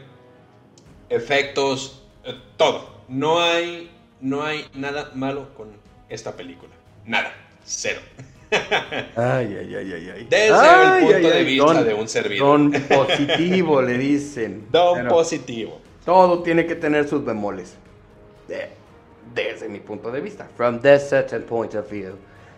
efectos, 1.09 2.03
eh, 2.23 2.33
todo. 2.57 3.01
No 3.07 3.41
hay, 3.41 3.91
no 4.21 4.43
hay 4.43 4.65
nada 4.73 5.11
malo 5.15 5.53
con 5.55 5.69
esta 6.09 6.31
película. 6.35 6.71
Nada, 7.05 7.33
cero. 7.63 7.99
Ay, 9.15 9.55
ay, 9.59 9.75
ay, 9.75 9.93
ay, 9.93 10.09
ay. 10.13 10.27
Desde 10.29 10.53
Ay, 10.53 10.97
el 10.97 11.03
punto 11.03 11.15
ay, 11.17 11.23
de 11.23 11.33
ay, 11.37 11.45
vista 11.45 11.73
don- 11.73 11.85
de 11.85 11.93
un 11.93 12.07
servidor. 12.09 12.47
Don 12.47 12.71
positivo 12.89 13.81
le 13.81 13.97
dicen. 13.97 14.67
Don 14.71 14.95
Pero 14.97 15.09
positivo. 15.09 15.79
Todo 16.03 16.43
tiene 16.43 16.65
que 16.65 16.75
tener 16.75 17.07
sus 17.07 17.23
bemoles. 17.23 17.75
De- 18.49 18.69
desde 19.33 19.69
mi 19.69 19.79
punto 19.79 20.11
de 20.11 20.19
vista. 20.19 20.49
From 20.57 20.81
that 20.81 20.99
certain 20.99 21.43
point 21.43 21.73
of 21.75 21.89
view. 21.89 22.15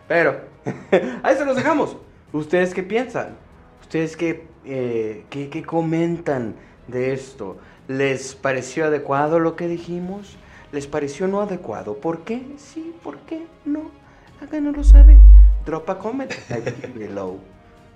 Pero, 0.07 0.41
ahí 1.21 1.35
se 1.37 1.45
los 1.45 1.55
dejamos. 1.55 1.95
¿Ustedes 2.33 2.73
qué 2.73 2.81
piensan? 2.81 3.37
¿Ustedes 3.81 4.17
qué, 4.17 4.47
eh, 4.65 5.23
qué, 5.29 5.49
qué 5.49 5.63
comentan 5.63 6.55
de 6.87 7.13
esto? 7.13 7.57
¿Les 7.87 8.33
pareció 8.33 8.85
adecuado 8.85 9.39
lo 9.39 9.55
que 9.55 9.67
dijimos? 9.67 10.35
¿Les 10.71 10.87
pareció 10.87 11.27
no 11.27 11.41
adecuado? 11.41 11.97
¿Por 11.97 12.21
qué? 12.23 12.43
Sí, 12.57 12.95
¿por 13.03 13.17
qué? 13.19 13.45
No. 13.65 13.91
Háganoslo 14.41 14.83
saber. 14.83 15.17
Drop 15.63 15.87
a 15.91 15.99
comment 15.99 16.31
below. 16.95 17.39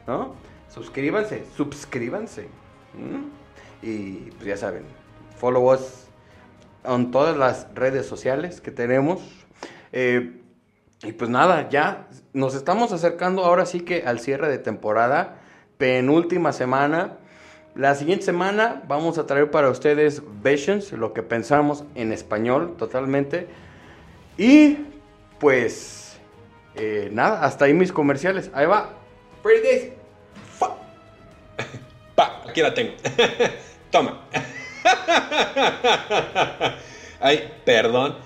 ¿No? 0.05 0.35
Suscríbanse, 0.69 1.43
suscríbanse. 1.55 2.47
Y 3.81 4.31
pues 4.31 4.45
ya 4.45 4.57
saben, 4.57 4.84
follow 5.38 5.73
us 5.73 6.05
en 6.85 7.09
todas 7.09 7.35
las 7.35 7.73
redes 7.73 8.05
sociales 8.05 8.61
que 8.61 8.69
tenemos. 8.69 9.19
Eh, 9.91 10.41
y 11.03 11.11
pues 11.11 11.30
nada, 11.30 11.69
ya 11.69 12.07
nos 12.34 12.56
estamos 12.56 12.91
acercando 12.91 13.45
ahora 13.45 13.65
sí 13.65 13.82
que 13.82 14.03
al 14.03 14.19
cierre 14.19 14.49
de 14.49 14.57
temporada, 14.57 15.40
penúltima 15.78 16.53
semana. 16.53 17.18
La 17.76 17.94
siguiente 17.94 18.26
semana 18.26 18.82
vamos 18.88 19.19
a 19.19 19.28
traer 19.28 19.52
para 19.52 19.69
ustedes 19.69 20.24
Visions, 20.41 20.91
lo 20.94 21.14
que 21.14 21.22
pensamos 21.22 21.84
en 21.94 22.11
español 22.11 22.76
totalmente. 22.78 23.48
Y 24.38 24.78
pues 25.40 26.18
eh, 26.76 27.10
nada, 27.11 27.44
hasta 27.44 27.65
ahí 27.65 27.74
mis 27.74 27.91
comerciales. 27.91 28.49
Ahí 28.53 28.65
va. 28.65 28.94
Pretty 29.44 29.61
Days. 29.61 29.91
Pa, 32.15 32.41
aquí 32.49 32.61
la 32.61 32.74
tengo. 32.74 32.94
Toma. 33.91 34.22
Ay, 37.19 37.52
perdón. 37.65 38.18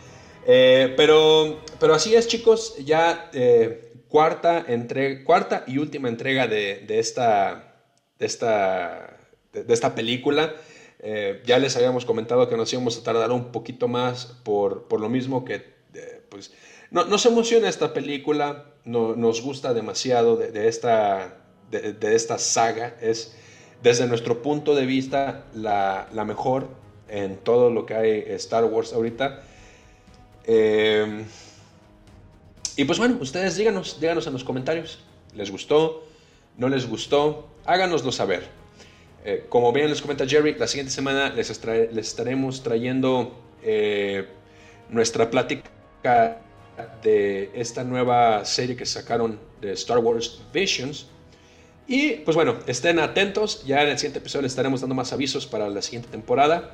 Eh, 0.46 0.94
pero, 0.98 1.60
pero 1.82 1.96
así 1.96 2.14
es, 2.14 2.28
chicos. 2.28 2.76
Ya 2.86 3.32
eh, 3.34 3.92
cuarta, 4.08 4.64
entre, 4.68 5.24
cuarta 5.24 5.64
y 5.66 5.80
última 5.80 6.10
entrega 6.10 6.46
de, 6.46 6.86
de 6.86 7.00
esta, 7.00 7.74
de, 8.20 8.26
esta, 8.28 9.18
de, 9.52 9.74
esta 9.74 9.96
película. 9.96 10.54
Eh, 11.00 11.42
ya 11.44 11.58
les 11.58 11.76
habíamos 11.76 12.06
comentado 12.06 12.48
que 12.48 12.56
nos 12.56 12.72
íbamos 12.72 13.00
a 13.00 13.04
tardar 13.04 13.32
un 13.32 13.52
poquito 13.52 13.88
más 13.88 14.28
por, 14.44 14.88
por 14.88 15.02
lo 15.02 15.10
mismo 15.10 15.44
que 15.44 15.56
eh, 15.96 16.22
pues, 16.30 16.54
no, 16.92 17.06
nos 17.06 17.26
emociona 17.26 17.68
esta 17.68 17.96
película, 17.96 18.76
no, 18.86 19.16
nos 19.16 19.42
gusta 19.42 19.74
demasiado 19.74 20.38
de, 20.38 20.68
esta, 20.68 21.40
de 21.72 22.16
esta 22.16 22.38
saga. 22.38 22.96
Es, 23.02 23.36
desde 23.82 24.06
nuestro 24.06 24.44
punto 24.44 24.76
de 24.76 24.86
vista, 24.86 25.46
la, 25.56 26.08
la 26.14 26.26
mejor 26.26 26.68
en 27.08 27.38
todo 27.38 27.72
lo 27.72 27.88
que 27.88 27.96
hay 27.96 28.24
Star 28.28 28.66
Wars 28.66 28.94
ahorita. 28.94 29.42
Eh, 30.46 31.26
y 32.78 32.86
pues 32.86 33.00
bueno, 33.00 33.18
ustedes 33.20 33.58
díganos, 33.58 34.00
díganos 34.00 34.28
en 34.28 34.34
los 34.34 34.44
comentarios. 34.44 35.00
¿Les 35.36 35.52
gustó? 35.52 36.04
¿No 36.58 36.70
les 36.70 36.88
gustó? 36.88 37.50
Háganoslo 37.66 38.12
saber. 38.12 38.48
Eh, 39.24 39.46
como 39.50 39.72
bien 39.72 39.90
les 39.90 40.02
comenta 40.02 40.28
Jerry, 40.28 40.56
la 40.56 40.68
siguiente 40.68 40.92
semana 40.92 41.30
les, 41.30 41.64
les 41.66 42.08
estaremos 42.08 42.64
trayendo 42.64 43.40
eh, 43.64 44.28
nuestra 44.90 45.30
plática 45.30 46.42
de 47.04 47.52
esta 47.54 47.84
nueva 47.84 48.44
serie 48.46 48.76
que 48.76 48.86
sacaron 48.86 49.40
de 49.62 49.74
Star 49.74 50.00
Wars 50.00 50.42
Visions. 50.54 51.08
Y 51.88 52.12
pues 52.18 52.36
bueno, 52.36 52.58
estén 52.68 53.00
atentos, 53.00 53.64
ya 53.66 53.84
en 53.84 53.90
el 53.90 53.98
siguiente 53.98 54.20
episodio 54.20 54.44
les 54.44 54.54
estaremos 54.54 54.82
dando 54.82 54.96
más 54.96 55.14
avisos 55.14 55.46
para 55.46 55.70
la 55.70 55.82
siguiente 55.82 56.10
temporada. 56.10 56.74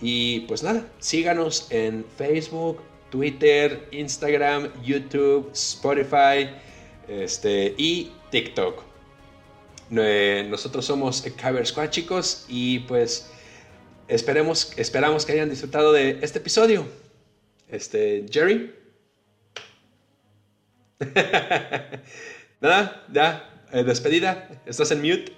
Y 0.00 0.40
pues 0.40 0.62
nada, 0.62 0.86
síganos 0.98 1.66
en 1.70 2.04
Facebook, 2.16 2.80
Twitter, 3.12 3.86
Instagram, 3.92 4.70
YouTube, 4.82 5.50
Spotify 5.52 6.48
este, 7.06 7.74
y 7.76 8.10
TikTok. 8.30 8.82
Eh, 9.94 10.46
nosotros 10.48 10.86
somos 10.86 11.20
Kyber 11.20 11.66
Squad, 11.66 11.90
chicos, 11.90 12.46
y 12.48 12.78
pues 12.80 13.30
esperemos, 14.08 14.72
esperamos 14.78 15.26
que 15.26 15.32
hayan 15.32 15.50
disfrutado 15.50 15.92
de 15.92 16.20
este 16.22 16.38
episodio. 16.38 16.86
Este, 17.68 18.24
Jerry. 18.30 18.72
Nada, 22.62 23.04
ya, 23.12 23.62
eh, 23.72 23.84
despedida, 23.84 24.48
estás 24.64 24.90
en 24.90 25.02
mute. 25.02 25.32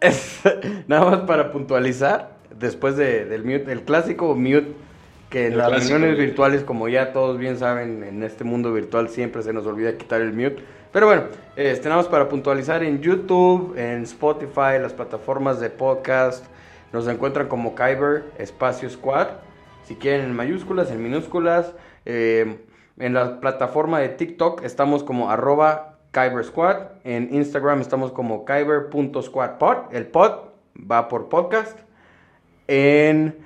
Nada 0.88 1.04
más 1.08 1.20
para 1.20 1.52
puntualizar, 1.52 2.36
después 2.58 2.96
de- 2.96 3.26
del 3.26 3.44
mute, 3.44 3.70
el 3.70 3.82
clásico 3.84 4.34
mute, 4.34 4.74
que 5.30 5.46
en 5.46 5.58
las 5.58 5.68
clásico 5.68 5.98
reuniones 5.98 6.18
virtuales, 6.18 6.62
como 6.64 6.88
ya 6.88 7.12
todos 7.12 7.38
bien 7.38 7.58
saben, 7.58 8.02
en 8.02 8.22
este 8.22 8.44
mundo 8.44 8.72
virtual 8.72 9.08
siempre 9.08 9.42
se 9.42 9.52
nos 9.52 9.66
olvida 9.66 9.96
quitar 9.96 10.20
el 10.20 10.32
mute. 10.32 10.62
Pero 10.92 11.06
bueno, 11.06 11.24
nada 11.56 11.96
más 11.96 12.08
para 12.08 12.28
puntualizar 12.28 12.82
en 12.82 13.00
YouTube, 13.00 13.74
en 13.76 14.04
Spotify, 14.04 14.78
las 14.80 14.94
plataformas 14.94 15.60
de 15.60 15.68
podcast, 15.70 16.46
nos 16.92 17.06
encuentran 17.08 17.48
como 17.48 17.74
Kyber 17.74 18.24
Espacio 18.38 18.88
Squad. 18.88 19.28
Si 19.84 19.96
quieren 19.96 20.26
en 20.26 20.34
mayúsculas, 20.34 20.90
en 20.90 21.02
minúsculas. 21.02 21.74
eh, 22.06 22.58
en 22.98 23.14
la 23.14 23.40
plataforma 23.40 24.00
de 24.00 24.08
TikTok 24.08 24.64
estamos 24.64 25.04
como 25.04 25.30
arroba 25.30 25.98
Kyber 26.10 26.44
Squad. 26.44 26.76
En 27.04 27.32
Instagram 27.32 27.80
estamos 27.80 28.10
como 28.10 28.44
kyber.squadpod. 28.44 29.92
El 29.94 30.06
pod 30.06 30.48
va 30.78 31.08
por 31.08 31.28
podcast. 31.28 31.78
En 32.66 33.36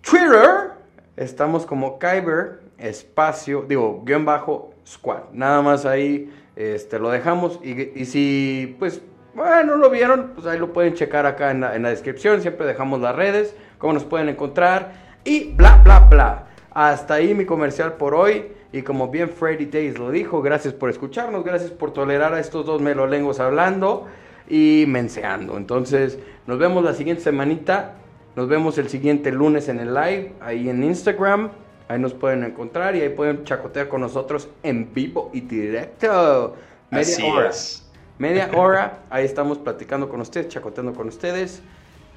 Twitter 0.00 0.71
estamos 1.16 1.66
como 1.66 1.98
Kyber 1.98 2.60
espacio, 2.78 3.64
digo, 3.68 4.02
guion 4.04 4.24
bajo 4.24 4.74
squad. 4.86 5.24
Nada 5.32 5.62
más 5.62 5.86
ahí 5.86 6.32
este, 6.56 6.98
lo 6.98 7.10
dejamos. 7.10 7.60
Y, 7.62 8.00
y 8.00 8.04
si, 8.04 8.76
pues, 8.78 9.00
bueno, 9.34 9.76
lo 9.76 9.88
vieron, 9.90 10.32
pues 10.34 10.46
ahí 10.46 10.58
lo 10.58 10.72
pueden 10.72 10.94
checar 10.94 11.26
acá 11.26 11.50
en 11.50 11.60
la, 11.60 11.76
en 11.76 11.82
la 11.82 11.90
descripción. 11.90 12.42
Siempre 12.42 12.66
dejamos 12.66 13.00
las 13.00 13.14
redes, 13.16 13.54
cómo 13.78 13.92
nos 13.94 14.04
pueden 14.04 14.28
encontrar 14.28 14.92
y 15.24 15.52
bla, 15.52 15.80
bla, 15.82 16.00
bla. 16.00 16.46
Hasta 16.70 17.14
ahí 17.14 17.34
mi 17.34 17.44
comercial 17.44 17.94
por 17.94 18.14
hoy. 18.14 18.52
Y 18.72 18.82
como 18.82 19.08
bien 19.08 19.28
Freddy 19.28 19.66
Days 19.66 19.98
lo 19.98 20.10
dijo, 20.10 20.40
gracias 20.40 20.72
por 20.72 20.88
escucharnos, 20.88 21.44
gracias 21.44 21.70
por 21.70 21.92
tolerar 21.92 22.32
a 22.32 22.40
estos 22.40 22.64
dos 22.64 22.80
melolengos 22.80 23.38
hablando 23.38 24.06
y 24.48 24.86
menseando. 24.88 25.58
Entonces, 25.58 26.18
nos 26.46 26.58
vemos 26.58 26.82
la 26.82 26.94
siguiente 26.94 27.22
semanita. 27.22 27.96
Nos 28.34 28.48
vemos 28.48 28.78
el 28.78 28.88
siguiente 28.88 29.30
lunes 29.30 29.68
en 29.68 29.78
el 29.78 29.92
live, 29.92 30.32
ahí 30.40 30.68
en 30.68 30.82
Instagram. 30.82 31.50
Ahí 31.88 31.98
nos 31.98 32.14
pueden 32.14 32.44
encontrar 32.44 32.96
y 32.96 33.02
ahí 33.02 33.10
pueden 33.10 33.44
chacotear 33.44 33.88
con 33.88 34.00
nosotros 34.00 34.48
en 34.62 34.94
vivo 34.94 35.30
y 35.34 35.42
directo. 35.42 36.56
Media 36.90 37.14
Así 37.14 37.22
hora. 37.22 37.50
es. 37.50 37.90
Media 38.18 38.50
hora. 38.56 39.00
Ahí 39.10 39.26
estamos 39.26 39.58
platicando 39.58 40.08
con 40.08 40.20
ustedes, 40.20 40.48
chacoteando 40.48 40.94
con 40.94 41.08
ustedes. 41.08 41.60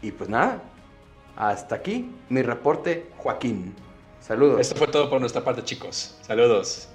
Y 0.01 0.11
pues 0.11 0.29
nada, 0.29 0.61
hasta 1.35 1.75
aquí 1.75 2.09
mi 2.29 2.41
reporte, 2.41 3.07
Joaquín. 3.17 3.75
Saludos. 4.21 4.61
Esto 4.61 4.75
fue 4.75 4.87
todo 4.87 5.09
por 5.09 5.19
nuestra 5.19 5.43
parte, 5.43 5.63
chicos. 5.63 6.17
Saludos. 6.21 6.87